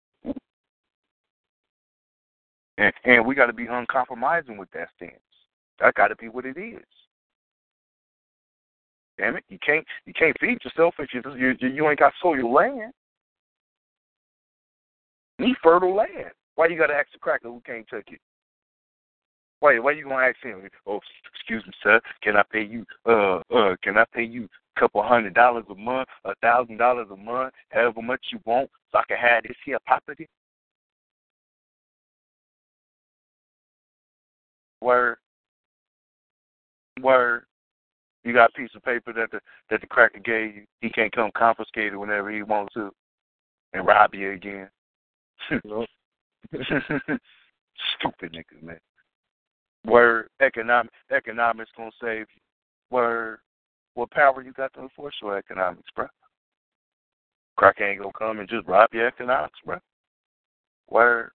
[2.78, 5.12] And, and we got to be uncompromising with that stance.
[5.80, 6.84] That got to be what it is.
[9.18, 12.52] Damn it, you can't you can't feed yourself if you you you ain't got soil
[12.52, 12.92] land.
[15.40, 16.30] Need fertile land.
[16.54, 18.20] Why you got to ask the cracker who can't take it?
[19.60, 20.68] Why why you gonna ask him?
[20.86, 21.00] Oh,
[21.34, 22.00] excuse me, sir.
[22.22, 22.86] Can I pay you?
[23.04, 27.08] Uh, uh, can I pay you a couple hundred dollars a month, a thousand dollars
[27.12, 30.28] a month, however much you want, so I can have this here property?
[34.80, 35.16] Word.
[37.02, 37.47] Word.
[38.24, 39.40] You got a piece of paper that the
[39.70, 40.64] that the cracker gave you.
[40.80, 42.90] He can't come confiscate it whenever he wants to,
[43.72, 44.68] and rob you again.
[45.50, 45.88] Stupid
[48.32, 48.78] niggas, man.
[49.84, 50.28] Word.
[50.40, 52.42] Economic economics gonna save you.
[52.90, 53.38] Word.
[53.94, 56.06] What power you got to enforce your economics, bro?
[57.56, 59.78] Cracker ain't gonna come and just rob your economics, bro.
[60.90, 61.30] Word.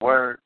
[0.00, 0.38] Word.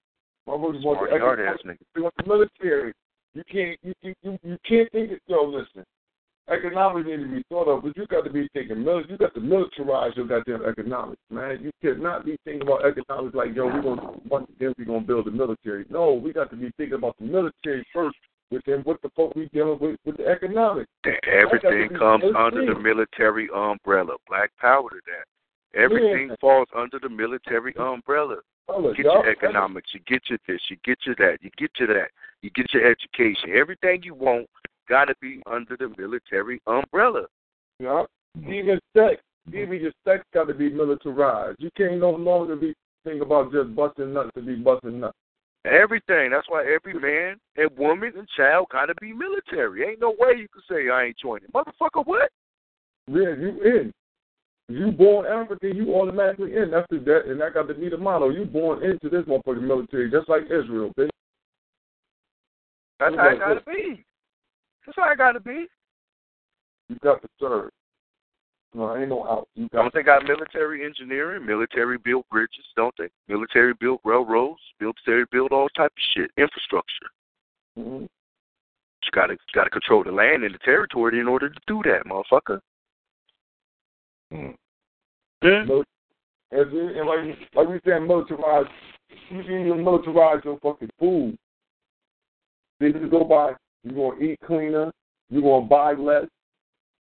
[0.48, 1.58] Motherfuckers want Smart the ass
[1.96, 2.92] want the military.
[3.34, 5.84] You can't you you you, you can't think it yo, listen.
[6.48, 9.40] Economics need to be thought of, but you got to be thinking you got to
[9.40, 11.60] militarize your goddamn economics, man.
[11.62, 15.26] You cannot be thinking about economics like, yo, we're gonna once again we're gonna build
[15.26, 15.86] the military.
[15.88, 18.16] No, we got to be thinking about the military first
[18.50, 20.90] within what the fuck we dealing with with the economics.
[21.26, 24.16] Everything comes under the military umbrella.
[24.28, 25.80] Black power to that.
[25.80, 26.36] Everything Yeah.
[26.40, 28.38] falls under the military umbrella.
[28.66, 31.70] Fellas, Get y'all- your economics, you get your this, you get your that, you get
[31.78, 32.10] your that,
[32.42, 33.50] you get your education.
[33.54, 34.48] Everything you want
[34.88, 37.26] gotta be under the military umbrella.
[37.78, 38.04] Yeah.
[38.38, 38.52] Mm-hmm.
[38.52, 39.20] Even sex.
[39.48, 39.58] Mm-hmm.
[39.58, 41.56] Even your sex got to be militarized.
[41.60, 42.74] You can't no longer be
[43.04, 45.16] think about just busting nuts to be busting nuts.
[45.64, 46.30] Everything.
[46.30, 49.84] That's why every man and woman and child gotta be military.
[49.88, 51.48] Ain't no way you can say I ain't joining.
[51.48, 52.30] Motherfucker, what?
[53.06, 53.92] Yeah, you in.
[54.68, 56.70] You born African, you automatically in.
[56.70, 58.30] That's the that, and that got to be the motto.
[58.30, 61.10] You born into this motherfucking military, just like Israel, bitch.
[63.00, 64.04] That's how it gotta be.
[64.86, 65.66] That's how it gotta be.
[66.88, 67.70] You got to serve.
[68.74, 69.48] No, ain't no out.
[69.54, 73.08] You got Don't they got military engineering, military built bridges, don't they?
[73.28, 77.10] Military built railroads, military built all type of shit, infrastructure.
[77.78, 78.04] mm-hmm.
[78.04, 82.06] You gotta you gotta control the land and the territory in order to do that,
[82.06, 82.60] motherfucker.
[84.32, 84.54] Mm.
[85.42, 85.82] Yeah.
[86.52, 88.68] And, and like like we saying, militarize.
[89.30, 91.36] You can even militarize your fucking food.
[92.80, 93.54] Then you go buy.
[93.84, 94.92] You gonna eat cleaner.
[95.30, 96.26] You gonna buy less.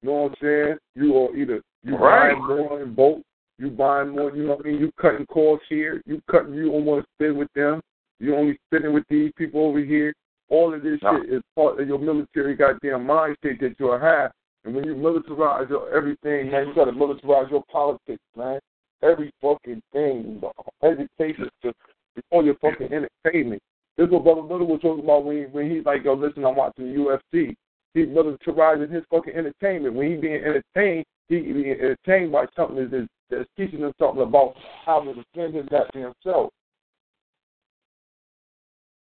[0.02, 0.76] You know what I'm saying?
[0.94, 2.32] You gonna either you Right.
[2.34, 3.22] buying more in bulk.
[3.58, 4.34] You buying more.
[4.34, 4.80] You know what I mean?
[4.80, 6.02] You cutting costs here.
[6.06, 6.54] You cutting.
[6.54, 7.80] You don't want to spend with them.
[8.20, 10.14] You only spending with these people over here.
[10.48, 11.20] All of this No.
[11.20, 14.32] shit is part of your military goddamn mind state that you'll have.
[14.64, 18.60] And when you militarize your everything, man, you got to militarize your politics, man.
[19.02, 20.40] Every fucking thing,
[20.82, 21.76] education, just
[22.14, 23.60] before your fucking entertainment.
[23.96, 26.44] This is what Brother Little was talking about when he, when he's like, yo, listen,
[26.44, 27.54] I'm watching UFC.
[27.94, 29.94] He's militarizing his fucking entertainment.
[29.94, 34.54] When he being entertained, he being entertained by something that's, that's teaching him something about
[34.86, 36.50] how to defend his goddamn self.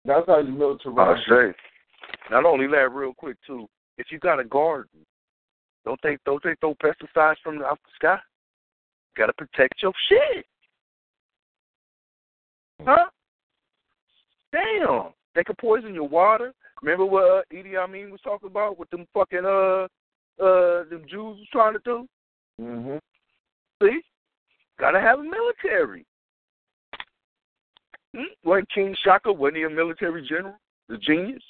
[0.05, 1.19] That's how you militarize.
[1.27, 1.55] I say.
[2.31, 3.67] Not only that, real quick too.
[3.99, 5.01] If you got a garden,
[5.85, 8.19] don't they don't they throw pesticides from the off the sky?
[9.17, 10.47] Got to protect your shit,
[12.85, 13.07] huh?
[14.53, 16.53] Damn, they could poison your water.
[16.83, 19.87] Remember what uh, Idi Amin was talking about with them fucking uh
[20.43, 22.09] uh them Jews was trying to do?
[22.61, 22.97] Mm-hmm.
[23.83, 24.01] See,
[24.79, 26.05] gotta have a military.
[28.17, 28.23] Hmm?
[28.45, 30.57] Wasn't King Shaka wasn't he a military general?
[30.89, 31.43] The genius.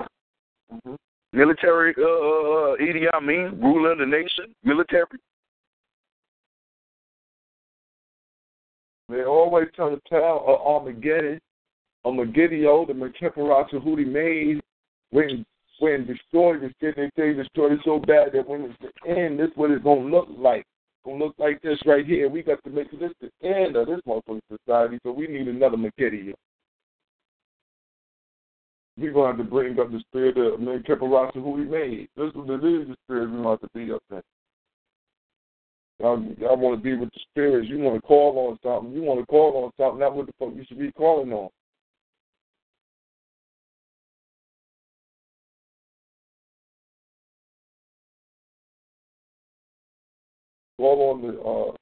[0.00, 0.94] Mm-hmm.
[1.34, 5.04] Military uh, uh Idi Amin, ruler of the nation, military.
[9.08, 11.40] They always tell the tale of Armageddon,
[12.04, 14.60] Armageddon, the Mekeparatu who he made,
[15.10, 15.44] when
[15.80, 19.40] when destroyed the shit, they say destroyed it so bad that when it's the end,
[19.40, 20.60] this what it's gonna look like.
[20.60, 22.28] It's gonna look like this right here.
[22.28, 25.76] We got to make this the end of this motherfucking society, so we need another
[25.76, 26.34] Megiddo.
[28.96, 32.08] We're gonna have to bring up the spirit of Mekeparatu who he made.
[32.16, 34.22] This is the spirit we want to be up there.
[36.00, 37.68] Y'all, y'all want to be with the spirits.
[37.68, 38.92] You want to call on something.
[38.92, 40.00] You want to call on something.
[40.00, 41.48] That's what the fuck you should be calling on.
[50.76, 51.76] Call on the uh,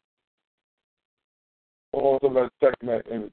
[1.92, 3.32] call on some of that sex energy.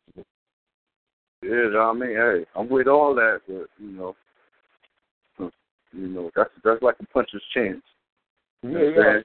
[1.41, 4.15] Yeah, I mean, hey, I'm with all that, but you know,
[5.93, 7.81] you know, that's that's like a puncher's chance.
[8.61, 9.21] Yeah, You know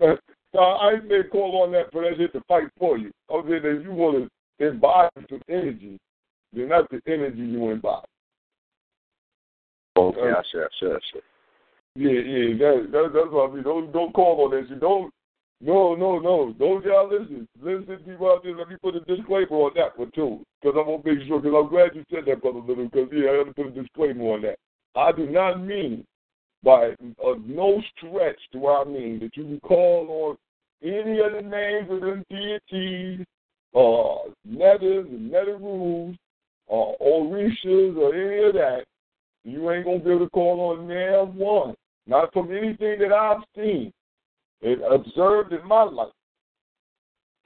[0.00, 0.14] yeah.
[0.54, 3.10] Uh, I say call on that for that shit to fight for you.
[3.30, 5.98] I said that you want to imbibe some energy,
[6.52, 8.04] then that's the energy you imbibe.
[9.96, 11.22] Okay, I sure, sure, sure.
[11.96, 13.64] Yeah, yeah, that, that, that's what I mean.
[13.64, 14.80] Don't don't call on that shit.
[14.80, 15.12] Don't
[15.60, 16.54] no no no.
[16.58, 17.48] Don't y'all listen.
[17.60, 18.56] Listen people out there.
[18.56, 21.40] Let me put a disclaimer on that one too, because I want to make sure.
[21.40, 22.84] Because I'm glad you said that, brother Little.
[22.84, 24.58] Because yeah, I have to put a disclaimer on that.
[24.94, 26.04] I do not mean
[26.62, 26.90] by
[27.24, 30.36] uh, no stretch do I mean that you can call on
[30.82, 33.26] any of the names of them deities,
[33.74, 36.16] uh, netters and neterus,
[36.70, 38.84] uh, orishas, or any of that.
[39.44, 41.74] You ain't gonna be able to call on near one.
[42.06, 43.92] Not from anything that I've seen
[44.62, 46.12] and observed in my life.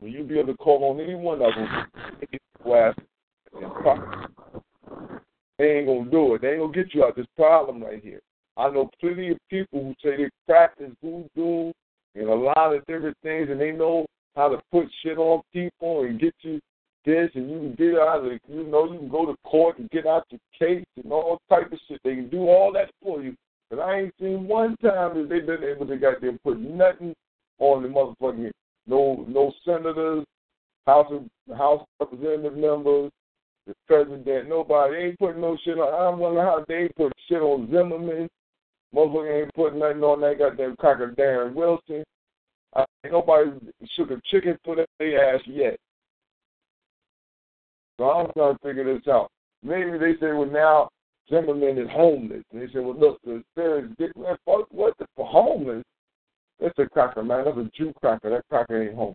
[0.01, 1.69] Will you be able to call on any one of them?
[2.65, 2.95] Glass
[3.61, 4.31] and pop.
[5.59, 6.43] They ain't gonna do it.
[6.43, 8.21] They ain't gonna get you out this problem right here.
[8.57, 11.73] I know plenty of people who say they practice voodoo
[12.15, 14.07] and a lot of different things, and they know
[14.37, 16.61] how to put shit on people and get you
[17.05, 19.91] this, and you can get out of, you know, you can go to court and
[19.91, 22.01] get out your case and all type of shit.
[22.05, 23.35] They can do all that for you.
[23.73, 27.15] But I ain't seen one time that they've been able to them put nothing
[27.59, 28.51] on the motherfucking
[28.87, 30.27] no no senators,
[30.87, 33.11] House of House Representative members,
[33.67, 34.95] the president, nobody.
[34.95, 35.89] They ain't putting no shit on.
[35.89, 38.29] I wonder how they ain't put shit on Zimmerman.
[38.95, 42.05] Motherfucker ain't putting nothing on that goddamn cocker Darren Wilson.
[42.77, 43.53] I, ain't nobody
[43.97, 45.79] shook a chicken for their ass yet.
[47.99, 49.31] So I'm trying to figure this out.
[49.63, 50.91] Maybe they say, well, now
[51.33, 52.45] Zimmerman is homeless.
[52.53, 55.83] And they said, well, look, the spirit's get man, fuck what the for homeless.
[56.61, 57.45] That's a cracker, man.
[57.47, 58.31] That's a Jew cracker.
[58.31, 59.15] That cracker ain't home.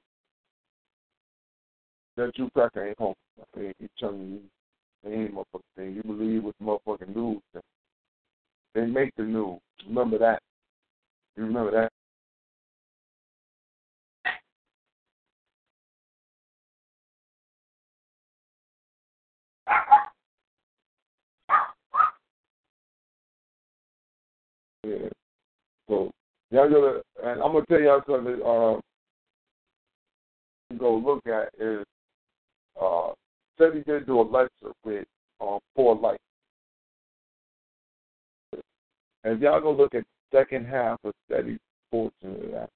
[2.18, 3.14] That Jew cracker ain't home.
[3.39, 4.41] I mean, you telling
[5.06, 5.94] you, ain't motherfucking thing.
[5.95, 7.61] You believe what the motherfucking news say.
[8.73, 9.60] They make the news.
[9.88, 10.41] Remember that.
[11.35, 11.91] You remember that?
[25.88, 26.11] So
[26.51, 28.41] y'all gotta, and I'm gonna tell y'all something.
[28.45, 28.80] Uh,
[30.69, 31.85] you go look at is
[32.81, 33.09] uh,
[33.57, 35.05] he did do a lecture with
[35.41, 36.19] um, Poor Light.
[39.23, 41.57] And y'all go look at the second half of Steady
[41.91, 42.69] portion of that,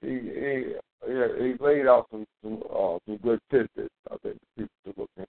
[0.00, 0.74] he he
[1.08, 5.10] yeah, he laid out some some uh, some good tidbits I think people to look
[5.18, 5.28] at.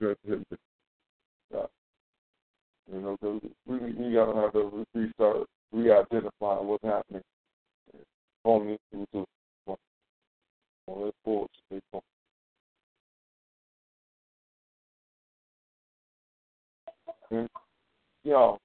[0.00, 0.62] Good tidbits.
[1.56, 1.66] Uh,
[2.92, 7.22] you know, cause we we gotta have to restart re-identify what's happening.
[8.44, 9.24] On this, on this
[10.86, 12.02] forward, people.
[17.30, 17.48] And,
[18.22, 18.58] yo,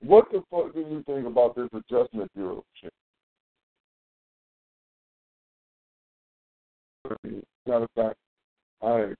[0.00, 2.92] what the fuck do you think about this adjustment bureau shit?
[7.66, 8.16] Matter of fact,
[8.82, 9.14] I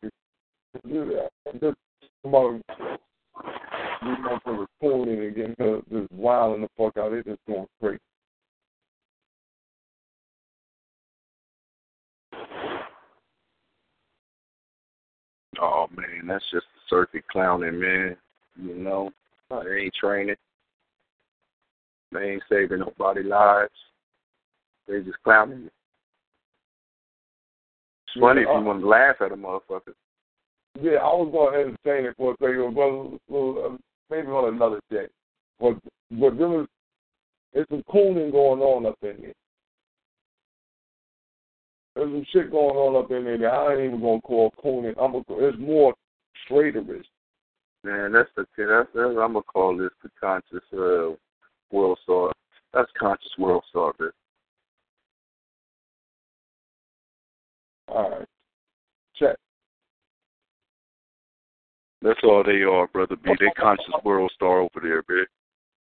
[0.89, 1.61] do that.
[1.61, 1.77] Just
[4.02, 7.12] about these motherfuckers pulling and getting her just wilding the fuck out.
[7.12, 8.01] They just going crazy.
[15.60, 18.16] Oh man, that's just the circuit clowning, man.
[18.60, 19.10] You know,
[19.51, 20.36] they ain't training.
[22.12, 23.73] They ain't saving nobody lives.
[24.86, 25.70] They just clowning.
[28.06, 29.94] It's funny if uh, you want to laugh at a motherfucker.
[30.81, 33.77] Yeah, I was going to entertain it for a second, but uh,
[34.11, 35.07] maybe on another day.
[35.59, 35.74] But
[36.11, 36.66] but there was
[37.53, 39.32] there's some cooning going on up in there.
[41.94, 44.94] There's some shit going on up in there that I ain't even gonna call cooning.
[45.01, 45.94] I'm gonna it's more
[46.47, 47.07] traitorous.
[47.82, 51.16] Man, that's the that's, that's I'm gonna call this the conscious uh,
[51.70, 52.32] world star.
[52.74, 54.11] That's conscious world star, man.
[57.89, 58.28] All right,
[59.15, 59.36] check.
[62.07, 63.33] That's all they are, brother B.
[63.41, 65.27] They conscious world star over there, man.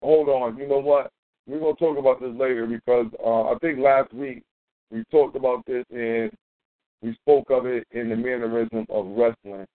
[0.02, 1.10] Hold on, you know what?
[1.48, 4.44] We're gonna talk about this later because uh, I think last week
[4.92, 6.30] we talked about this and
[7.02, 9.66] we spoke of it in the mannerism of wrestling.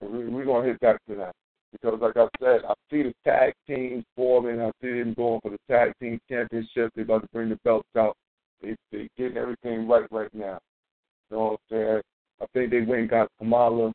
[0.00, 1.34] We, we're gonna hit back to that
[1.70, 4.62] because, like I said, I see the tag teams forming.
[4.62, 6.92] I see them going for the tag team championship.
[6.94, 8.16] They're about to bring the belts out.
[8.62, 10.60] They they getting everything right right now.
[11.30, 12.00] You know what I'm saying?
[12.40, 13.92] I think they went and got Kamala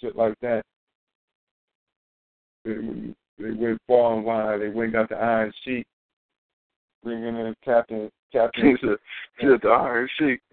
[0.00, 0.62] shit like that.
[2.64, 2.74] They,
[3.38, 4.60] they went far and wide.
[4.60, 5.86] They went got the Iron Sheik,
[7.02, 8.76] bringing in Captain Captain.
[9.42, 10.40] A, the Iron Sheik.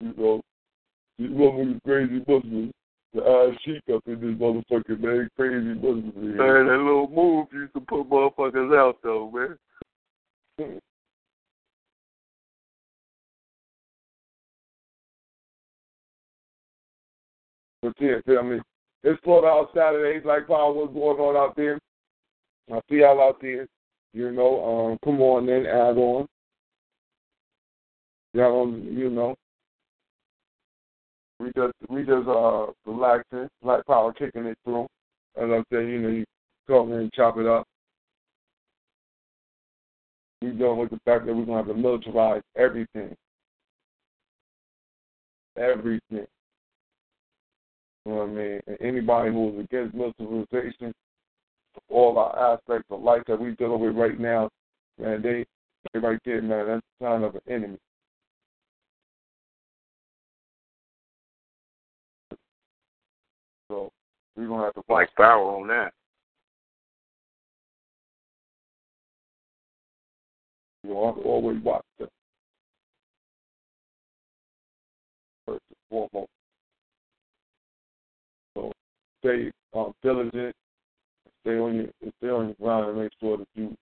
[0.00, 0.40] you know,
[1.18, 2.72] these motherfucking crazy Muslims.
[3.14, 6.14] The Iron Sheik up in this motherfucking man, crazy Muslims.
[6.16, 9.58] Man, that little move used to put motherfuckers out though, man.
[17.82, 18.60] But yeah, feel me?
[19.02, 21.78] It's Slaughterhouse Saturdays, like Paul, what's going on out there?
[22.72, 23.66] I see y'all out there.
[24.14, 26.26] You know, um, come on in, add on.
[28.34, 29.34] Y'all, you know,
[31.40, 34.86] we just we just uh relaxing, Black Power kicking it through.
[35.36, 36.24] As I said, you know, you
[36.68, 37.66] come and chop it up.
[40.40, 43.14] We dealing with the fact that we're gonna have to militarize everything.
[45.56, 46.26] Everything.
[48.04, 48.60] You know what I mean?
[48.66, 50.92] And anybody who is against militarization,
[51.88, 54.50] all our aspects of life that we're dealing with right now,
[54.98, 55.44] man, they
[55.92, 57.78] they right there, man, that's a sign of an enemy.
[63.68, 63.90] So
[64.36, 65.92] we're gonna have to Like power on that.
[70.84, 72.08] You know, have to always watch them.
[75.46, 76.28] First and foremost.
[79.22, 80.54] Stay um, diligent,
[81.42, 81.86] stay on your
[82.18, 83.76] stay on your ground and make sure that you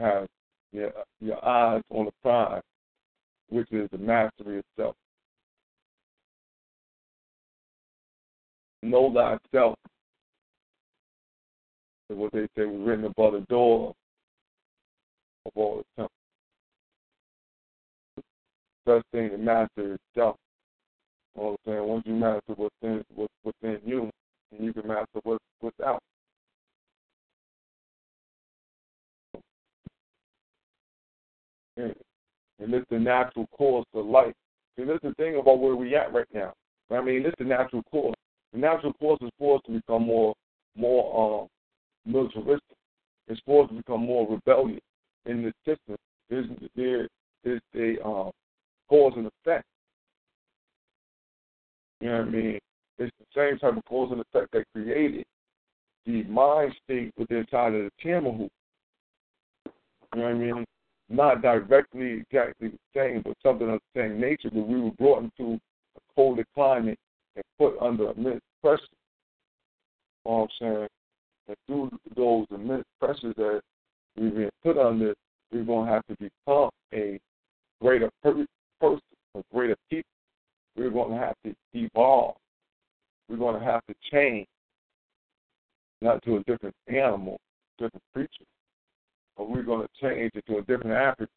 [0.00, 0.26] have
[0.72, 2.62] your your eyes on the prize,
[3.48, 4.96] which is the mastery itself.
[8.82, 9.76] Know thyself.
[12.08, 13.94] Is what they say was written above the door
[15.46, 16.10] of all the temple.
[18.84, 20.36] Best thing to master is self.
[21.36, 21.88] You know what I'm saying?
[21.88, 24.10] Once you master what's in, what's within you,
[24.52, 26.02] and you can master what's what's out.
[31.76, 31.94] And,
[32.58, 34.34] it's the natural course of life.
[34.76, 36.52] See, that's the thing about where we at right now.
[36.90, 38.14] I mean, it's the natural course.
[38.52, 40.34] The natural course is for us to become more,
[40.76, 41.48] more um,
[42.04, 42.76] militaristic.
[43.28, 44.82] It's for us to become more rebellious
[45.26, 45.96] in the system.
[46.28, 46.46] There's,
[46.76, 47.08] there
[47.44, 48.30] is a um,
[48.88, 49.64] cause and effect.
[52.00, 52.58] You know what I mean?
[52.98, 55.24] It's the same type of cause and effect that created
[56.06, 58.48] the mind state within inside of the Tamahu.
[60.14, 60.64] You know what I mean?
[61.08, 65.24] Not directly exactly the same, but something of the same nature, but we were brought
[65.24, 65.54] into
[65.96, 66.98] a colder climate
[67.36, 68.82] and put under immense pressure.
[70.24, 70.88] You know what I'm saying?
[71.48, 73.60] And through those immense pressures that
[74.16, 75.14] we've been put under,
[75.52, 77.18] we're going to have to become a
[77.82, 78.46] greater per-
[78.80, 79.00] person,
[79.34, 80.04] a greater people.
[80.76, 82.36] We're going to have to evolve.
[83.28, 84.46] We're going to have to change,
[86.00, 87.38] not to a different animal,
[87.78, 88.44] different creature,
[89.36, 91.28] but we're going to change it to a different African,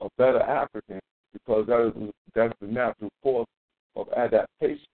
[0.00, 1.00] a better African,
[1.32, 3.48] because that is that's the natural course
[3.96, 4.86] of adaptation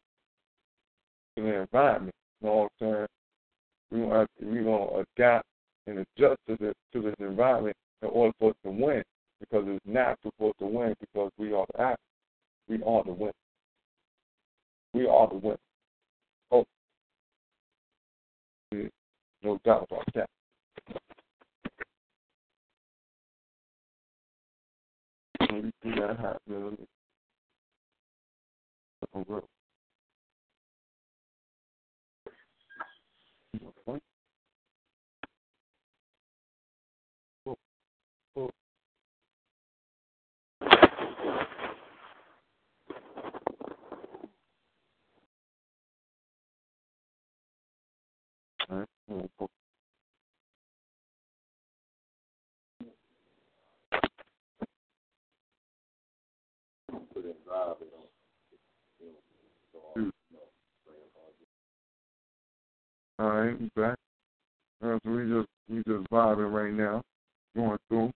[1.37, 2.15] to the environment.
[2.41, 3.07] You know what I'm saying?
[3.91, 5.47] We're going to, we're going to adapt
[5.87, 9.03] and adjust to this, to this environment in order for us to win,
[9.41, 12.10] because it's natural for us to win because we are the Africans.
[12.71, 13.35] We are the winners.
[14.95, 15.59] We are the winners.
[16.53, 16.65] Oh,
[19.43, 20.31] no doubt about that.
[25.53, 26.39] Me see that happen.
[26.49, 26.87] Let me.
[29.17, 29.45] Oh, well.
[33.89, 34.01] Okay.
[37.47, 37.57] Oh,
[38.37, 38.51] oh.
[48.71, 48.89] All right.
[63.61, 63.97] We back.
[64.85, 67.03] Uh, so we just we just vibing right now,
[67.57, 68.13] going through.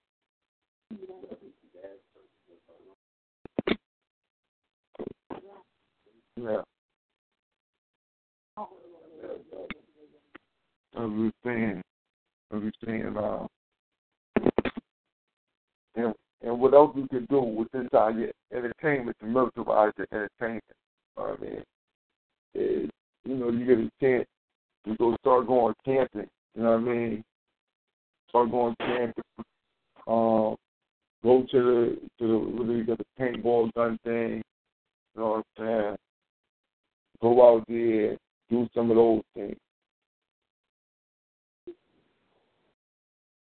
[6.37, 6.74] Yeah.
[10.97, 11.33] We
[12.61, 13.47] we saying, uh,
[15.97, 19.27] and and what else you can do with this your entertainment to
[19.99, 20.62] your entertainment.
[21.16, 21.62] I mean,
[22.55, 24.27] you know you get a chance
[24.85, 26.29] you go start going camping.
[26.55, 27.25] You know what I mean?
[28.29, 29.25] Start going camping.
[30.07, 30.57] Um,
[31.23, 34.43] go to the to the where you got the paintball gun thing.
[35.15, 35.97] You know what I'm saying?
[37.23, 38.16] Go out there,
[38.51, 39.57] do some of those things.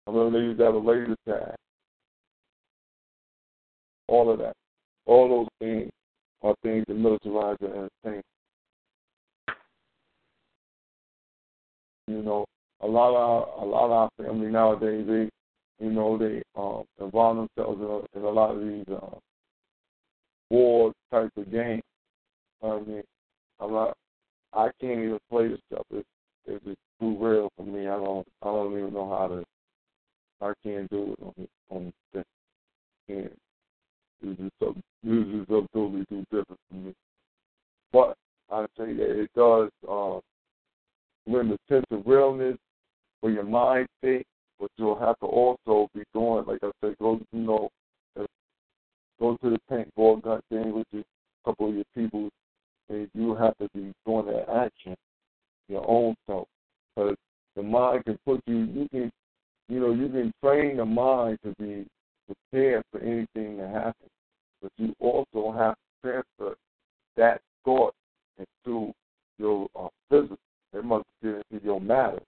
[0.07, 1.55] I remember they used to have a laser tag.
[4.09, 4.55] All of that.
[5.07, 5.91] All those things
[6.43, 8.25] are things that militarize the entertainment.
[12.09, 12.45] You know,
[12.81, 17.49] a lot of a lot of our family nowadays, they, you know, they um, involve
[17.57, 19.17] themselves in a, in a lot of these uh,
[20.51, 21.83] war type of games.
[22.63, 23.03] I mean,
[23.61, 23.97] a lot.
[24.53, 25.87] I can't even play this stuff.
[25.91, 26.07] It's
[26.47, 27.83] it's too real for me.
[27.83, 29.45] I don't I don't even know how to.
[30.43, 32.25] I can't do it on on this.
[33.09, 33.31] And
[34.23, 36.95] it's just so this is so totally too different for me.
[37.93, 38.17] But
[38.51, 39.71] I say that it does.
[39.89, 40.21] Uh,
[41.27, 42.57] lend a sense of realness
[43.21, 44.27] for your mind state,
[44.59, 47.71] but you'll have to also be doing, like I said, go you know,
[48.19, 48.25] uh,
[49.21, 52.29] go to the paintball gun thing, is a couple of your people,
[52.89, 54.97] and you have to be doing that action
[55.69, 56.49] your own self,
[56.95, 57.15] because
[57.57, 59.13] the mind can put you, you can,
[59.69, 61.87] you know, you can train the mind to be
[62.27, 64.11] prepared for anything that happens,
[64.61, 66.57] but you also have to transfer
[67.17, 67.95] that thought
[68.39, 68.93] into
[69.39, 70.39] your uh, physical
[70.73, 72.21] it must get into your matter.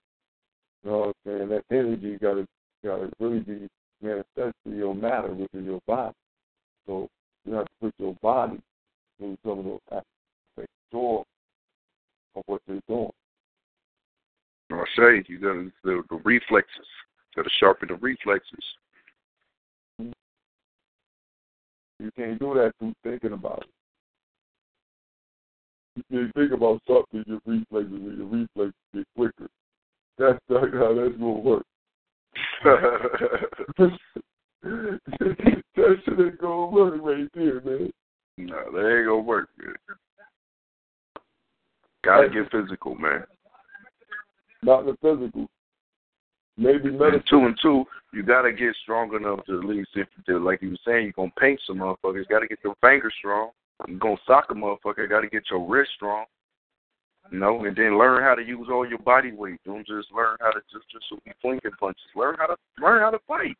[0.83, 1.49] You know what I'm saying?
[1.49, 2.47] That energy gotta
[2.83, 3.67] gotta really be
[4.01, 6.13] manifested in your matter, which is your body.
[6.85, 7.09] So
[7.45, 8.59] you have to put your body
[9.19, 10.03] in some of those
[10.91, 11.25] sure
[12.35, 13.09] of what you're doing.
[14.71, 16.87] I say you got the, the reflexes.
[17.35, 18.63] Got to sharpen the reflexes.
[21.99, 23.69] You can't do that through thinking about it.
[26.09, 29.47] You think about something, your reflexes and your reflexes get quicker.
[30.17, 31.65] That's not how that's gonna work.
[32.63, 33.91] that
[35.73, 37.91] shit ain't gonna work right there, man.
[38.37, 39.73] No, that ain't gonna work, man.
[42.03, 43.23] Gotta get physical, man.
[44.63, 45.47] Not the physical.
[46.57, 47.83] Maybe And two and two,
[48.13, 51.11] you gotta get strong enough to at least if to, like you were saying, you're
[51.11, 53.51] gonna paint some motherfuckers, gotta get your fingers strong.
[53.87, 56.25] You're gonna sock a motherfucker, gotta get your wrist strong.
[57.31, 59.59] You know, and then learn how to use all your body weight.
[59.65, 62.03] Don't just learn how to just just be flinking punches.
[62.15, 63.57] Learn how to learn how to fight.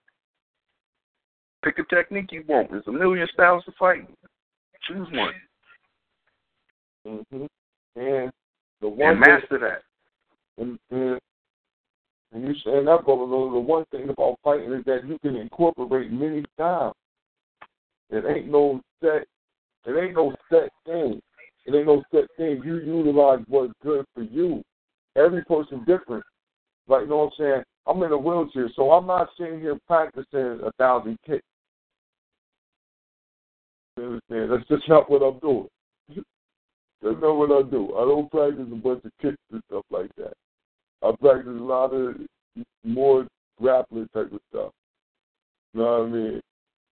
[1.63, 2.72] Pick a technique you want.
[2.72, 4.07] There's a million styles to fight.
[4.88, 5.34] Choose one
[7.05, 7.45] hmm
[7.95, 8.31] And
[8.81, 9.84] the one and master that.
[10.57, 11.19] And, and,
[12.34, 16.11] and you saying that, brother, the one thing about fighting is that you can incorporate
[16.11, 16.95] many styles.
[18.10, 19.26] It ain't no set.
[19.85, 21.22] It ain't no set thing.
[21.65, 22.61] It ain't no set thing.
[22.64, 24.64] You utilize what's good for you.
[25.15, 26.23] Every person different.
[26.88, 27.64] Like you know what I'm saying?
[27.88, 31.43] I'm in a wheelchair, so I'm not sitting here practicing a thousand kicks.
[33.97, 34.52] You understand?
[34.52, 35.68] That's just not what I'm doing.
[37.02, 37.95] That's not what I do.
[37.95, 40.34] I don't practice a bunch of kicks and stuff like that.
[41.06, 42.15] I practice a lot of
[42.84, 43.27] more
[43.61, 44.72] grappling type of stuff.
[45.73, 46.41] You know what I mean?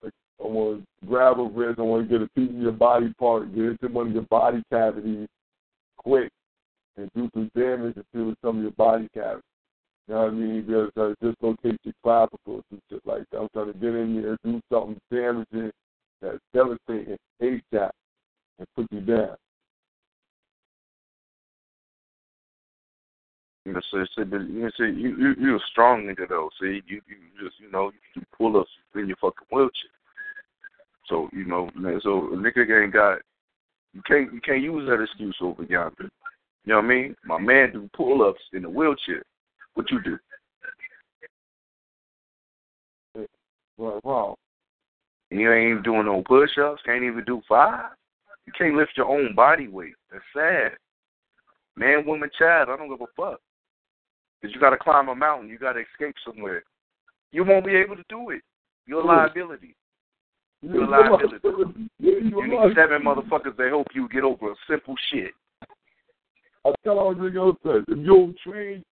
[0.04, 0.14] Like
[0.44, 3.14] I want to grab a wrist, I want to get a piece of your body
[3.20, 5.28] part, get into one of your body cavities
[5.98, 6.30] quick,
[6.98, 9.44] and do some damage to some of your body cavities.
[10.08, 10.66] You know what I mean?
[10.66, 13.40] Because I dislocate your clavicles and shit like that.
[13.40, 15.72] I'm trying to get in there, do something damaging
[16.22, 17.90] that's devastating ASAP
[18.60, 19.36] and put you down.
[23.66, 26.50] You know, so, you know, so you you you're a strong nigga though.
[26.60, 29.90] See, you you just you know you do pull ups in your fucking wheelchair.
[31.08, 31.70] So you know,
[32.02, 33.20] so a nigga ain't got
[33.94, 36.10] you can't you can't use that excuse over yonder.
[36.66, 37.16] You know what I mean?
[37.26, 39.24] My man do pull ups in a wheelchair.
[39.76, 40.18] What you do?
[43.78, 44.36] Well, wow.
[45.30, 46.82] You ain't even doing no push ups.
[46.86, 47.92] Can't even do five.
[48.46, 49.96] You can't lift your own body weight.
[50.12, 50.74] That's sad.
[51.76, 53.40] Man, woman, child, I don't give a fuck.
[54.44, 55.48] Because you got to climb a mountain.
[55.48, 56.64] You got to escape somewhere.
[57.32, 58.42] You won't be able to do it.
[58.86, 59.74] You're a liability.
[60.62, 61.38] You're a liability.
[61.98, 65.32] You need seven motherfuckers to help you get over a simple shit.
[66.66, 68.84] I tell all the other says, if you don't train,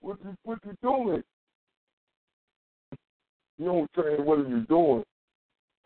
[0.00, 1.22] what you what you doing?
[3.58, 5.04] You don't train, what are you doing?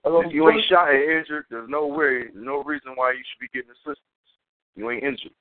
[0.04, 3.48] If you ain't shot and injured, there's no way, no reason why you should be
[3.52, 3.98] getting assistance.
[4.76, 5.32] You ain't injured.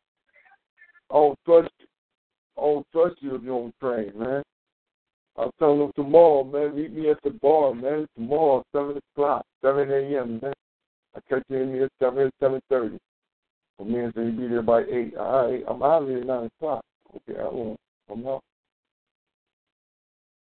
[1.11, 1.76] I don't you.
[2.57, 4.43] I don't trust you if you don't train, man.
[5.37, 6.75] I'm telling them tomorrow, man.
[6.75, 8.07] Meet me at the bar, man.
[8.15, 10.39] Tomorrow, seven o'clock, seven a.m.
[10.41, 10.53] Man,
[11.15, 12.97] I catch you in seven, seven thirty.
[13.77, 15.15] For me, and say be there by eight.
[15.15, 16.83] All right, I'm out of here at nine o'clock.
[17.15, 17.79] Okay, I won't.
[18.11, 18.41] I'm out.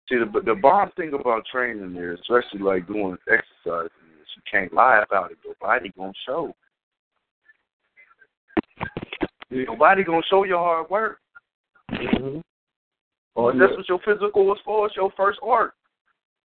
[0.09, 4.73] See, the the bomb thing about training there, especially like doing exercise, is you can't
[4.73, 5.39] lie about it.
[5.45, 6.55] Your body gonna show.
[9.51, 11.19] Your body gonna show your hard work.
[12.01, 12.41] Mm-hmm.
[13.37, 14.87] Oh, That's what your physical was for.
[14.87, 15.73] It's your first art.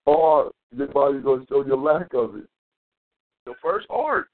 [0.07, 2.45] Or your body's gonna show your lack of it.
[3.47, 4.29] Your first art.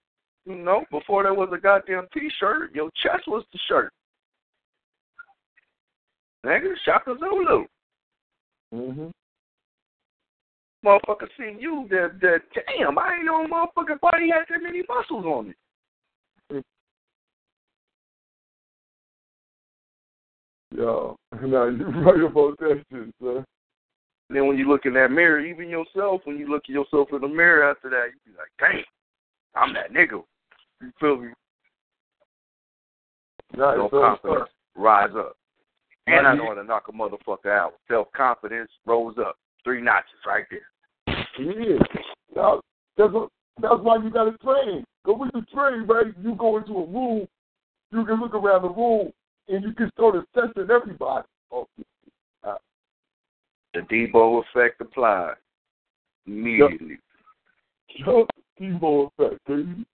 [0.46, 3.92] You know, before there was a goddamn T-shirt, your chest was the shirt.
[6.44, 7.66] Nigga, Shaka Zulu.
[8.74, 9.08] Mm-hmm.
[10.84, 15.26] Motherfucker see you, that, that, damn, I ain't know motherfucking body had that many muscles
[15.26, 15.56] on it.
[20.76, 21.12] Yeah.
[21.42, 23.44] Now you're right about that shit, son.
[24.28, 27.20] then when you look in that mirror, even yourself, when you look at yourself in
[27.20, 28.84] the mirror after that, you be like, damn,
[29.54, 30.22] I'm that nigga.
[30.80, 31.28] You feel me?
[33.56, 35.36] Self confidence rise up.
[36.06, 37.74] And I know how to knock a motherfucker out.
[37.88, 39.36] Self confidence rose up.
[39.64, 41.16] Three notches right there.
[41.38, 41.78] Yeah.
[42.34, 42.60] Now,
[42.96, 43.28] that's, what,
[43.60, 44.84] that's why you got to train.
[45.04, 47.26] Because when you train, right, you go into a room,
[47.92, 49.12] you can look around the room,
[49.50, 51.26] and you can start assessing everybody.
[51.50, 51.66] Oh,
[53.74, 55.34] The Debo effect applied
[56.26, 56.98] immediately.
[58.60, 59.40] Debo effect.
[59.46, 59.84] baby.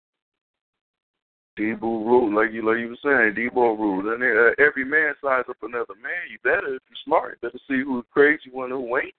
[1.59, 4.13] Debo rule, like you like you were saying, Debo rule.
[4.13, 6.29] And uh, every man size up another man.
[6.31, 7.41] You better if you're smart.
[7.41, 9.15] Better see who's crazy one who ain't.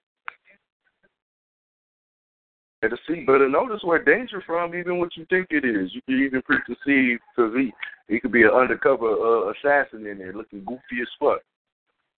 [2.87, 5.93] Better see, better notice where danger from, even what you think it is.
[5.93, 7.73] You can even preconceive because he
[8.07, 11.41] he could be an undercover uh, assassin in there, looking goofy as fuck.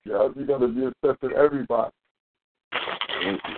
[0.05, 1.91] Yeah, you got to be assessing everybody.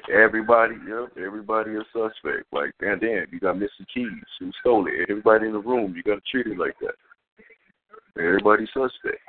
[0.10, 2.46] Everybody, yep, everybody a suspect.
[2.54, 3.86] Like, damn, damn, you got Mr.
[3.94, 4.08] keys.
[4.40, 5.10] Who stole it?
[5.10, 6.96] Everybody in the room, you got to treat it like that.
[8.18, 9.20] Everybody suspect.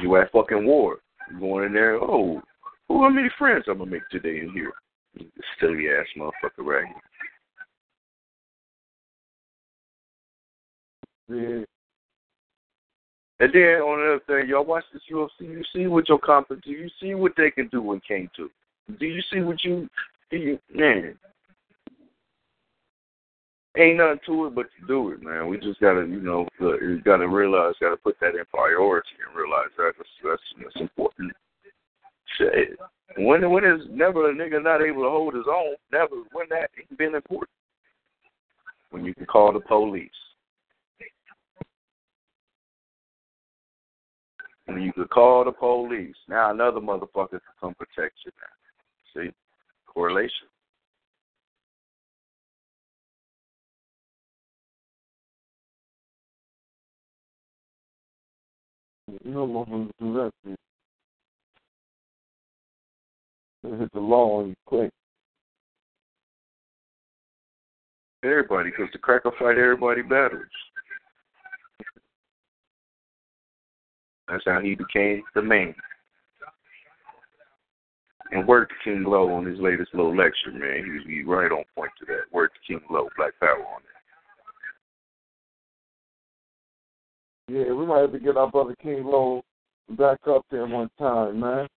[0.00, 0.98] You at fucking war.
[1.32, 2.40] You going in there, oh,
[2.88, 4.72] who how many friends I'm to make today in here?
[5.60, 6.96] Silly ass motherfucker right here.
[11.28, 11.64] Yeah.
[13.40, 15.28] And then on the thing, y'all watch this UFC.
[15.40, 16.62] You see what your competition.
[16.64, 18.50] Do you see what they can do when came to?
[18.98, 19.88] Do you see what you?
[20.30, 21.18] Do you man?
[23.76, 25.48] Ain't nothing to it but to do it, man.
[25.48, 29.36] We just gotta, you know, uh, you gotta realize, gotta put that in priority and
[29.36, 31.32] realize that that's that's, that's important.
[33.16, 35.76] When when is never a nigga not able to hold his own?
[35.92, 37.50] Never when that been important.
[38.90, 40.10] When you can call the police.
[44.66, 46.16] When you could call the police.
[46.28, 49.22] Now another motherfucker can come protect you now.
[49.22, 49.30] See?
[49.86, 50.48] Correlation.
[59.22, 59.64] You know
[60.00, 60.58] do that
[63.64, 64.90] They hit the law on you quick.
[68.22, 70.42] Everybody, because the cracker fight everybody battles.
[74.28, 75.74] That's how he became the man.
[78.32, 80.84] And word to King Low on his latest little lecture, man.
[80.84, 82.32] He was right on point to that.
[82.32, 83.82] Word to King Low, Black Power on
[87.48, 87.54] that.
[87.54, 89.42] Yeah, we might have to get our brother King Low
[89.90, 91.68] back up there one time, man.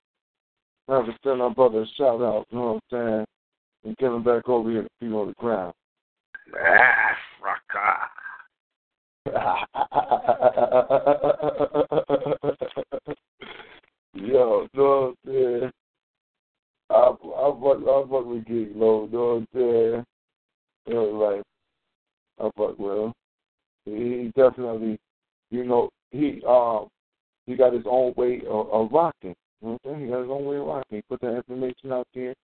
[0.88, 3.26] Have to send our brother a shout out, you know what I'm saying?
[3.84, 5.74] And get him back over here to feet on the ground.
[6.56, 7.18] Ah,
[14.14, 15.30] Yo, no, man.
[15.30, 15.72] I'm saying?
[16.90, 20.06] I fuck I fuck with King Low, know what I'm saying?
[20.88, 21.44] You know, like
[22.40, 23.14] I fuck with him.
[23.86, 24.98] He definitely,
[25.52, 26.88] you know, he um
[27.46, 29.36] he got his own way of, of rocking.
[29.62, 30.06] You know what I'm saying?
[30.06, 30.98] He got his own way of rocking.
[30.98, 32.36] He put that information out there,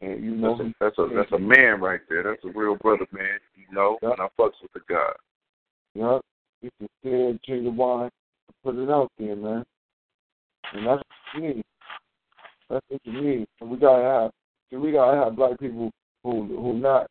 [0.00, 2.22] and you know, that's a that's a, that's a man right there.
[2.22, 3.38] That's a real brother, man.
[3.56, 4.12] You know, yep.
[4.12, 5.12] and I fucks with the guy.
[5.94, 6.22] Yep.
[6.62, 8.10] You can say genuine,
[8.64, 9.64] put it out there, man.
[10.72, 11.04] And that's what
[11.34, 11.62] you need.
[12.70, 13.46] That's what you need.
[13.60, 14.30] And we gotta have,
[14.70, 15.90] see, we gotta have black people
[16.22, 17.08] who who not.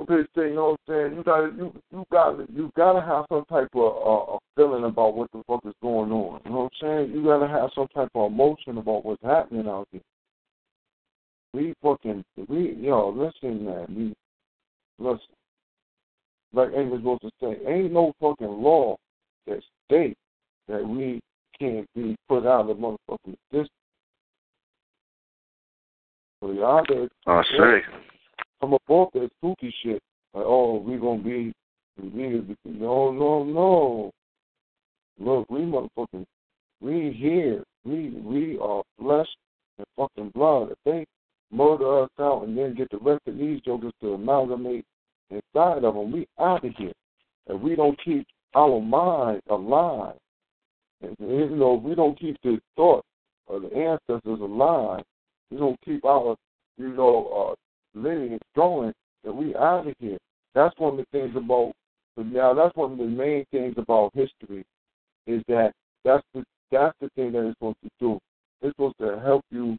[0.00, 1.16] Okay, say, you know what I'm saying?
[1.16, 5.14] You gotta, you, you gotta, you gotta have some type of uh, a feeling about
[5.14, 6.40] what the fuck is going on.
[6.44, 7.12] You know what I'm saying?
[7.12, 10.00] You gotta have some type of emotion about what's happening out here.
[11.52, 13.86] We fucking, we, yo, listen, man.
[13.88, 15.34] We, listen
[16.52, 18.96] like Amos supposed to say, ain't no fucking law
[19.46, 20.18] that states
[20.68, 21.20] that we
[21.58, 23.68] can't be put out of the motherfucking system.
[26.40, 26.84] So y'all
[27.26, 27.82] I say.
[28.60, 30.02] Come up off that spooky shit.
[30.34, 31.52] Like, oh, we gonna be
[32.00, 34.10] we no no no.
[35.18, 36.24] Look, we motherfucking
[36.80, 37.64] we here.
[37.84, 39.28] We we are flesh
[39.78, 40.72] and fucking blood.
[40.72, 41.06] If they
[41.50, 44.84] murder us out and then get the rest of these jokers to amalgamate
[45.30, 46.92] inside of them, we out of here.
[47.46, 50.16] And we don't keep our mind alive.
[51.00, 53.04] And, you know, we don't keep the thought
[53.48, 55.04] of the ancestors alive.
[55.50, 56.36] We don't keep our,
[56.76, 57.54] you know, uh,
[57.96, 58.92] uh, and going.
[59.24, 59.54] And we
[59.98, 60.18] here.
[60.54, 61.72] That's one of the things about.
[62.16, 64.64] Now, that's one of the main things about history,
[65.26, 65.72] is that
[66.04, 68.18] that's the that's the thing that it's supposed to do.
[68.60, 69.78] It's supposed to help you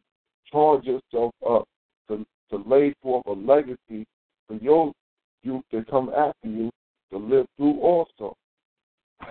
[0.50, 1.64] charge yourself up
[2.08, 4.06] to to lay forth a legacy
[4.48, 4.92] for your
[5.42, 6.70] youth to come after you
[7.10, 8.34] to live through also.
[9.20, 9.26] You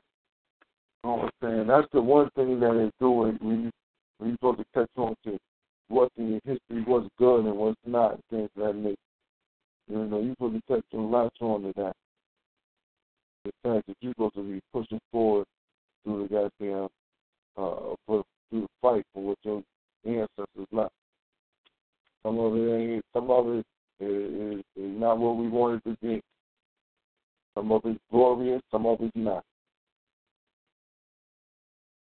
[1.03, 1.68] know what I'm saying?
[1.68, 3.72] That's the one thing that is doing when you
[4.18, 5.38] when you're supposed to catch on to
[5.89, 8.97] what in your history what's good and what's not, things that make
[9.89, 11.95] you know, you're supposed to catch on latch on to that.
[13.43, 15.45] The fact that you're supposed to be pushing forward
[16.03, 16.87] through the goddamn
[17.57, 19.63] uh for through the fight for what your
[20.05, 20.93] ancestors left.
[22.23, 23.65] Some of it ain't some of it
[23.99, 26.21] is, is not what we wanted to be.
[27.55, 29.43] Some of it's glorious, some of it's not.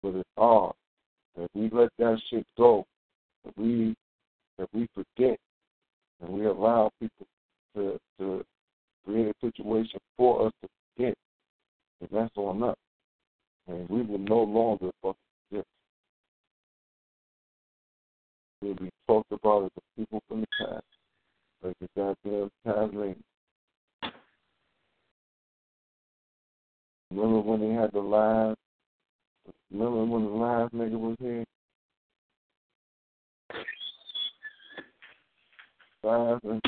[0.02, 0.74] But it's hard.
[1.36, 2.86] If we let that shit go,
[3.44, 3.94] if we
[4.58, 5.38] if we forget
[6.20, 7.26] and we allow people
[7.74, 8.44] to to
[9.04, 11.14] create a situation for us to forget,
[12.00, 12.76] then that's on us.
[13.66, 15.16] And we will no longer fucking
[15.50, 15.68] exist.
[18.60, 20.84] We'll be talked about as the people from the past
[21.64, 23.16] like the goddamn traveling.
[27.10, 28.56] Remember when they had the live?
[29.70, 31.44] Remember when the live nigga was here?
[36.04, 36.62] Live and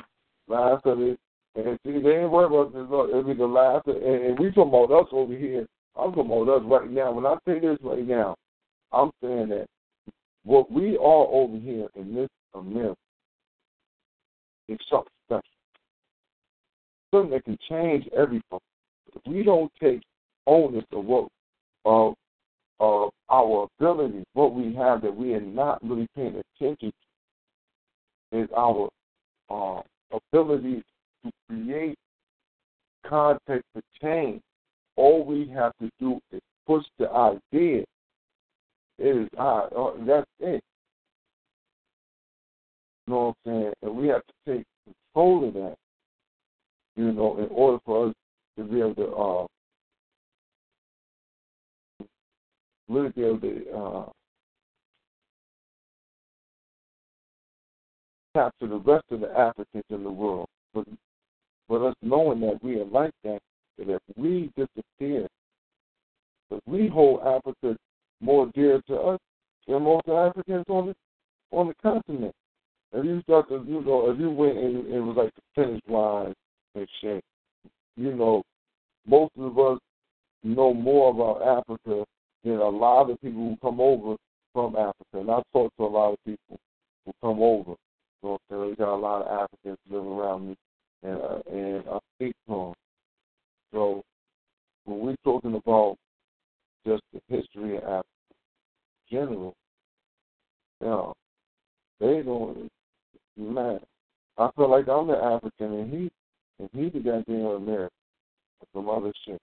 [0.48, 1.18] live of it.
[1.54, 2.82] And see, they ain't worried about this.
[2.84, 3.86] It'll be the last.
[3.86, 5.66] And, and we talking about us over here.
[5.98, 7.12] I'm talking about us right now.
[7.12, 8.36] When I say this right now,
[8.92, 9.66] I'm saying that
[10.44, 12.96] what we are over here in this America
[14.68, 15.42] it's something special.
[17.12, 18.58] something that can change everything.
[19.14, 20.02] If we don't take
[20.46, 21.28] onus of what
[21.84, 22.14] of
[22.78, 26.92] of our abilities, what we have that we are not really paying attention
[28.32, 28.88] to, is our
[29.50, 29.80] uh,
[30.12, 30.82] ability
[31.24, 31.98] to create
[33.06, 34.40] context for change.
[34.96, 37.84] All we have to do is push the idea.
[38.98, 39.68] It is I.
[39.76, 40.62] Uh, that's it.
[43.06, 43.72] You know what I'm saying?
[43.82, 45.76] And we have to take control of that.
[46.96, 48.14] You know, in order for us
[48.56, 49.46] to be able to uh,
[52.88, 54.10] really be able to uh,
[58.36, 60.48] capture the rest of the Africans in the world.
[60.74, 60.84] But,
[61.68, 63.40] but us knowing that we are like that,
[63.78, 65.26] that if we disappear,
[66.50, 67.76] if we hold Africa
[68.20, 69.20] more dear to us
[69.66, 70.94] than most Africans on the
[71.52, 72.34] on the continent.
[72.92, 75.80] If you start to, you know, if you went and it was like the finish
[75.88, 76.34] line
[76.74, 77.22] and shit,
[77.96, 78.42] you know,
[79.06, 79.78] most of us
[80.42, 82.04] know more about Africa
[82.44, 84.16] than a lot of people who come over
[84.52, 84.94] from Africa.
[85.14, 86.58] And I talk to a lot of people
[87.04, 87.74] who come over.
[88.26, 90.56] So we got a lot of Africans living around me,
[91.02, 92.72] and uh, and I speak to them.
[93.72, 94.02] So
[94.84, 95.96] when we're talking about
[96.86, 98.06] just the history of Africa
[99.10, 99.54] in general,
[100.80, 101.14] you know,
[102.00, 102.68] they don't
[103.36, 103.80] man.
[104.38, 106.10] I feel like I'm the African and he
[106.58, 107.90] and he the goddamn American.
[108.74, 109.40] Some other shit.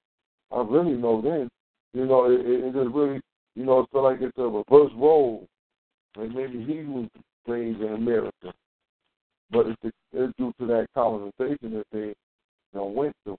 [0.52, 1.50] I really know then.
[1.94, 3.22] You know, it, it, it just really,
[3.56, 5.48] you know, it feel like it's a reverse role.
[6.16, 7.08] And maybe he was
[7.48, 8.54] raised in America,
[9.54, 12.16] but it's, it's due to that colonization that they you
[12.74, 13.36] know, went uh,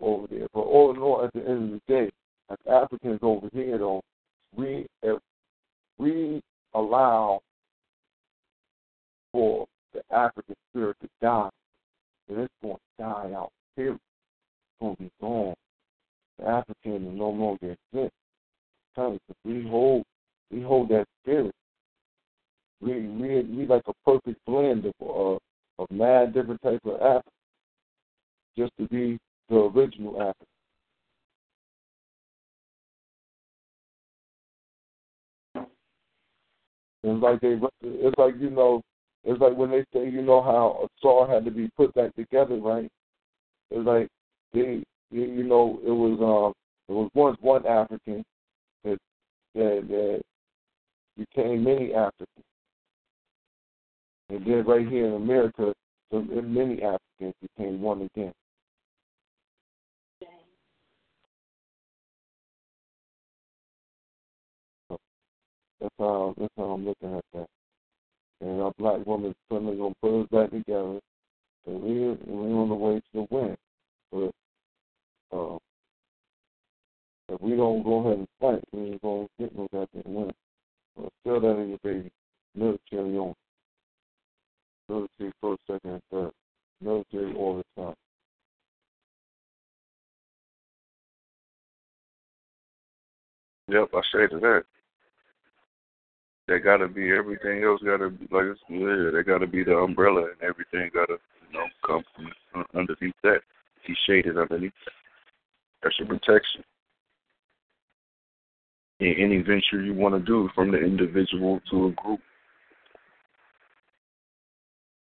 [0.00, 0.46] over there.
[0.52, 2.10] But all in all, at the end of the day,
[2.50, 4.00] as Africans over here, though,
[4.56, 5.18] we if
[5.98, 6.40] we
[6.74, 7.40] allow
[9.32, 11.50] for the African spirit to die,
[12.28, 13.50] then it's going to die out.
[13.76, 13.98] It's
[14.80, 15.54] going to be gone.
[16.38, 18.12] The African will no longer exist.
[18.94, 20.04] Because we hold
[20.50, 21.52] we hold that spirit.
[22.80, 25.38] We we we like a perfect blend of uh,
[25.82, 27.30] of mad different types of Africa,
[28.56, 30.46] just to be the original Africa.
[37.02, 38.82] It's like they, it's like you know,
[39.24, 42.14] it's like when they say you know how a saw had to be put back
[42.16, 42.90] together, right?
[43.70, 44.08] It's like
[44.52, 46.52] they, you know, it was um,
[46.88, 48.24] it was once one African
[48.84, 48.98] that
[49.54, 50.22] that, that
[51.16, 52.44] became many Africans,
[54.28, 55.72] and then right here in America,
[56.10, 58.32] so many Africans became one again.
[65.80, 67.46] That's how that's how I'm looking at that.
[68.40, 70.98] And our black woman finally gonna put us back together,
[71.66, 73.56] and we we're on the way to the win.
[74.10, 75.58] But uh,
[77.28, 80.32] if we don't go ahead and fight, we ain't gonna get no goddamn win.
[80.96, 82.10] But still that in your baby.
[82.54, 83.34] Military on.
[84.88, 86.30] Military first, second, and third.
[86.80, 87.94] Military all the time.
[93.68, 94.64] Yep, I say to that.
[96.46, 100.26] They gotta be everything else gotta be like it's yeah, they gotta be the umbrella
[100.26, 101.18] and everything gotta,
[101.50, 102.04] you know, come
[102.52, 103.40] from underneath that.
[103.84, 104.92] Be shaded underneath that.
[105.82, 106.62] That's your protection.
[109.00, 112.20] In any venture you want to do, from the individual to a group.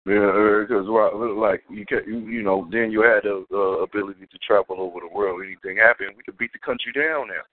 [0.08, 4.26] Yeah, because uh, like you can, you, you know, then you had the uh, ability
[4.32, 5.42] to travel over the world.
[5.46, 7.44] Anything happen, we could beat the country down now.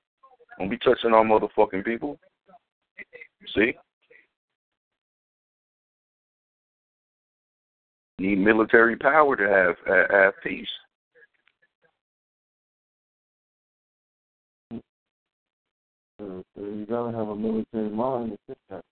[0.61, 2.17] Don't be touching our motherfucking people.
[3.57, 3.73] See?
[8.21, 9.75] Need military power to have
[10.13, 10.69] have peace.
[16.21, 18.85] you gotta have a military mind to fit that.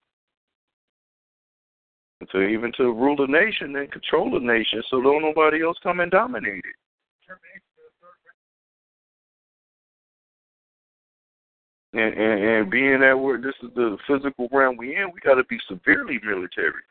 [2.30, 5.98] To even to rule the nation and control the nation, so don't nobody else come
[5.98, 6.76] and dominate it.
[11.94, 15.34] And, and and being that we're this is the physical realm we in, we got
[15.34, 16.82] to be severely military,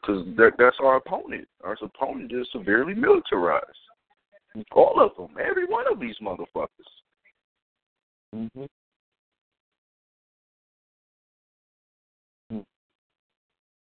[0.00, 1.48] because that that's our opponent.
[1.64, 3.66] Our opponent is severely militarized.
[4.72, 6.68] All of them, every one of these motherfuckers.
[8.34, 8.64] Mm-hmm.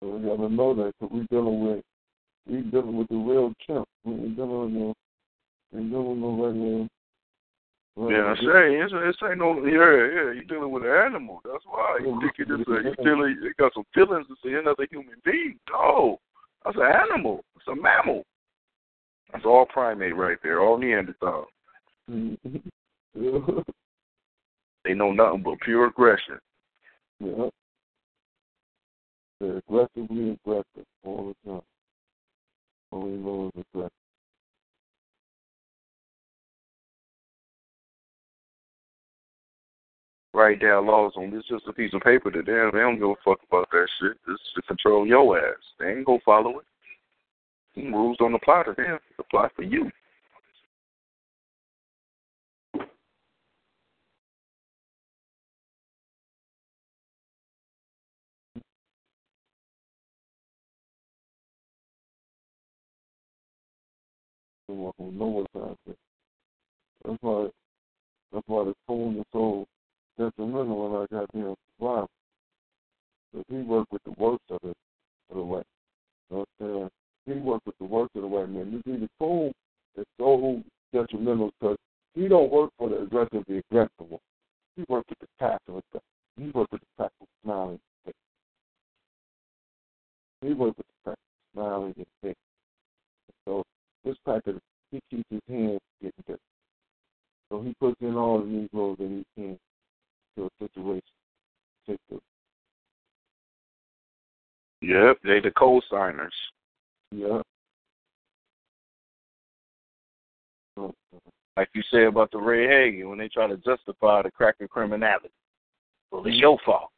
[0.00, 1.84] So we gotta know that because we dealing with
[2.46, 3.86] we dealing with the real chimp.
[4.04, 4.94] We ain't dealing with no,
[5.74, 6.88] ain't dealing with no regular
[8.06, 11.40] yeah, I say it's, it's ain't no yeah yeah you dealing with an animal.
[11.44, 14.54] That's why you think it is a you dealing you got some feelings to see
[14.54, 15.58] another human being.
[15.68, 16.20] No,
[16.64, 17.44] that's an animal.
[17.56, 18.22] It's a mammal.
[19.32, 21.46] That's all primate right there, all Neanderthal.
[22.10, 23.58] Mm-hmm.
[24.84, 26.38] They know nothing but pure aggression.
[27.20, 27.48] Yeah.
[29.40, 31.62] They're aggressively aggressive all the time.
[32.90, 33.92] Only know is aggressive.
[40.34, 42.70] Write down laws on this just a piece of paper to them.
[42.72, 44.16] They don't give a fuck about that shit.
[44.26, 45.56] This is to control your ass.
[45.78, 46.64] They ain't gonna follow it.
[47.76, 48.98] Rules don't apply to them.
[49.16, 49.90] They apply for you.
[65.08, 65.96] Who know what's happening.
[67.04, 67.48] That's why
[68.32, 69.66] that's why the phone is so
[70.18, 72.08] detrimental in our goddamn life.
[73.32, 74.76] Because he worked with the worst of it
[75.30, 75.64] of the white.
[76.30, 76.90] You know I'm saying?
[77.26, 78.70] He worked with the worst of the white man.
[78.72, 79.52] You see the phone
[79.96, 80.62] is so
[80.92, 81.76] detrimental because
[82.14, 84.20] he don't work for the aggressively aggressive one.
[84.76, 86.02] He worked with the passive stuff.
[86.36, 88.14] He worked with the passive smiling face.
[90.42, 91.18] He worked with the passive
[91.54, 92.36] smiling and face.
[93.46, 93.62] So
[94.04, 94.58] this packer,
[94.90, 96.40] he keeps his hands getting dirty.
[97.50, 99.58] So he puts in all the Negroes that he can
[100.36, 101.02] to a situation.
[101.86, 102.18] Take the,
[104.80, 106.34] Yep, they the co-signers.
[107.10, 107.42] Yep.
[111.56, 115.30] Like you say about the Ray Hagen when they try to justify the cracker criminality.
[116.12, 116.90] Well, it's your fault.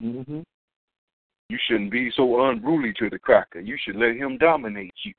[0.00, 0.40] mm-hmm.
[1.48, 3.60] You shouldn't be so unruly to the cracker.
[3.60, 5.12] You should let him dominate you.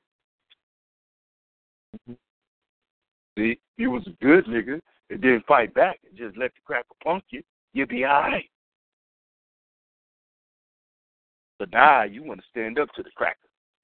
[3.36, 6.86] See, you was a good nigga and didn't fight back and just let the cracker
[7.02, 7.42] punk you.
[7.72, 8.48] You'll be all right.
[11.58, 13.36] But now you want to stand up to the cracker.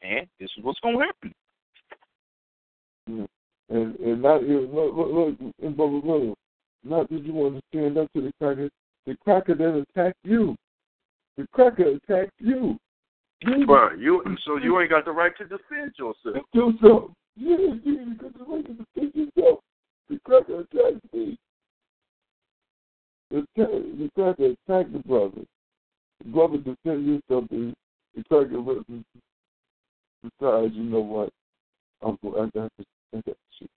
[0.03, 1.35] And this is what's going to happen.
[3.69, 6.35] And and not look look look Brother William,
[6.85, 8.69] not that you want to stand up to the cracker.
[9.07, 10.55] The cracker then attacked you.
[11.37, 12.79] The cracker attacked you.
[13.41, 16.45] You But you, so you ain't got the right to defend yourself.
[16.53, 16.73] do
[17.37, 19.61] Yeah, yeah, because the way to defend yourself.
[20.09, 21.39] The cracker attacked me.
[23.31, 25.43] The, the cracker attacked the brother.
[26.23, 27.49] The brother defended himself.
[27.51, 27.73] The,
[28.15, 28.83] the cracker
[30.23, 31.31] decides, you know what?
[32.03, 32.19] Going.
[32.35, 32.85] I got to.
[33.15, 33.71] I got shoot.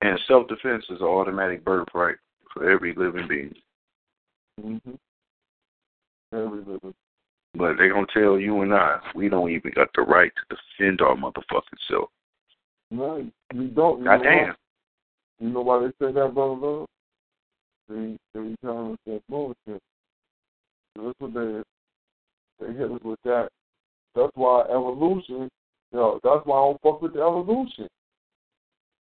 [0.00, 2.16] And self defense is an automatic birthright
[2.52, 3.54] for every living being.
[4.60, 4.90] Mm-hmm.
[6.32, 6.94] Every little.
[7.56, 11.00] But they gonna tell you and I, we don't even got the right to defend
[11.00, 12.10] our motherfucking self.
[12.90, 13.16] No,
[13.54, 13.98] you don't.
[13.98, 14.54] You know Goddamn.
[15.40, 16.86] You know why they say that, brother love?
[17.88, 19.82] They they telling us that bullshit.
[20.96, 21.62] That's what they
[22.60, 23.48] they hit us with that.
[24.14, 25.48] That's why evolution.
[25.92, 27.88] You know, that's why I don't fuck with the evolution.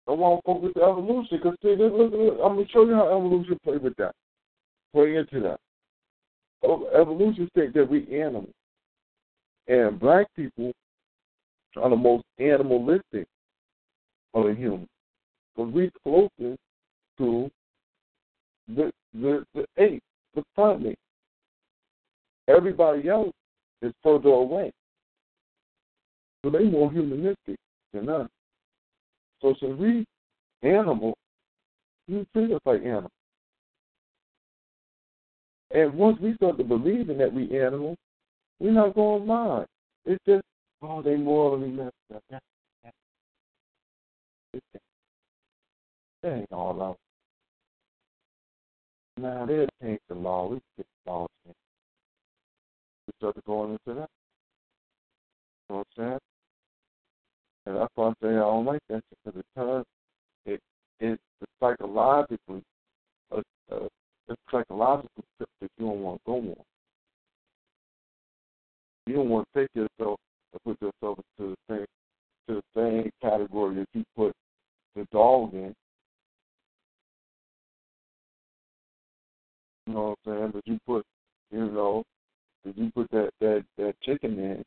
[0.07, 1.40] I don't fuck with the evolution.
[1.41, 4.14] Cause see, look, look, look, I'm gonna show you how evolution play with that.
[4.94, 5.60] Play into that.
[6.63, 8.53] Evolution states that we animals,
[9.67, 10.71] and black people
[11.75, 13.27] are the most animalistic
[14.34, 14.88] of the humans.
[15.55, 16.59] Because we're closest
[17.17, 17.49] to
[18.67, 20.03] the the the ape,
[20.35, 20.97] the primate.
[22.47, 23.34] Everybody else
[23.81, 24.71] is further away.
[26.43, 27.57] So they more humanistic
[27.93, 28.29] than us.
[29.41, 30.05] So since we
[30.63, 31.17] animal,
[32.07, 33.11] you treat us like animals.
[35.72, 37.98] And once we start to believe in that we animals,
[38.60, 39.68] we're not going to mind.
[40.06, 40.44] It's just,
[40.81, 42.23] oh, they morally messed up.
[42.30, 42.41] That,
[42.84, 42.94] that,
[44.53, 44.81] it's that.
[46.34, 46.98] Ain't all out.
[49.18, 50.48] Now they'll change the law.
[50.48, 51.57] We get the law changed.
[53.07, 54.10] We start to going into that.
[55.69, 56.19] You know what I'm saying?
[57.65, 59.85] And that's why I say I don't like that because it turns
[60.45, 60.61] it
[60.99, 61.19] it
[61.60, 62.64] psychologically
[63.31, 63.41] uh,
[64.29, 66.55] it's psychological trip that you don't want to go on.
[69.05, 70.19] You don't want to take yourself
[70.53, 71.85] and put yourself into the same
[72.47, 74.33] to the same category that you put
[74.95, 75.73] the dog in.
[79.85, 80.51] You know what I'm saying?
[80.53, 81.05] But you put,
[81.51, 82.03] you know,
[82.65, 84.63] that you put that that that chicken in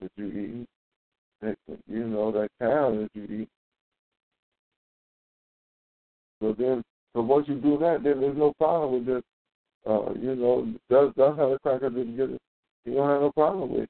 [0.00, 0.66] that you eat,
[1.40, 1.56] that
[1.86, 3.48] you know that cow that you eat.
[6.40, 6.82] So then,
[7.14, 9.22] so once you do that, then there's no problem with this.
[9.86, 12.40] Uh, you know, that's that's how the cracker didn't get it.
[12.84, 13.88] You don't have no problem with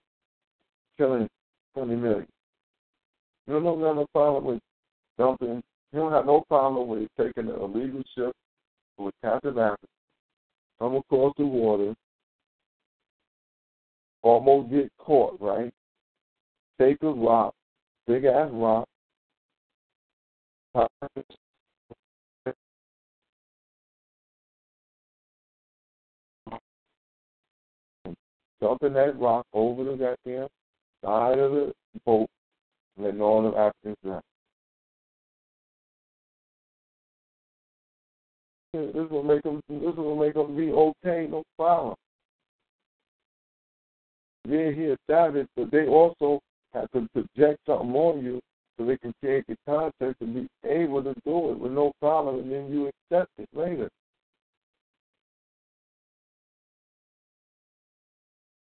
[0.99, 1.29] killing
[1.75, 2.27] twenty million.
[3.47, 4.61] You don't have no problem with
[5.19, 5.63] dumping.
[5.93, 8.33] You don't have no problem with taking an illegal ship
[8.99, 9.87] with Captain Africa,
[10.79, 11.95] come across the water,
[14.23, 15.73] almost get caught, right?
[16.81, 17.55] take a rock,
[18.07, 18.89] big ass rock,
[28.65, 30.49] dumping that rock over the goddamn
[31.05, 31.73] side of the
[32.07, 32.29] boat,
[32.97, 34.23] letting all the Africans drown.
[38.73, 39.61] This will make them.
[39.69, 41.95] This will make them be okay, no problem.
[44.49, 46.41] They're here savage, but they also
[46.73, 48.41] have to project something on you
[48.77, 52.41] so they can take the context and be able to do it with no problem,
[52.41, 53.91] and then you accept it later.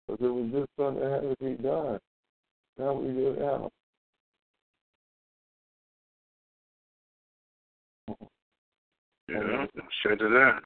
[0.07, 1.99] Because it was just something that had to be done.
[2.79, 3.71] Now we do it now.
[9.29, 9.67] Yeah,
[10.03, 10.61] shut it down.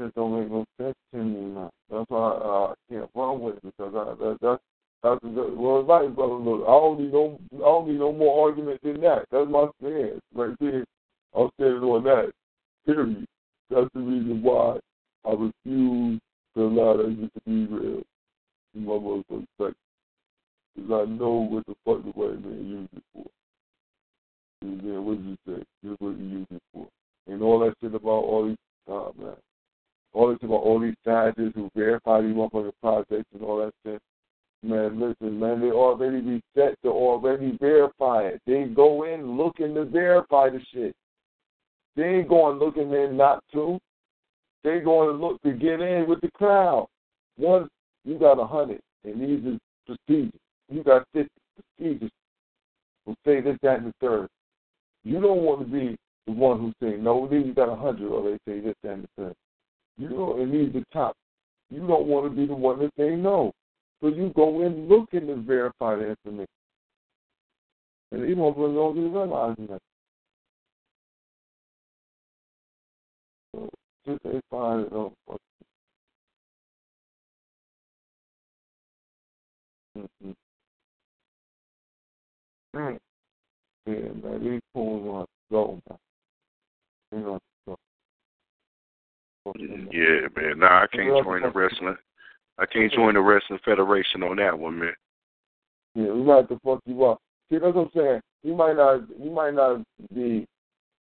[0.00, 1.70] It don't make no sense to me now.
[1.88, 4.62] That's why uh, I can't run with it because I, that, that's
[5.02, 6.34] that's well, it's like brother.
[6.34, 9.26] Look, I don't need no, I don't need no more argument than that.
[9.30, 10.84] That's my stance right there.
[11.36, 12.32] I'm standing on that.
[12.86, 13.26] Period.
[13.70, 14.78] That's the reason why
[15.24, 16.20] I refuse
[16.54, 18.02] to allow that shit to be real
[18.74, 19.74] in my motherfucking section.
[20.74, 23.26] Because I know what the fuck the white man used it for.
[24.62, 25.62] And then what did you say?
[25.82, 26.86] Here's what you use it for.
[27.26, 28.56] And all that shit about all these,
[28.88, 29.34] oh man.
[30.14, 34.00] All this about all these scientists who verify these motherfucking projects and all that shit.
[34.64, 38.40] Man, listen, man, they already be set to already verify it.
[38.46, 40.94] They go in looking to verify the shit.
[41.96, 43.78] They ain't going looking in not to.
[44.64, 46.86] They going to look to get in with the crowd.
[47.36, 47.68] Once
[48.04, 50.40] you got a hundred, and these are prestigious.
[50.70, 52.10] You got fifty prestigious
[53.04, 54.28] who say this, that, and the third.
[55.04, 57.26] You don't want to be the one who say no.
[57.28, 59.34] Then you got a hundred or they say this, that, and the third.
[59.98, 61.16] You know, and these the top.
[61.70, 63.52] You don't want to be the one that say no.
[64.00, 66.46] So you go in looking to verify the information.
[68.10, 69.80] And these motherfuckers don't even realize that.
[74.04, 75.12] So just they find it on
[79.98, 80.30] mm-hmm.
[82.74, 82.98] Mm.
[83.86, 85.98] Yeah, man, these fools want to go, man.
[87.10, 87.76] They want to
[89.44, 89.52] go.
[89.92, 90.58] Yeah, man.
[90.60, 91.96] Nah, I can't join the wrestling.
[92.58, 94.94] I can't join the wrestling federation on that one, man.
[95.94, 97.18] Yeah, we might have to fuck you up.
[97.50, 98.20] See, that's what I'm saying.
[98.42, 99.82] You might not, you might not
[100.14, 100.46] be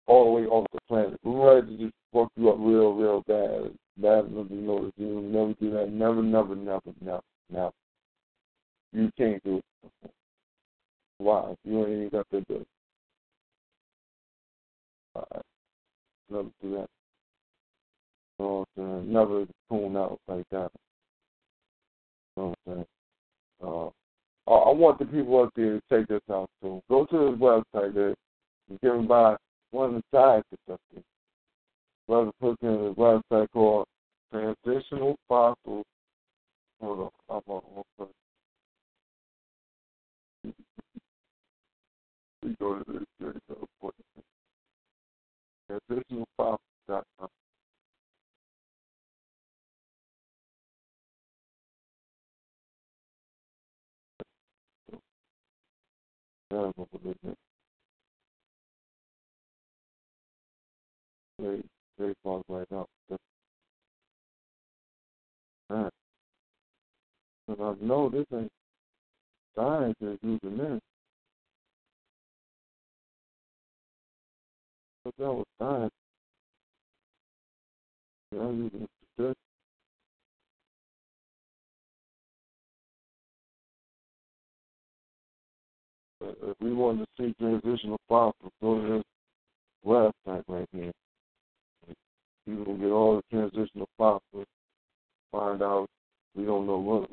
[0.07, 1.19] all the way off the planet.
[1.23, 3.73] We might to just fuck you up real, real bad.
[3.97, 4.93] Bad enough to notice.
[4.97, 5.91] You never do that.
[5.91, 7.73] Never, never, never, never, never.
[8.93, 10.11] You can't do it.
[11.19, 11.55] Why?
[11.65, 12.67] You ain't even got to do it.
[15.15, 15.43] All right.
[16.31, 16.89] Never do that.
[18.39, 20.71] So, uh, never tune out like that.
[22.37, 22.87] You know what I'm saying?
[23.63, 23.87] Uh,
[24.47, 26.83] I want the people up there to take this out too.
[26.91, 27.97] Go to his website.
[27.97, 29.37] It's given by
[29.75, 31.03] one the scientists up there.
[32.07, 33.87] Brother puts in a website called
[34.33, 35.85] Transitional Fossils.
[36.81, 38.13] Hold on, I'm on one first.
[42.43, 43.69] We go to this here, so
[45.71, 47.29] Transitionalfossils.com.
[56.51, 57.37] terrible religion.
[61.45, 61.63] Very,
[61.99, 62.89] very far right up.
[65.69, 65.91] Right.
[67.47, 68.51] But I know this ain't
[69.55, 70.81] science is using this.
[75.05, 75.93] But that was science.
[78.33, 79.41] They're using statistics.
[86.23, 89.05] if we wanted to see transitional fossils, go to this
[89.85, 90.93] website right here.
[92.47, 94.47] You can get all the transitional fossils,
[95.33, 95.87] find out
[96.35, 97.11] we don't know what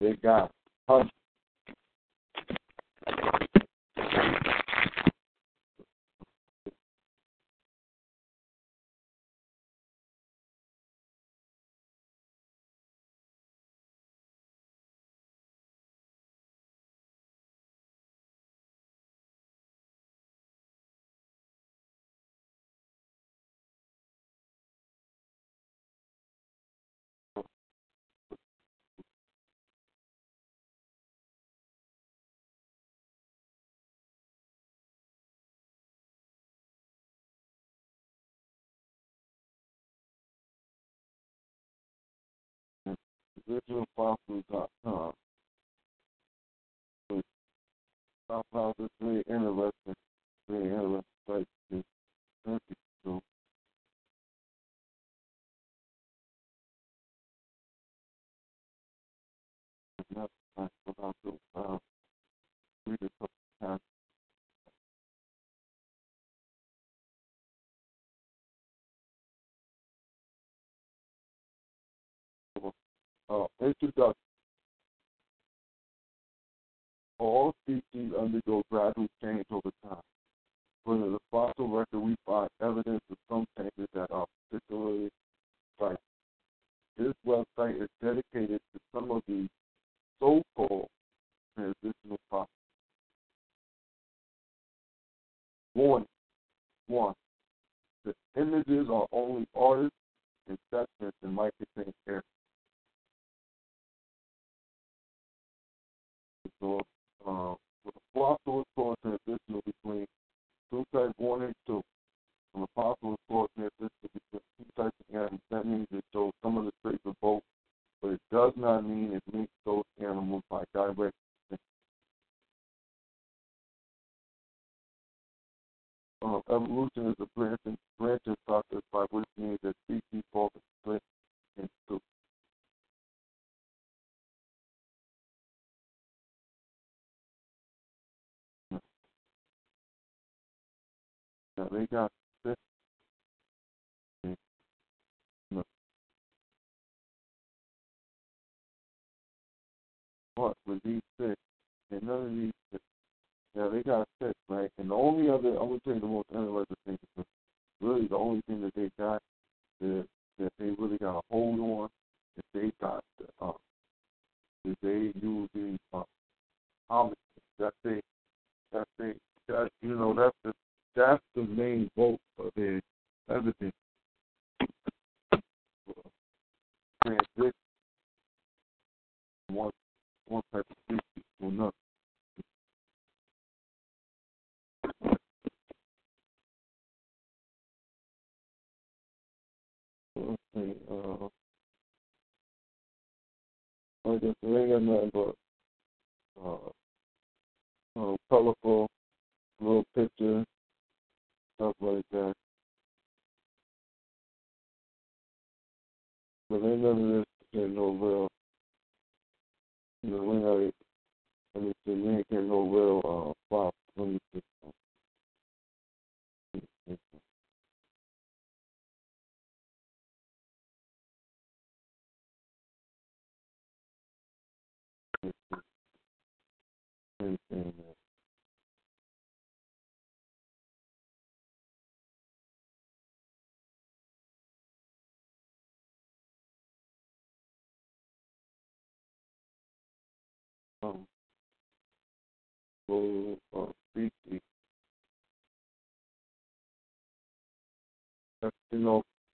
[0.00, 0.50] they got
[0.88, 1.10] hundreds.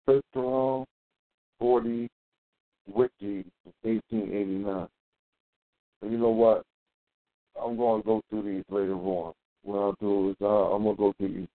[0.09, 0.85] First of
[1.59, 2.07] 40
[2.87, 3.45] Wiki,
[3.83, 4.87] 1889.
[6.01, 6.63] And you know what?
[7.61, 9.33] I'm going to go through these later on.
[9.63, 11.47] What I'll do is uh, I'm going to go through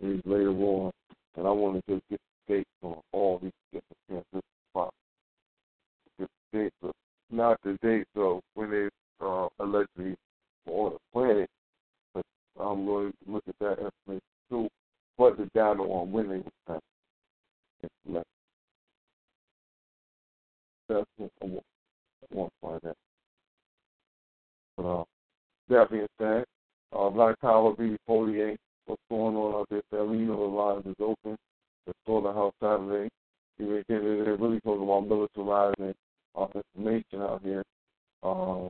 [0.00, 0.90] these, later on,
[1.36, 4.96] and I want to just get dates on all these different spots.
[6.18, 6.76] Get dates
[7.30, 8.88] not the dates of when they
[9.24, 10.16] uh, allegedly
[10.66, 11.50] on the planet,
[12.14, 12.24] but
[12.60, 14.68] I'm going to look at that information too,
[15.18, 16.80] but the data on when they were found.
[20.88, 21.64] That's what I want,
[22.32, 22.96] to find out.
[24.76, 25.04] But, uh,
[25.68, 26.44] that being said,
[26.92, 31.36] uh, Black Power BD48, what's going on out there, know the line is open.
[31.86, 33.08] The Slaughterhouse Saturday.
[33.58, 35.94] They're really talking about militarizing
[36.34, 37.62] uh, information out here.
[38.22, 38.68] Uh,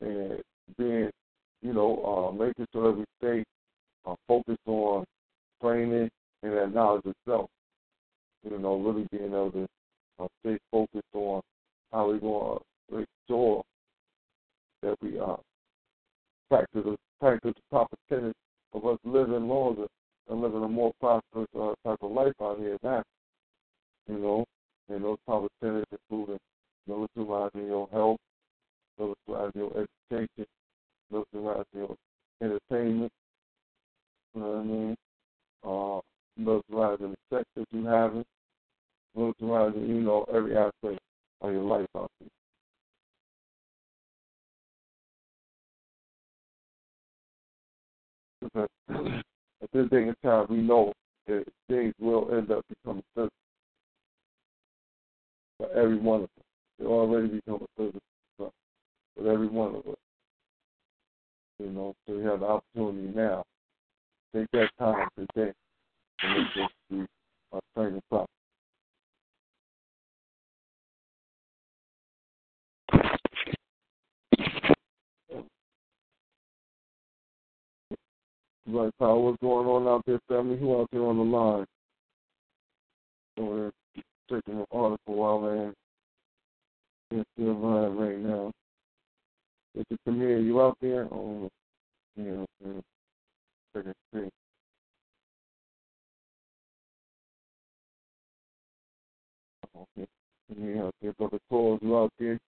[0.00, 0.42] and
[0.78, 1.10] being,
[1.62, 3.44] you know, uh, making sure every state
[4.06, 5.04] uh, focus on
[5.62, 6.08] training
[6.42, 7.48] and that knowledge itself.
[8.48, 9.66] You know, really being able to
[10.18, 11.42] uh, stay focused on
[11.92, 12.58] how we're going
[12.90, 13.62] to make sure
[14.82, 15.36] that we uh,
[16.48, 18.38] practice, practice the proper tenets
[18.72, 19.86] of us living longer
[20.28, 23.02] and living a more prosperous uh, type of life out here now.
[24.08, 24.44] You know,
[24.88, 26.38] and those proper tenets including
[26.88, 28.18] militarizing your health,
[28.98, 30.46] militarizing your education,
[31.12, 31.96] militarizing your
[32.42, 33.12] entertainment,
[34.34, 34.96] you know what I mean?
[35.64, 36.00] Uh,
[36.40, 38.24] militarizing the sex that you having,
[39.16, 41.00] militarizing, you know, every aspect
[41.42, 42.28] of your life out there.
[48.52, 50.92] At this day and time, we know
[51.26, 53.30] that things will end up becoming physical
[55.58, 56.44] for every one of us.
[56.78, 58.00] They already become a physical
[58.38, 58.50] for
[59.32, 59.96] every one of us.
[61.60, 63.44] You know, so we have the opportunity now.
[64.34, 65.52] Take that time today
[66.20, 67.04] to make this be
[67.52, 68.26] a training process.
[78.66, 80.56] Right, Paul, what's going on out there, family?
[80.56, 81.66] Who out there on the line?
[83.36, 83.70] We're
[84.30, 88.50] taking an article while they're still live right now.
[89.76, 89.96] Mr.
[90.04, 91.06] Premier, you out there?
[91.12, 91.48] Oh,
[92.16, 92.80] yeah, okay.
[93.74, 94.30] Second screen.
[99.76, 100.06] Okay.
[100.48, 101.12] Premier out there.
[101.12, 102.38] Brother Cole, you out there?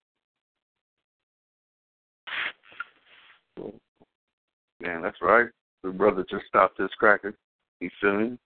[4.81, 5.47] Man, that's right.
[5.85, 7.35] The brother just stopped his cracker.
[7.79, 8.39] He feeling?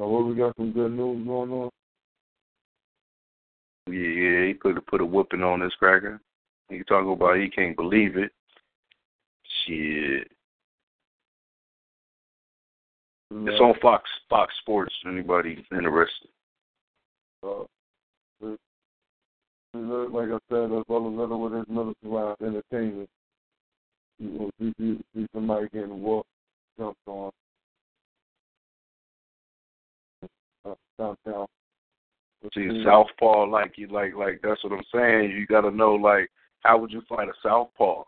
[0.00, 1.70] uh, what we got some good news going on?
[3.88, 6.20] Yeah, yeah, he put a put a whooping on his cracker.
[6.68, 8.30] He talking about he can't believe it.
[9.66, 10.28] Shit.
[13.30, 14.94] It's on Fox Fox Sports.
[15.06, 16.28] Anybody interested?
[17.42, 17.62] Uh,
[18.42, 18.58] it,
[19.74, 23.08] it like I said, as well as other with his militarized entertainment.
[24.18, 26.28] You will see, see, see somebody getting whooped,
[26.78, 27.30] jumped on.
[30.64, 31.46] Uh, downtown.
[32.54, 35.30] See, a southpaw, like you, like, like that's what I'm saying.
[35.30, 36.28] You got to know, like,
[36.60, 38.02] how would you fight a southpaw?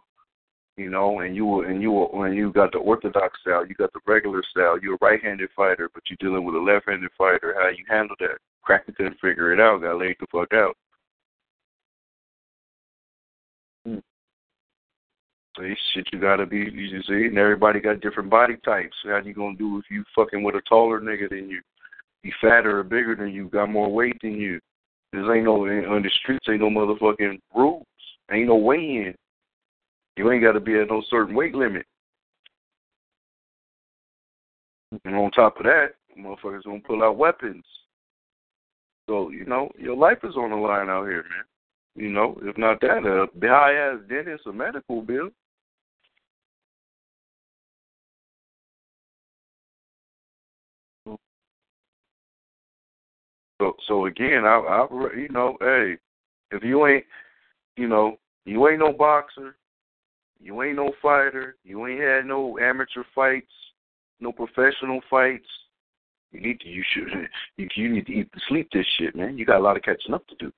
[0.76, 3.76] You know, and you were, and you were, when you got the orthodox style, you
[3.76, 4.76] got the regular style.
[4.80, 7.54] You're a right-handed fighter, but you're dealing with a left-handed fighter.
[7.56, 8.38] How you handle that?
[8.62, 9.82] Cracker couldn't figure it out.
[9.82, 10.76] Got laid the fuck out.
[13.86, 13.98] Hmm.
[15.60, 16.68] See, shit, you gotta be.
[16.72, 18.96] You see, and everybody got different body types.
[19.04, 21.60] How you gonna do if you fucking with a taller nigga than you?
[22.24, 24.58] You fatter or bigger than you, got more weight than you.
[25.12, 26.46] There ain't no on the streets.
[26.48, 27.84] Ain't no motherfucking rules.
[28.32, 29.14] Ain't no weigh-in.
[30.16, 31.84] You ain't got to be at no certain weight limit.
[35.04, 35.88] And on top of that,
[36.18, 37.64] motherfuckers gonna pull out weapons.
[39.08, 41.44] So you know your life is on the line out here, man.
[41.94, 45.28] You know, if not that, a high ass dentist, a medical bill.
[53.60, 54.86] So, so again, I, I,
[55.16, 55.96] you know, hey,
[56.50, 57.04] if you ain't,
[57.76, 59.56] you know, you ain't no boxer,
[60.40, 63.52] you ain't no fighter, you ain't had no amateur fights,
[64.20, 65.46] no professional fights.
[66.32, 69.38] You need to, you should, you, you need to eat sleep this shit, man.
[69.38, 70.52] You got a lot of catching up to do.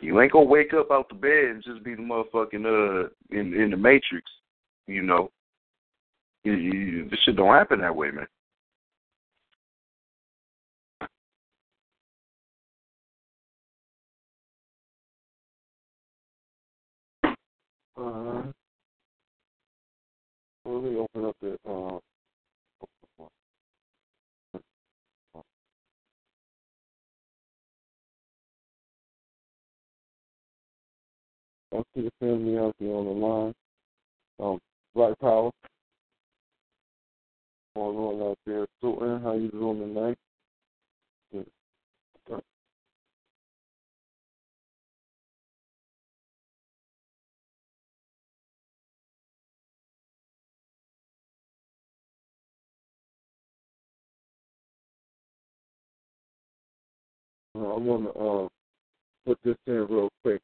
[0.00, 3.54] You ain't gonna wake up out the bed and just be the motherfucking uh in
[3.54, 4.30] in the matrix,
[4.86, 5.30] you know.
[6.42, 8.26] You, you, this shit don't happen that way, man.
[17.96, 18.42] Uh,
[20.66, 21.58] let me open up the.
[21.68, 21.98] Uh,
[31.74, 33.54] I see the family out there on the line.
[34.40, 34.60] Um,
[34.94, 35.50] Black Power.
[37.76, 38.66] Going out there.
[38.80, 40.18] Sultan, how you doing tonight?
[57.54, 58.48] I want to uh,
[59.26, 60.40] put this in real quick.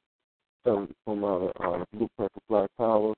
[0.65, 3.15] Something from our uh, Blueprint for Black Power,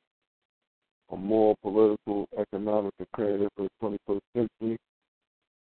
[1.11, 4.79] a moral, political, economic imperative for the 21st century.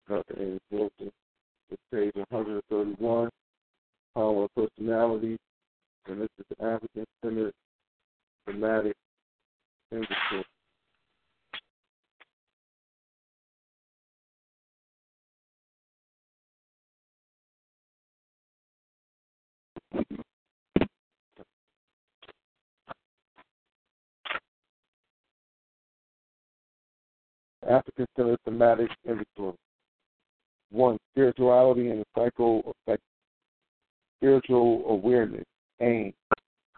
[0.08, 0.34] Dr.
[0.40, 0.58] A.
[0.70, 1.12] Wilson,
[1.70, 3.28] it's page 131,
[4.14, 5.36] Power of Personality,
[6.06, 7.52] and this is the African Centered
[8.46, 8.96] Thematic
[9.90, 10.44] Industry.
[27.68, 29.56] African Centered Thematic Inventory.
[30.70, 32.98] One, spirituality and the psychoaffective,
[34.18, 35.44] spiritual awareness.
[35.80, 36.12] Aim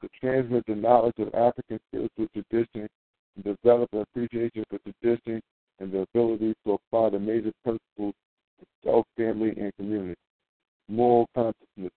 [0.01, 2.89] to transmit the knowledge of African spiritual tradition
[3.37, 5.41] and develop an appreciation for tradition
[5.81, 8.15] and the ability to apply the major principles
[8.85, 10.19] self, family, and community.
[10.89, 11.93] Moral consciousness,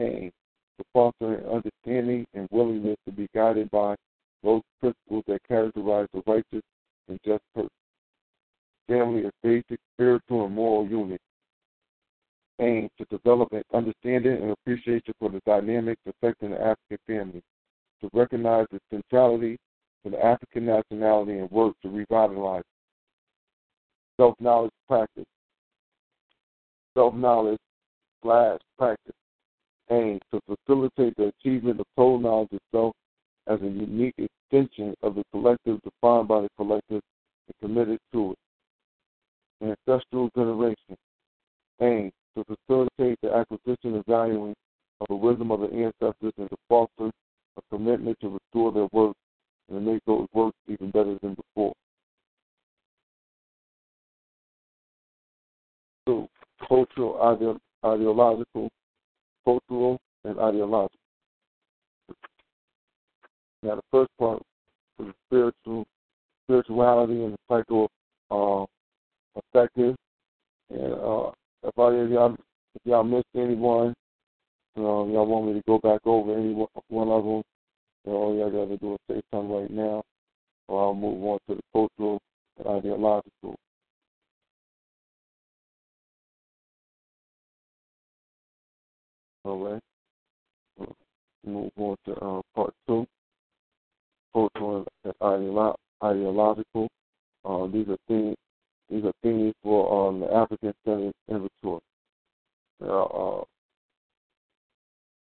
[0.00, 0.30] aim
[0.78, 3.94] to foster an understanding and willingness to be guided by
[4.42, 6.62] those principles that characterize the righteous
[7.08, 7.70] and just person.
[8.88, 11.20] Family is basic spiritual and moral unit.
[12.60, 17.42] Aim to develop an understanding and appreciation for the dynamics affecting the African family,
[18.00, 19.58] to recognize the centrality
[20.04, 22.62] to the African nationality and work to revitalize
[24.16, 25.24] self knowledge practice.
[26.94, 27.58] Self knowledge
[28.22, 29.14] slash practice
[29.90, 32.94] aim to facilitate the achievement of total knowledge itself
[33.46, 38.38] as a unique extension of the collective defined by the collective and committed to it.
[39.60, 40.96] An ancestral generation
[41.80, 44.54] aim to facilitate the acquisition and valuing
[45.00, 47.10] of the wisdom of the ancestors and to foster
[47.56, 49.14] a commitment to restore their work
[49.68, 51.72] and to make those works even better than before.
[56.06, 56.28] So,
[56.68, 58.68] cultural ide- ideological,
[59.46, 60.98] cultural and ideological.
[63.62, 64.42] Now the first part
[65.00, 65.86] is spiritual
[66.44, 67.90] spirituality and the cycle
[68.30, 68.64] uh,
[69.36, 69.96] effective.
[70.70, 71.30] And uh,
[71.62, 72.34] if I if y'all
[72.74, 73.94] if y'all missed anyone,
[74.74, 77.42] you know, y'all want me to go back over any one of them,
[78.04, 80.02] you know, all y'all got to do is say something right now,
[80.68, 82.20] or I'll move on to the cultural
[82.58, 83.56] and ideological.
[89.46, 89.58] All
[90.78, 90.88] right.
[91.46, 93.06] Move on to uh, part two,
[94.32, 96.88] cultural and ideolo- ideological.
[97.44, 98.34] Uh, these are things.
[98.90, 101.80] These are things for um, the African Centered Inventory.
[102.84, 103.44] Uh,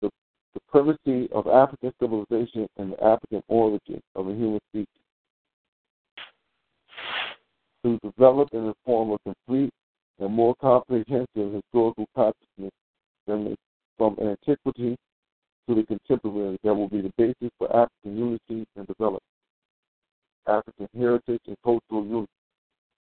[0.01, 0.09] the
[0.53, 4.87] supremacy of African civilization and the African origin of the human species.
[7.83, 9.73] To develop and inform a complete
[10.19, 12.71] and more comprehensive historical consciousness
[13.27, 13.57] than the
[13.97, 14.97] from antiquity
[15.67, 19.23] to the contemporary that will be the basis for African unity and development.
[20.47, 22.27] African heritage and cultural unity.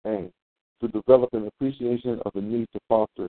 [0.06, 0.32] Aim
[0.80, 3.28] to develop an appreciation of the need to foster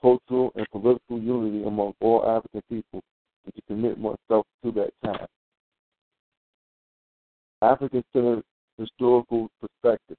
[0.00, 3.00] cultural and political unity among all African people
[3.44, 5.28] and to commit oneself to that task.
[7.62, 8.42] African centered
[8.78, 10.16] historical perspective.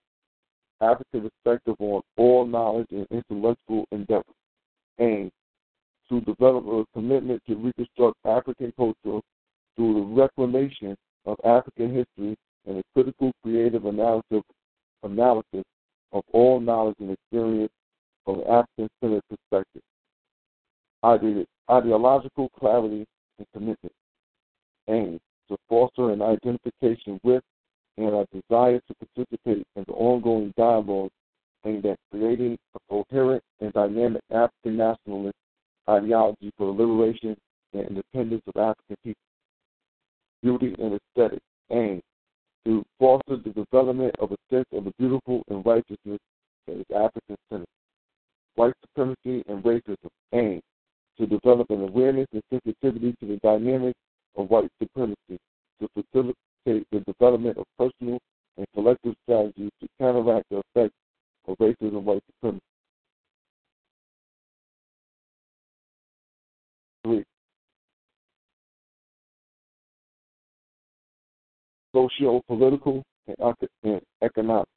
[0.82, 4.24] African perspective on all knowledge and intellectual endeavor.
[5.00, 5.32] Aim
[6.10, 9.22] to develop a commitment to reconstruct African culture
[9.76, 12.36] through the reclamation of African history
[12.66, 14.42] and a critical creative analysis,
[15.04, 15.64] analysis
[16.12, 17.72] of all knowledge and experience
[18.26, 19.82] from an African centered perspective.
[21.04, 23.06] Ide- ideological clarity
[23.38, 23.94] and commitment.
[24.90, 25.20] Aim
[25.50, 27.44] to foster an identification with
[27.98, 31.10] and a desire to participate in the ongoing dialogue
[31.66, 35.36] aimed at creating a coherent and dynamic African nationalist
[35.90, 37.36] ideology for the liberation
[37.74, 39.22] and independence of African people.
[40.44, 41.40] Beauty and aesthetic
[41.72, 42.02] aim
[42.66, 46.20] to foster the development of a sense of the beautiful and righteousness
[46.68, 47.66] that is African centered.
[48.56, 50.62] White supremacy and racism aim
[51.18, 54.00] to develop an awareness and sensitivity to the dynamics
[54.36, 55.40] of white supremacy,
[55.80, 58.20] to facilitate the development of personal
[58.58, 60.96] and collective strategies to counteract the effects
[61.48, 62.62] of racism and white supremacy.
[67.08, 67.24] Three.
[71.94, 74.68] Socio political and economic.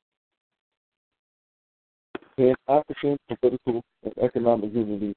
[2.37, 5.13] Pan African political and economic unity,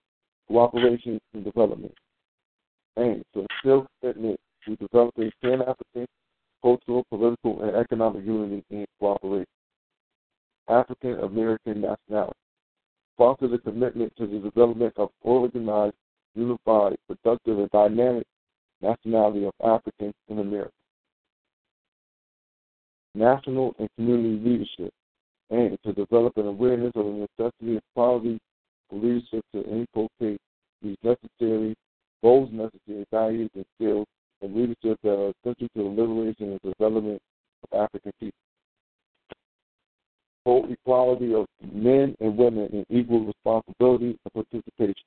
[0.47, 1.93] cooperation, and development.
[2.97, 6.07] Aim to instill commitment to developing Pan African
[6.63, 9.45] cultural, political, and economic unity and cooperation.
[10.67, 12.33] African American nationality.
[13.19, 15.93] Foster the commitment to the development of organized,
[16.35, 18.25] unified, productive, and dynamic
[18.81, 20.71] nationality of Africans in America.
[23.15, 24.93] National and community leadership
[25.51, 28.39] aim to develop an awareness of the necessity and quality
[28.91, 30.39] of leadership to inculcate
[30.81, 31.75] these necessary,
[32.21, 34.07] those necessary values and skills
[34.41, 37.21] and leadership that are essential to the liberation and development
[37.71, 38.37] of African people.
[40.43, 45.05] Full equality of men and women in equal responsibility and participation.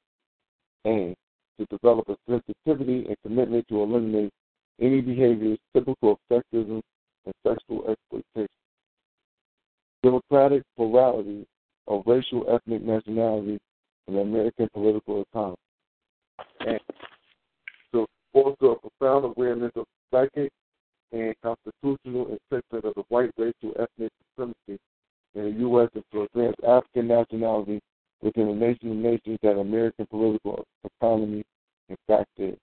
[0.86, 1.14] Aim
[1.58, 4.32] to develop a sensitivity and commitment to eliminate
[4.80, 6.80] any behaviors typical of sexism
[7.24, 8.48] and sexual exploitation.
[10.02, 11.46] Democratic plurality
[11.88, 13.58] of racial, ethnic nationality
[14.06, 15.56] in the American political economy.
[16.60, 16.80] And
[17.92, 20.52] to foster a profound awareness of psychic
[21.12, 24.80] and constitutional assessment of the white racial ethnic supremacy
[25.34, 25.88] in the U.S.
[25.94, 27.80] and to advance African nationality
[28.22, 31.44] within the nation of nations that American political economy
[31.88, 32.56] in fact is.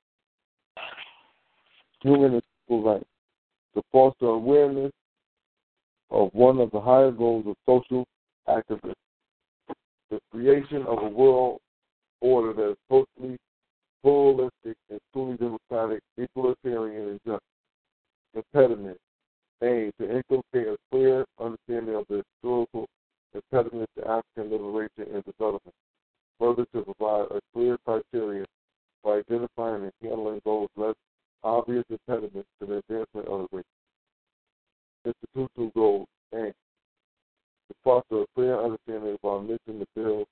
[2.01, 3.05] Human and civil rights.
[3.75, 4.91] To foster awareness
[6.11, 8.05] of one of the higher goals of social
[8.47, 8.93] activism.
[10.11, 11.59] The creation of a world
[12.21, 13.37] order that is totally
[14.03, 17.41] pluralistic and truly democratic, egalitarian, and just.
[18.35, 18.97] Impediment
[19.63, 22.87] aim to inculcate a clear understanding of the historical
[23.33, 25.75] impediments to African liberation and development.
[26.39, 28.45] Further, to provide a clear criteria
[29.01, 30.95] for identifying and handling those less
[31.43, 33.65] obvious impediments to the advancement of the race.
[35.05, 36.53] Institutional goals aim
[37.67, 40.25] to foster a clear understanding of our mission to build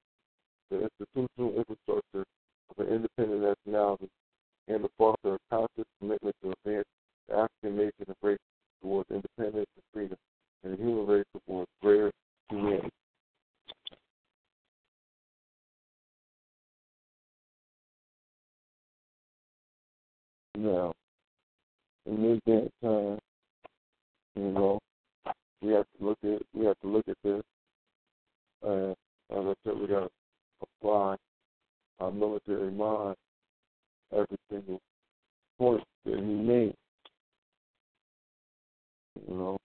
[0.70, 2.26] the institutional infrastructure
[2.70, 4.10] of an independent nationality
[4.68, 6.88] and to foster a conscious commitment to advance
[7.28, 8.38] the African nation and race
[8.82, 10.18] towards independence and freedom,
[10.64, 12.12] and the human race towards greater
[12.50, 12.90] humanity.
[20.58, 20.94] Now,
[22.06, 23.20] in this day and time,
[24.36, 24.80] you know,
[25.62, 27.42] we have to look at we have to look at this.
[28.64, 28.96] And as
[29.38, 30.10] I said, we got to
[30.62, 31.16] apply
[32.00, 33.16] our military mind
[34.12, 34.80] every single
[35.58, 36.76] point that he made.
[39.28, 39.58] You know,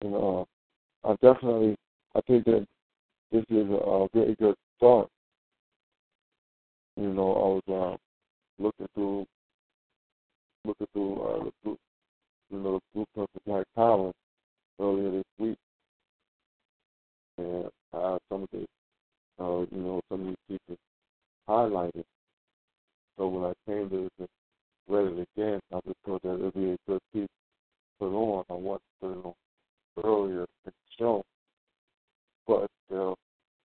[0.00, 0.44] and uh,
[1.08, 1.76] I definitely
[2.14, 2.66] I think that
[3.30, 5.08] this is a, a very good start.
[6.96, 7.96] You know, I was uh,
[8.58, 9.26] looking through
[10.64, 11.78] looking through uh, the group,
[12.50, 14.14] you know, the blueprint of Mike Collins
[14.80, 15.58] earlier this week,
[17.38, 18.66] and uh, some of the,
[19.42, 20.76] uh, you know, some of these people
[21.48, 22.04] highlighted.
[23.18, 24.28] So when I came to this
[24.88, 27.28] read it again, I just thought that it would be a good piece to
[27.98, 28.44] put on.
[28.50, 29.34] I wanted to put it on
[30.04, 31.24] earlier in the show,
[32.46, 33.16] but still,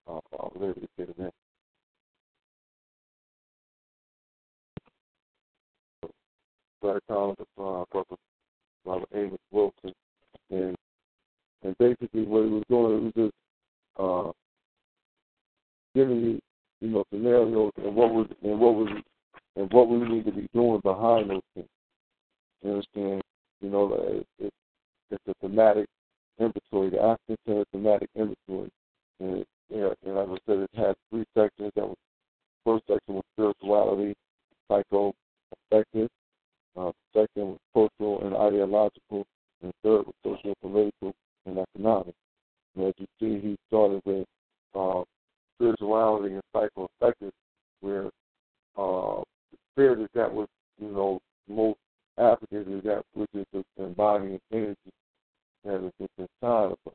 [0.08, 1.34] uh, I'll leave it get
[6.82, 8.16] Black Collins, uh, Brother
[8.86, 9.94] Robert Amos Wilson,
[10.50, 10.76] and
[11.64, 13.34] and basically what he was doing was just
[14.00, 14.32] uh,
[15.96, 16.40] giving you,
[16.82, 18.90] you know, scenarios and what was and what was
[19.56, 21.68] and what we need to be doing behind those things.
[22.64, 23.22] You understand?
[23.62, 24.54] You know, it, it,
[25.10, 25.88] it's a thematic
[26.40, 28.70] inventory, the African Center thematic inventory,
[29.20, 31.72] and it, and as I said, it had three sections.
[31.76, 31.98] That was
[32.64, 34.14] first section was spirituality,
[34.68, 35.14] psycho
[35.72, 36.10] affective,
[36.78, 39.26] uh, second was cultural and ideological,
[39.62, 41.14] and third was social, political,
[41.46, 42.14] and economic.
[42.76, 44.26] And as you see, he started with
[44.76, 45.04] uh,
[45.56, 47.32] spirituality and psychoaffective,
[47.82, 48.06] where
[48.78, 50.48] uh, the spirit is that was,
[50.80, 51.80] you know, most
[52.18, 54.76] Africans is that which is the embodying energy
[55.64, 56.94] that is just inside of us.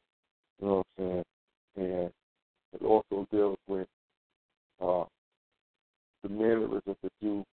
[0.60, 1.24] You know what I'm saying?
[1.76, 2.10] And
[2.72, 3.86] it also deals with
[4.80, 5.04] uh,
[6.22, 7.44] the mannerisms that you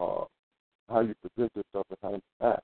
[0.00, 0.24] uh,
[0.88, 2.62] how you present yourself and how you act.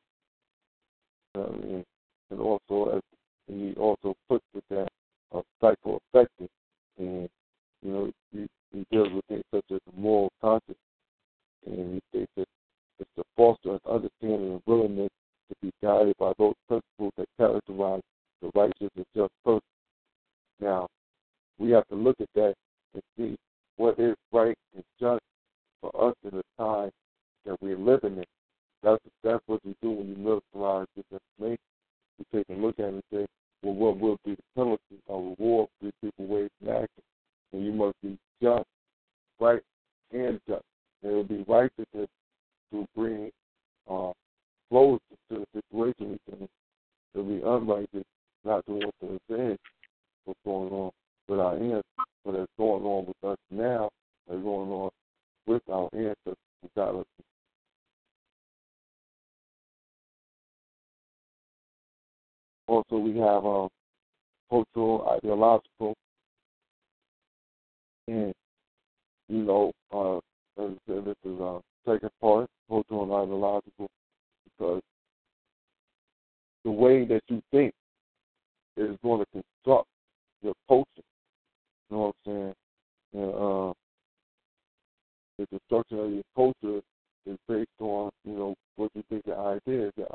[1.35, 1.85] You know what I mean?
[2.31, 3.03] And also, as
[3.47, 4.89] he also puts with that
[5.35, 6.49] uh, psychoaffective,
[6.99, 7.29] and
[7.83, 10.79] you know, he, he deals with things such as moral conscience,
[11.67, 12.47] and he states that
[12.99, 15.11] it's to foster an understanding and willingness
[15.49, 18.01] to be guided by those principles that characterize
[18.41, 19.61] the righteous and just person.
[20.61, 20.87] Now,
[21.59, 22.55] we have to look at that
[22.95, 23.37] and see
[23.77, 25.21] what is right and just
[25.81, 26.91] for us in the time
[27.45, 28.25] that we're living in.
[28.83, 31.59] That's that's what you do when you militarize this information.
[32.19, 33.27] You take a look at it and say,
[33.63, 37.03] well, what will be the penalty or reward for these people ways in action?
[37.53, 38.65] And you must be just,
[39.41, 39.63] right,
[40.13, 40.63] and just.
[41.03, 42.09] And it will be righteousness
[42.73, 43.31] to bring
[43.91, 44.13] uh,
[44.71, 45.01] closure
[45.31, 46.19] to the situation.
[46.31, 46.49] It
[47.15, 48.05] will be unrighteous
[48.45, 49.59] not to want to advance
[50.25, 50.91] what's going on
[51.29, 51.85] with our ancestors,
[52.25, 53.89] but what is going on with us now,
[54.29, 54.91] that's going on
[55.47, 56.37] with our ancestors
[56.75, 57.07] got us
[62.67, 63.69] Also, we have um,
[64.51, 65.95] cultural, ideological,
[68.09, 68.33] and
[69.29, 70.17] you know, uh,
[70.63, 73.89] as I said, this is a uh, second part, cultural and ideological,
[74.45, 74.83] because
[76.65, 77.73] the way that you think
[78.77, 79.89] is going to construct
[80.43, 80.87] your culture.
[81.91, 82.55] You know what I'm saying?
[83.15, 83.73] And uh,
[85.39, 86.83] the construction of your culture
[87.27, 90.15] is based on, you know, what you think your idea is, your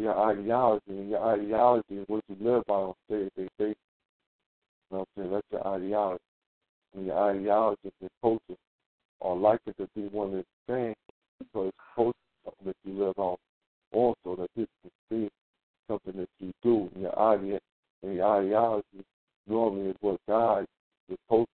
[0.00, 3.48] your ideology, and your ideology is what you live by on a day to day
[3.58, 3.76] basis.
[4.90, 5.32] You know what I'm saying?
[5.32, 6.22] That's your ideology.
[6.94, 8.60] And your ideology and your culture
[9.20, 10.94] are likely to be one of the same
[11.40, 12.12] it's culture
[12.44, 13.36] something that you live on.
[13.92, 15.28] Also, that this can be
[15.88, 17.58] something that you do And your idea
[18.02, 19.04] and your ideology
[19.46, 20.68] normally is what guides
[21.08, 21.50] your culture.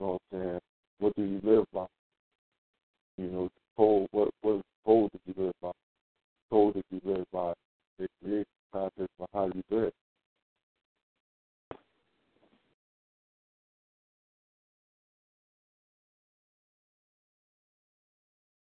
[0.00, 0.60] You know what I'm saying?
[0.98, 1.86] What do you live by?
[3.18, 5.70] You know, told what what told do you live by?
[6.50, 9.92] They create the context for how you live.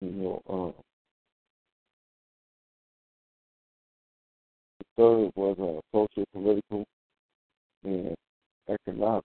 [0.01, 0.75] You know, um,
[4.79, 6.85] the third was uh, social, political,
[7.85, 8.15] and
[8.69, 9.25] economic.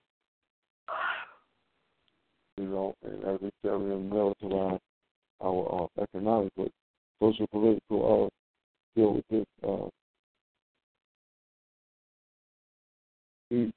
[2.58, 4.80] You know, and as we said, we militarize
[5.42, 6.70] our uh, economic, but
[7.20, 8.37] social, political, uh,
[8.98, 9.46] deal with this.
[9.68, 9.88] Uh,
[13.50, 13.72] he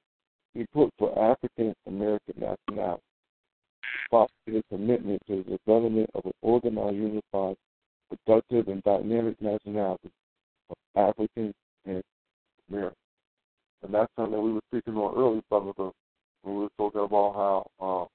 [0.54, 3.02] he put for African American nationality,
[4.46, 7.56] his commitment to the development of an organized, unified,
[8.08, 10.10] productive, and dynamic nationality
[10.70, 11.52] of African
[11.86, 12.02] and
[12.68, 12.96] American.
[13.82, 15.92] And that's something that we were speaking on earlier, brother,
[16.42, 18.06] when we were talking about how um,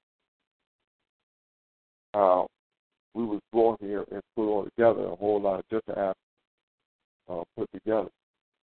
[2.12, 2.46] how
[3.14, 5.98] we was brought here and put all together, a whole lot of different
[7.28, 8.08] uh, put together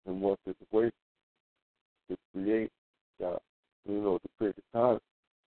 [0.06, 0.92] in one situation
[2.10, 2.70] to create,
[3.24, 3.36] uh,
[3.86, 4.98] you know, to create the time,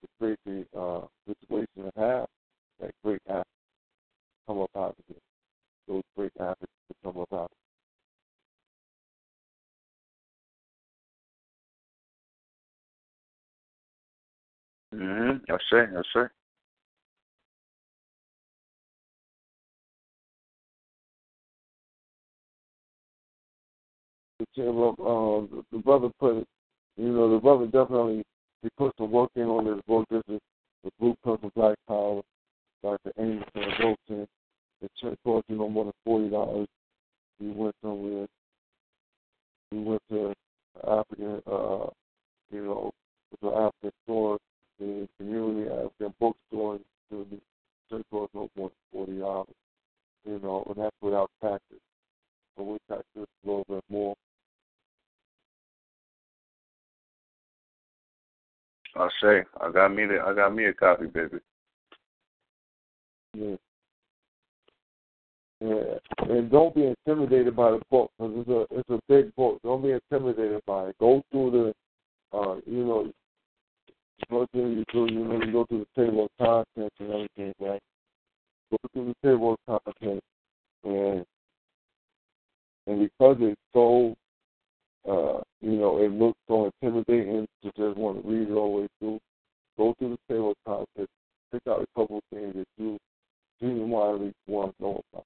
[0.01, 2.25] to create the uh, situation to have
[2.79, 3.45] that great Africa
[4.47, 5.21] come up out of it.
[5.87, 7.57] Those great Africans to come up out of it.
[14.95, 15.37] Mm-hmm.
[15.49, 15.91] Yes, sir.
[15.93, 16.31] Yes, sir.
[24.39, 26.47] Um, the brother put it,
[26.95, 28.23] you know, the brother definitely
[28.61, 30.05] he put some work in on this book.
[30.11, 30.39] This is
[30.83, 32.21] the Blueprint for Black Power,
[32.83, 33.11] Dr.
[33.17, 33.63] Amos N.
[33.79, 34.27] Wilson.
[34.81, 34.91] It
[35.23, 36.67] cost you no more than forty dollars.
[37.39, 38.27] We went somewhere.
[39.71, 40.33] We went to
[40.87, 41.87] African, uh,
[42.51, 42.91] you know,
[43.41, 44.37] to African store,
[44.79, 46.79] the community African bookstore.
[47.09, 49.55] It cost no more than forty dollars.
[50.25, 51.81] You know, and that's without taxes.
[52.55, 54.15] So we tax this a little bit more.
[58.97, 61.37] I say, I got me the, I got me a copy, baby.
[63.33, 63.55] Yeah.
[65.59, 65.97] Yeah,
[66.29, 69.59] and don't be intimidated by the book because it's a it's a big book.
[69.63, 70.95] Don't be intimidated by it.
[70.99, 71.73] Go through
[72.31, 73.11] the, uh, you know,
[74.29, 77.53] first thing you do, you know, you go through the table of contents and everything,
[77.59, 77.81] right?
[78.69, 80.25] Go through the table of contents,
[80.83, 81.25] and
[82.85, 84.15] and because it's so
[85.07, 88.81] uh, you know, it looks so intimidating to just want to read it all the
[88.81, 89.19] way through.
[89.77, 91.11] Go through the table of contents,
[91.51, 92.97] pick out a couple of things that you
[93.61, 95.25] genuinely want to know about.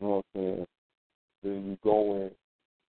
[0.00, 0.66] You know what I'm saying?
[1.42, 2.30] Then you go in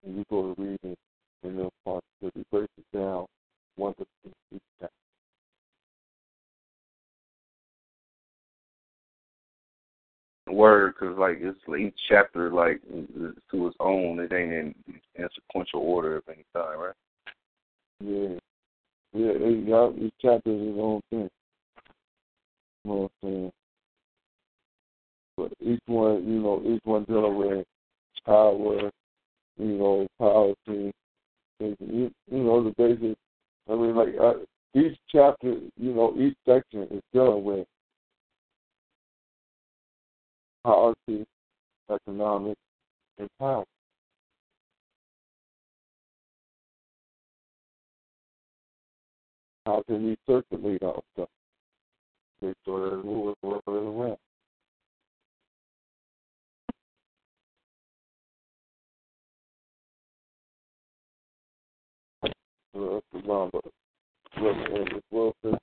[0.06, 0.98] and you go to reading
[1.44, 3.26] and then positively break it down
[3.76, 4.06] one to
[4.54, 5.07] each chapter.
[10.52, 12.82] Word, because like it's each chapter like
[13.52, 14.20] to its own.
[14.20, 14.76] It ain't in,
[15.16, 16.94] in sequential order of any kind, right?
[18.04, 18.40] Yeah,
[19.14, 19.32] yeah.
[19.36, 21.30] It, yeah each chapter is its own thing.
[22.84, 23.52] You know what I'm saying?
[25.38, 27.66] But each one, you know, each one dealing with
[28.26, 28.90] power,
[29.58, 30.92] you know, policy,
[31.60, 33.18] you, you know, the basic.
[33.70, 34.34] I mean, like uh,
[34.74, 37.68] each chapter, you know, each section is dealing with
[40.68, 41.26] policy,
[41.90, 42.58] economic,
[43.20, 43.64] and power.
[49.66, 51.30] How can we circulate our stuff?
[52.42, 54.18] Make sure that we're working around.
[62.24, 62.34] That's
[62.74, 63.62] the number.
[64.36, 65.58] Representative Wilson.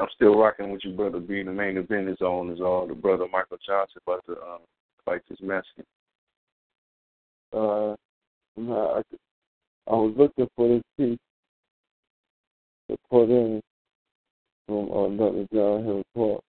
[0.00, 1.20] I'm still rocking with you, brother.
[1.20, 4.58] Being the main event is on is all the brother Michael Johnson about to um,
[5.04, 5.84] fight this Mexican.
[7.52, 7.94] Uh,
[8.58, 9.02] I,
[9.88, 11.18] I was looking for this piece
[12.90, 13.60] to put in
[14.66, 15.46] from uh, Dr.
[15.52, 16.42] John Henrik Clarke.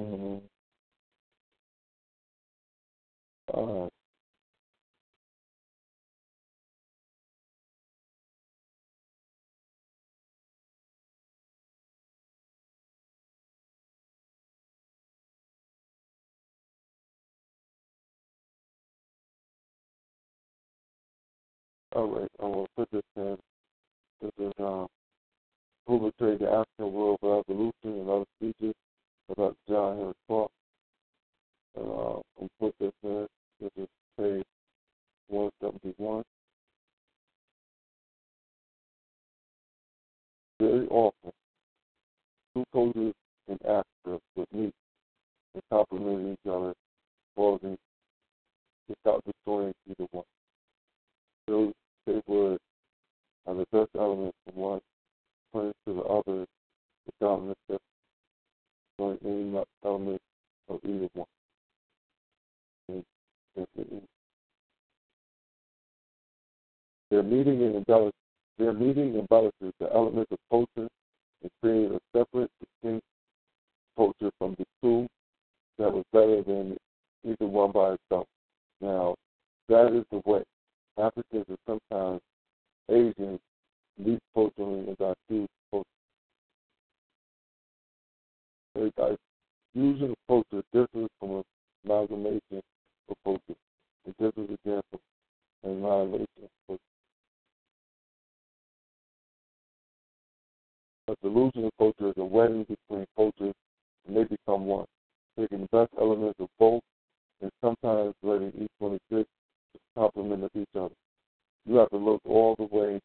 [0.00, 0.51] Mm-hmm.
[3.54, 3.88] Uh,
[21.94, 23.36] all right, I will put this in.
[24.22, 24.86] This is um,
[25.86, 28.74] who betrayed the African world Revolution and other speeches
[29.30, 30.50] about John Henrik Clarke.
[31.78, 33.26] Uh, I'll put this in.
[33.62, 34.44] This is page
[35.28, 36.24] 171.
[40.58, 41.30] Very often,
[42.54, 43.14] two coaches
[43.46, 44.74] in Africa would meet
[45.54, 46.74] and complement each other,
[47.36, 47.78] causing
[48.88, 50.24] without destroying either one.
[51.48, 51.72] So
[52.08, 52.58] they would
[53.46, 54.80] have the best element from one,
[55.52, 56.46] put to the other
[57.06, 60.20] without necessarily any element
[60.68, 61.26] of either one.
[63.56, 64.02] And, and, and
[67.12, 68.14] their meeting and embellish,
[68.58, 70.88] their meeting embellishes the elements of culture
[71.42, 73.04] and create a separate, distinct
[73.96, 75.06] culture from the two
[75.78, 76.76] that was better than
[77.24, 78.26] either one by itself.
[78.80, 79.14] Now,
[79.68, 80.42] that is the way.
[80.98, 82.20] Africans and sometimes
[82.90, 83.40] Asians,
[83.98, 85.86] least culturally, as I choose culture.
[88.96, 89.18] Like
[89.74, 91.42] fusion of culture differs from
[91.84, 92.62] amalgamation
[93.08, 93.58] of culture.
[94.06, 95.00] It differs again from
[95.64, 96.82] annihilation of culture.
[101.08, 103.54] A delusion of culture is a wedding between cultures
[104.06, 104.86] and they become one,
[105.38, 106.82] taking the best elements of both
[107.40, 109.28] and sometimes letting each one exist
[109.72, 110.94] to complement each other.
[111.66, 113.00] You have to look all the way,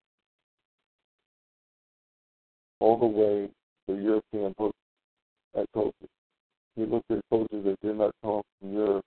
[2.80, 3.50] all the way
[3.88, 4.78] to European books
[5.56, 6.08] at culture.
[6.76, 9.06] You look at cultures that did not come from Europe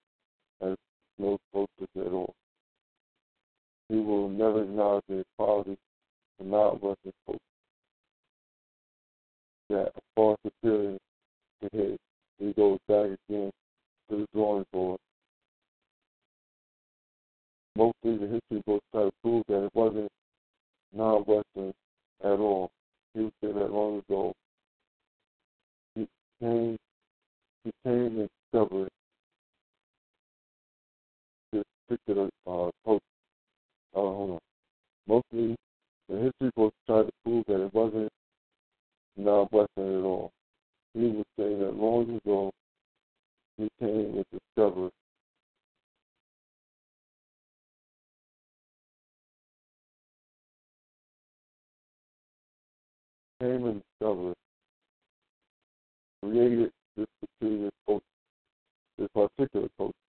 [0.63, 0.77] as
[1.19, 2.35] no cultures at all.
[3.89, 5.77] He will never acknowledge the equality
[6.39, 7.41] of non-Western culture.
[9.69, 10.99] That a far superior
[11.63, 11.99] to his.
[12.39, 13.51] He goes back again
[14.09, 14.99] to the drawing board
[17.81, 20.11] most of the history books try to prove that it wasn't
[20.93, 21.73] non-Western
[22.23, 22.71] at all.
[23.15, 24.35] He would say that long ago.
[25.95, 26.07] He
[26.41, 26.77] came,
[27.65, 28.91] he came and discovered
[31.91, 33.03] particular uh, post.
[33.95, 34.39] Uh, hold on.
[35.09, 35.57] Mostly,
[36.09, 38.09] the history books try to prove that it wasn't
[39.17, 40.31] non-Western at all.
[40.95, 42.51] He would say that long ago,
[43.57, 44.91] he came and discovered
[53.41, 54.35] came and discovered,
[56.23, 58.05] created this particular culture,
[58.99, 60.10] this particular culture.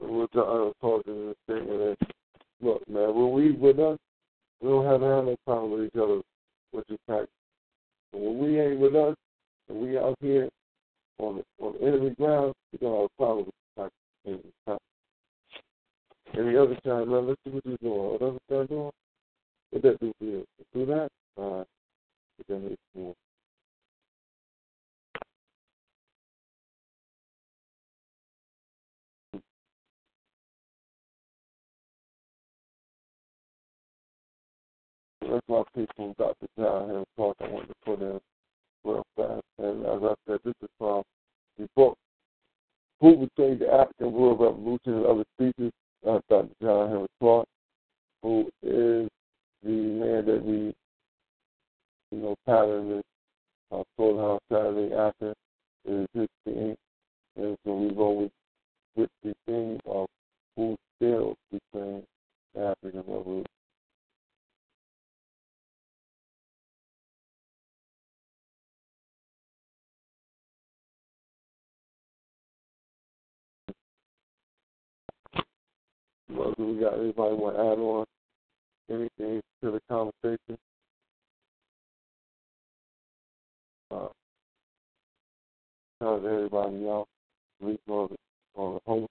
[0.00, 2.08] We're talking in the statement that,
[2.60, 3.98] look, man, when we with us,
[4.60, 6.20] we don't have to have no problem with each other,
[6.72, 7.28] which is fact.
[8.12, 9.14] But when we ain't with us,
[9.68, 10.48] and we out here
[11.18, 13.54] on the, on the enemy ground, going to have a problem with
[14.66, 14.82] fact.
[16.38, 18.12] Any other time, man, let's see what you're doing.
[18.12, 18.90] What other time doing?
[19.70, 20.46] What that do for you?
[20.72, 21.08] Do that?
[21.36, 21.66] All right.
[22.48, 23.14] Then it's more.
[35.30, 38.20] That's why people got the John Henrik Clarke I wanted to put in
[38.84, 39.42] real fast.
[39.58, 41.02] And as I said, this is from
[41.56, 41.96] the book
[43.00, 45.72] who Betrayed the African World Revolution and Other Speeches,
[46.06, 46.48] uh, Dr.
[46.60, 47.46] John Henrik Clarke,
[48.22, 49.08] who is
[49.62, 50.74] the man that we,
[52.10, 53.02] you know, patterned this
[53.70, 55.32] uh, House Saturday after
[55.84, 56.74] is his theme.
[57.36, 58.30] And so we go with,
[59.22, 60.06] the theme of
[60.56, 62.02] who still between
[62.54, 63.46] the African Revolution.
[76.32, 78.06] Well, do we got anybody want to add on
[78.90, 80.58] anything to the conversation?
[83.90, 84.08] Uh,
[86.00, 87.08] tell everybody else,
[87.60, 89.10] least on the, on the host.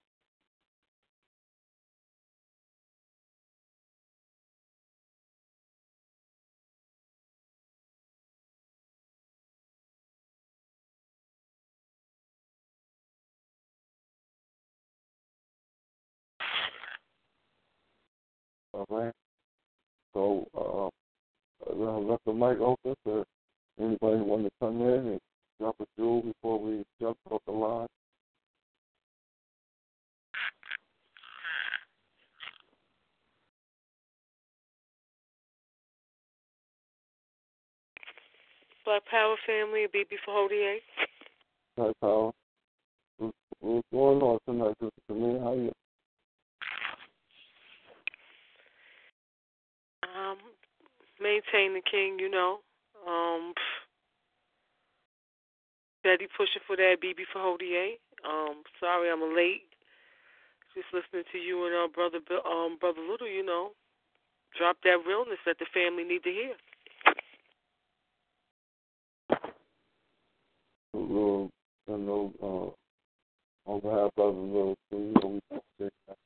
[18.80, 19.14] All right.
[20.14, 23.26] So uh, I left the mic open for
[23.78, 25.20] anybody who to come in and
[25.60, 27.88] drop a jewel before we jump off the line.
[38.86, 40.78] Black Power family, a BB for Hodier.
[41.78, 42.32] Type Power.
[43.18, 45.42] What's, what's going on tonight, Sister Camille?
[45.44, 45.72] How you?
[50.20, 50.38] Um,
[51.22, 52.60] maintain the king, you know.
[53.08, 53.54] Um,
[56.00, 57.98] steady pushing for that BB for Hodier.
[58.28, 59.64] Um, sorry I'm late.
[60.76, 63.72] Just listening to you and uh, brother um brother Little, you know,
[64.58, 66.54] drop that realness that the family need to hear.
[70.94, 71.50] Little,
[71.88, 72.34] I know,
[73.68, 76.18] uh, on behalf of the little, so you know, we appreciate that.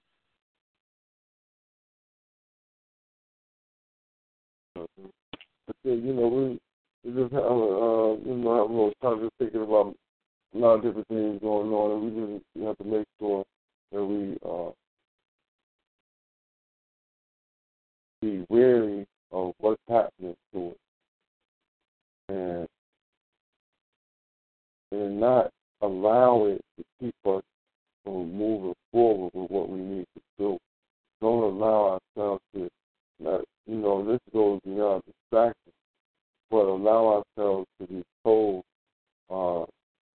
[5.68, 6.60] But then, you know, we
[7.04, 9.96] we just have, uh, you know, have a little time just thinking about
[10.54, 13.44] a lot of different things going on, and we just have to make sure
[13.92, 14.72] that we uh,
[18.22, 20.78] be wary of what's happening to it,
[22.30, 22.68] and
[24.92, 25.50] and not
[25.82, 27.44] allow it to keep us
[28.04, 30.58] from moving forward with what we need to do.
[31.22, 32.70] Don't allow ourselves to,
[33.20, 35.72] not, you know, this goes beyond distraction,
[36.50, 38.64] but allow ourselves to be told,
[39.30, 39.66] uh,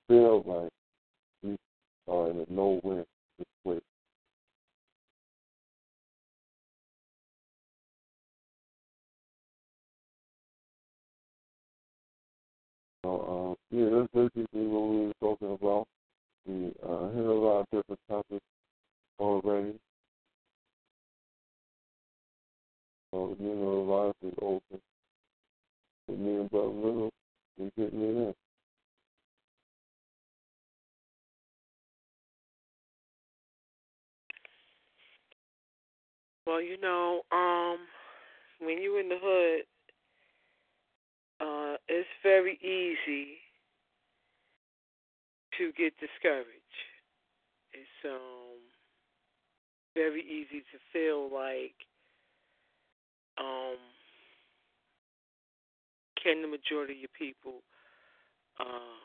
[0.09, 0.71] feel like
[1.43, 1.57] we
[2.09, 3.05] are in a no-win
[3.39, 3.83] situation.
[13.05, 15.87] So, uh, yeah, that's basically what we were talking about.
[16.47, 18.45] We uh, hit a lot of different topics
[19.19, 19.75] already.
[23.19, 24.81] So, you know, the line is open.
[26.07, 27.11] With me and Brother Little,
[27.59, 28.35] we getting it in.
[36.47, 37.79] Well, you know, um,
[38.61, 39.63] when you're in the hood,
[41.41, 43.39] uh, it's very easy
[45.59, 46.47] to get discouraged.
[47.73, 48.61] It's um
[49.97, 51.75] very easy to feel like
[53.41, 53.77] um
[56.23, 57.63] can the majority of your people
[58.61, 58.99] uh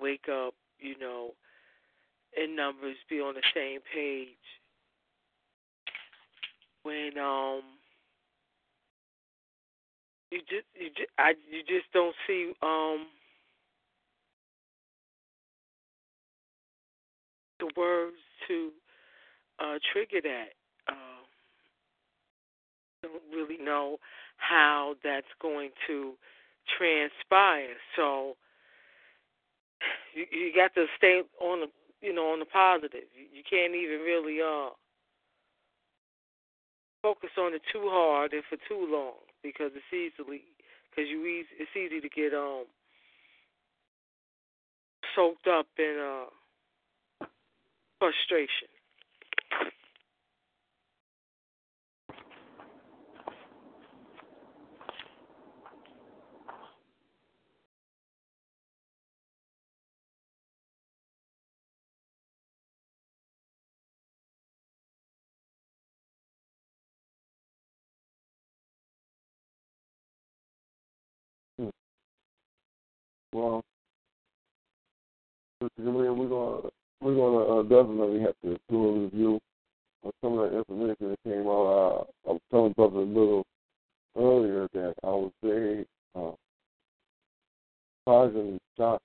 [0.00, 1.30] wake up, you know,
[2.36, 4.28] in numbers be on the same page
[6.82, 7.62] when um
[10.30, 13.06] you just you just I you just don't see um
[17.60, 18.16] the words
[18.48, 18.70] to
[19.60, 20.48] uh trigger that.
[20.88, 21.24] Um
[23.04, 23.98] don't really know
[24.36, 26.14] how that's going to
[26.78, 27.76] transpire.
[27.96, 28.36] So
[30.14, 31.68] you you got to stay on the
[32.00, 33.08] you know on the positive.
[33.14, 34.70] You, you can't even really uh
[37.02, 40.42] focus on it too hard and for too long because it's easily
[40.90, 42.64] because you easy, it's easy to get um
[45.14, 46.26] soaked up in uh
[47.98, 48.73] frustration.
[73.34, 73.64] Well,
[75.60, 79.40] we're gonna we're gonna uh, definitely have to do a review
[80.04, 82.06] of some of the information that came out.
[82.26, 83.44] Uh, I was telling Brother Little
[84.16, 86.30] earlier that I was very uh,
[88.06, 89.02] positively shocked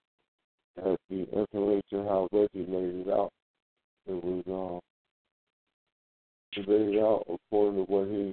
[0.78, 3.32] at the information how Reggie laid it out.
[4.06, 4.82] It was
[6.52, 8.32] he laid it out according to what he,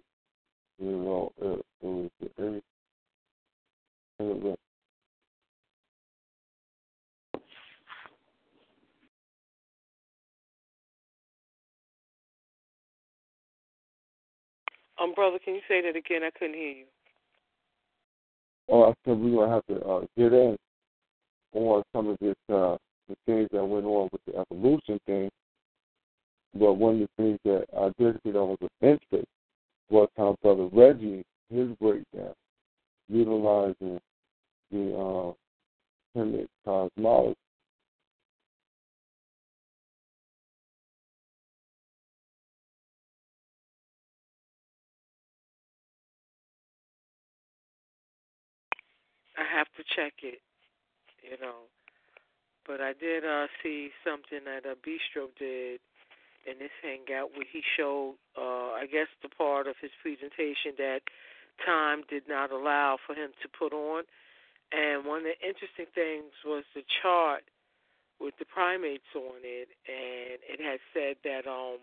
[0.78, 2.60] you know, it, it was any.
[4.18, 4.58] It
[15.00, 16.22] Um, brother, can you say that again?
[16.24, 16.84] I couldn't hear you.
[18.68, 20.56] Oh, I said we're gonna have to uh, get in
[21.54, 22.76] on some of this uh,
[23.08, 25.30] the things that went on with the evolution thing.
[26.54, 29.26] But one of the things that I did see that was offensive
[29.90, 32.34] was how Brother Reggie, his breakdown,
[33.08, 34.00] utilizing
[34.72, 37.36] the uh, Kemet cosmology.
[49.36, 50.40] I have to check it,
[51.22, 51.68] you know.
[52.66, 55.80] But I did uh see something that uh, Bistro did
[56.46, 61.00] in this hangout where he showed, uh, I guess, the part of his presentation that
[61.64, 64.04] time did not allow for him to put on.
[64.72, 67.42] And one of the interesting things was the chart
[68.18, 71.78] with the primates on it, and it has said that um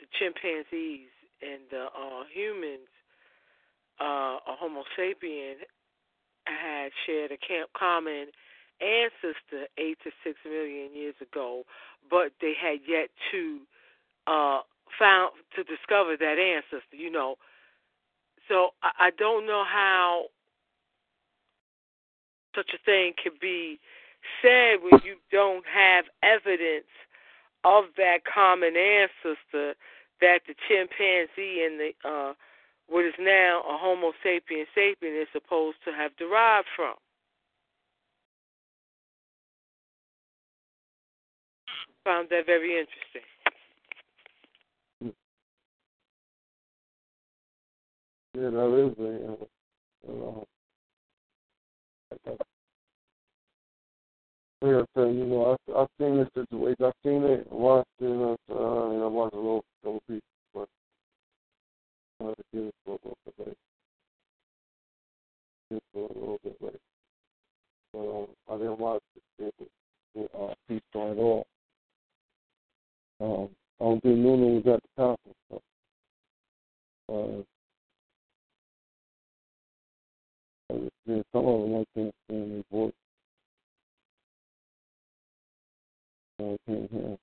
[0.00, 2.88] the chimpanzees and the uh, humans,
[4.00, 5.62] uh, a Homo sapien,
[6.46, 8.26] had shared a camp common
[8.80, 11.64] ancestor eight to six million years ago,
[12.10, 13.60] but they had yet to
[14.26, 14.60] uh,
[14.98, 16.96] found to discover that ancestor.
[16.96, 17.36] You know,
[18.48, 20.26] so I, I don't know how
[22.54, 23.80] such a thing could be
[24.40, 26.90] said when you don't have evidence
[27.64, 29.74] of that common ancestor
[30.20, 32.32] that the chimpanzee and the uh,
[32.88, 36.94] what is now a Homo sapien sapien is supposed to have derived from.
[42.04, 43.22] Found that very interesting.
[48.34, 49.38] Yeah, that is a, you
[50.08, 50.44] know,
[54.60, 56.84] like I said, you know, I, I've seen this situation.
[56.84, 60.20] I've seen it, watched it, uh, and I watched a little, little piece,
[67.92, 68.80] But um, I didn't
[70.34, 71.46] uh, piece on at all.
[73.80, 75.38] I think Nuna was at the conference.
[77.08, 77.44] So,
[80.72, 82.92] uh, yeah, some of them stand voice.
[86.40, 87.18] I can't hear.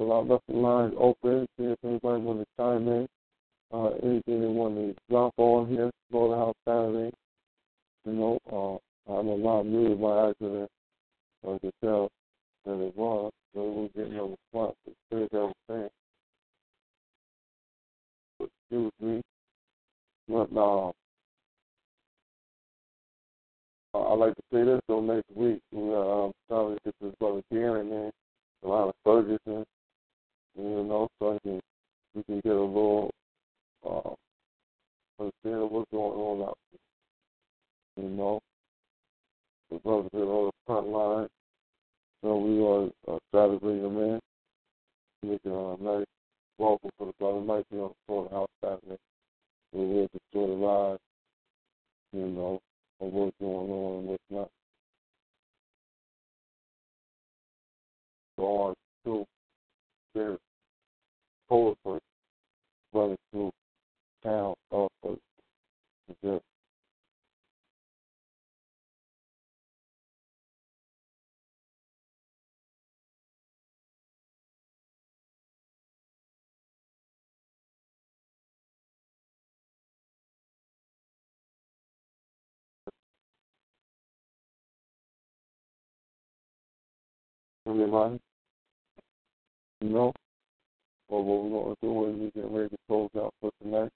[0.00, 3.06] Well, I'll left the lines open, see if anybody want to chime in.
[3.70, 7.12] Uh, anything they want to drop on here, Slaughterhouse Saturday.
[8.06, 10.70] You know, uh, I'm a lot new by accident.
[11.44, 12.08] So I can tell
[12.64, 14.74] that it was, so we're getting a response.
[14.86, 15.88] It's clear I'm saying.
[18.40, 19.20] Excuse me.
[20.28, 20.92] But, uh,
[23.98, 25.60] I like to say this though next week.
[25.72, 27.42] We are um, starting to get this brother
[28.62, 29.66] a lot of Ferguson,
[30.56, 31.60] you know, so I can,
[32.14, 33.10] we can get a little
[33.86, 34.10] uh,
[35.20, 38.04] understand what's going on out there.
[38.04, 38.40] You know,
[39.70, 41.28] the brothers are on the front line,
[42.22, 44.20] so we are uh, try to bring them in,
[45.22, 46.06] make a nice
[46.58, 47.40] welcome for the brother.
[47.40, 48.98] Might be on the front house Saturday.
[49.72, 50.98] We're here to sort of ride,
[52.12, 52.60] you know,
[53.00, 54.50] of what's going on and what's not.
[58.36, 59.26] So on to
[60.14, 60.38] their
[61.48, 62.00] poetry
[62.92, 63.52] running through
[64.24, 65.18] town also.
[66.24, 66.42] Just
[89.80, 89.94] Anybody?
[89.94, 90.12] No?
[91.08, 93.90] Well, what we're going to do is we're get ready to close out for tonight.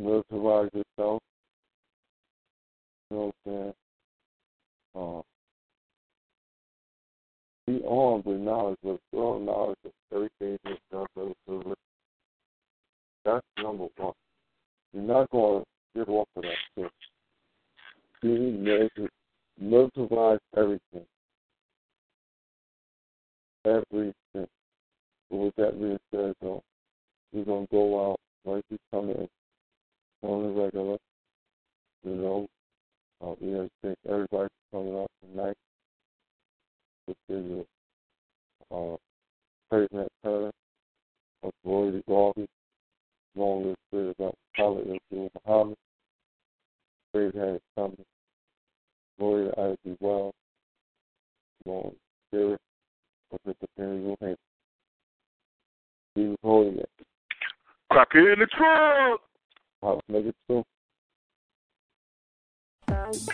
[0.00, 1.22] Militarize yourself.
[3.10, 3.74] You know what I'm saying?
[4.94, 5.22] Uh,
[7.66, 11.74] be armed with knowledge, with strong knowledge of everything that's done for the
[13.24, 14.12] That's number one.
[14.92, 16.90] You're not going to get off of that shit.
[18.22, 19.08] Be
[19.62, 21.04] militarize everything
[23.64, 24.14] everything.
[24.34, 26.62] But with that being said, though,
[27.32, 29.28] we're going to go out like we come in
[30.22, 30.98] on the regular.
[32.04, 32.46] You know,
[33.22, 35.56] uh, we have to thank everybody for coming out tonight.
[37.06, 37.64] This is
[38.70, 38.96] a uh,
[39.70, 40.50] President Turner
[41.42, 42.46] of Glory to Garvey,
[43.34, 45.76] long list spirit about Khalid Abdul Muhammad.
[47.12, 48.04] Great had it coming.
[49.18, 50.32] Glory to Isaac Well.
[51.64, 51.92] Long
[52.28, 52.60] spirit
[53.32, 54.36] of the Imperial Hand.
[56.14, 56.90] He was holding it.
[57.90, 59.20] Crack it in the trunk.
[59.80, 60.64] Wow, make it so.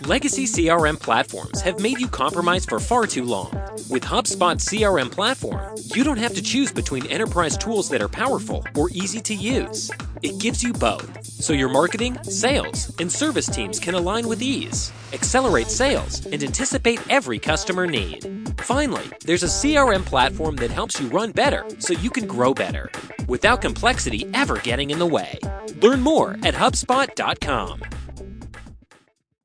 [0.07, 3.51] Legacy CRM platforms have made you compromise for far too long.
[3.91, 8.65] With HubSpot CRM platform, you don't have to choose between enterprise tools that are powerful
[8.77, 9.91] or easy to use.
[10.23, 14.93] It gives you both, so your marketing, sales, and service teams can align with ease,
[15.13, 18.53] accelerate sales, and anticipate every customer need.
[18.61, 22.91] Finally, there's a CRM platform that helps you run better so you can grow better
[23.29, 25.39] without complexity ever getting in the way.
[25.81, 27.83] Learn more at HubSpot.com.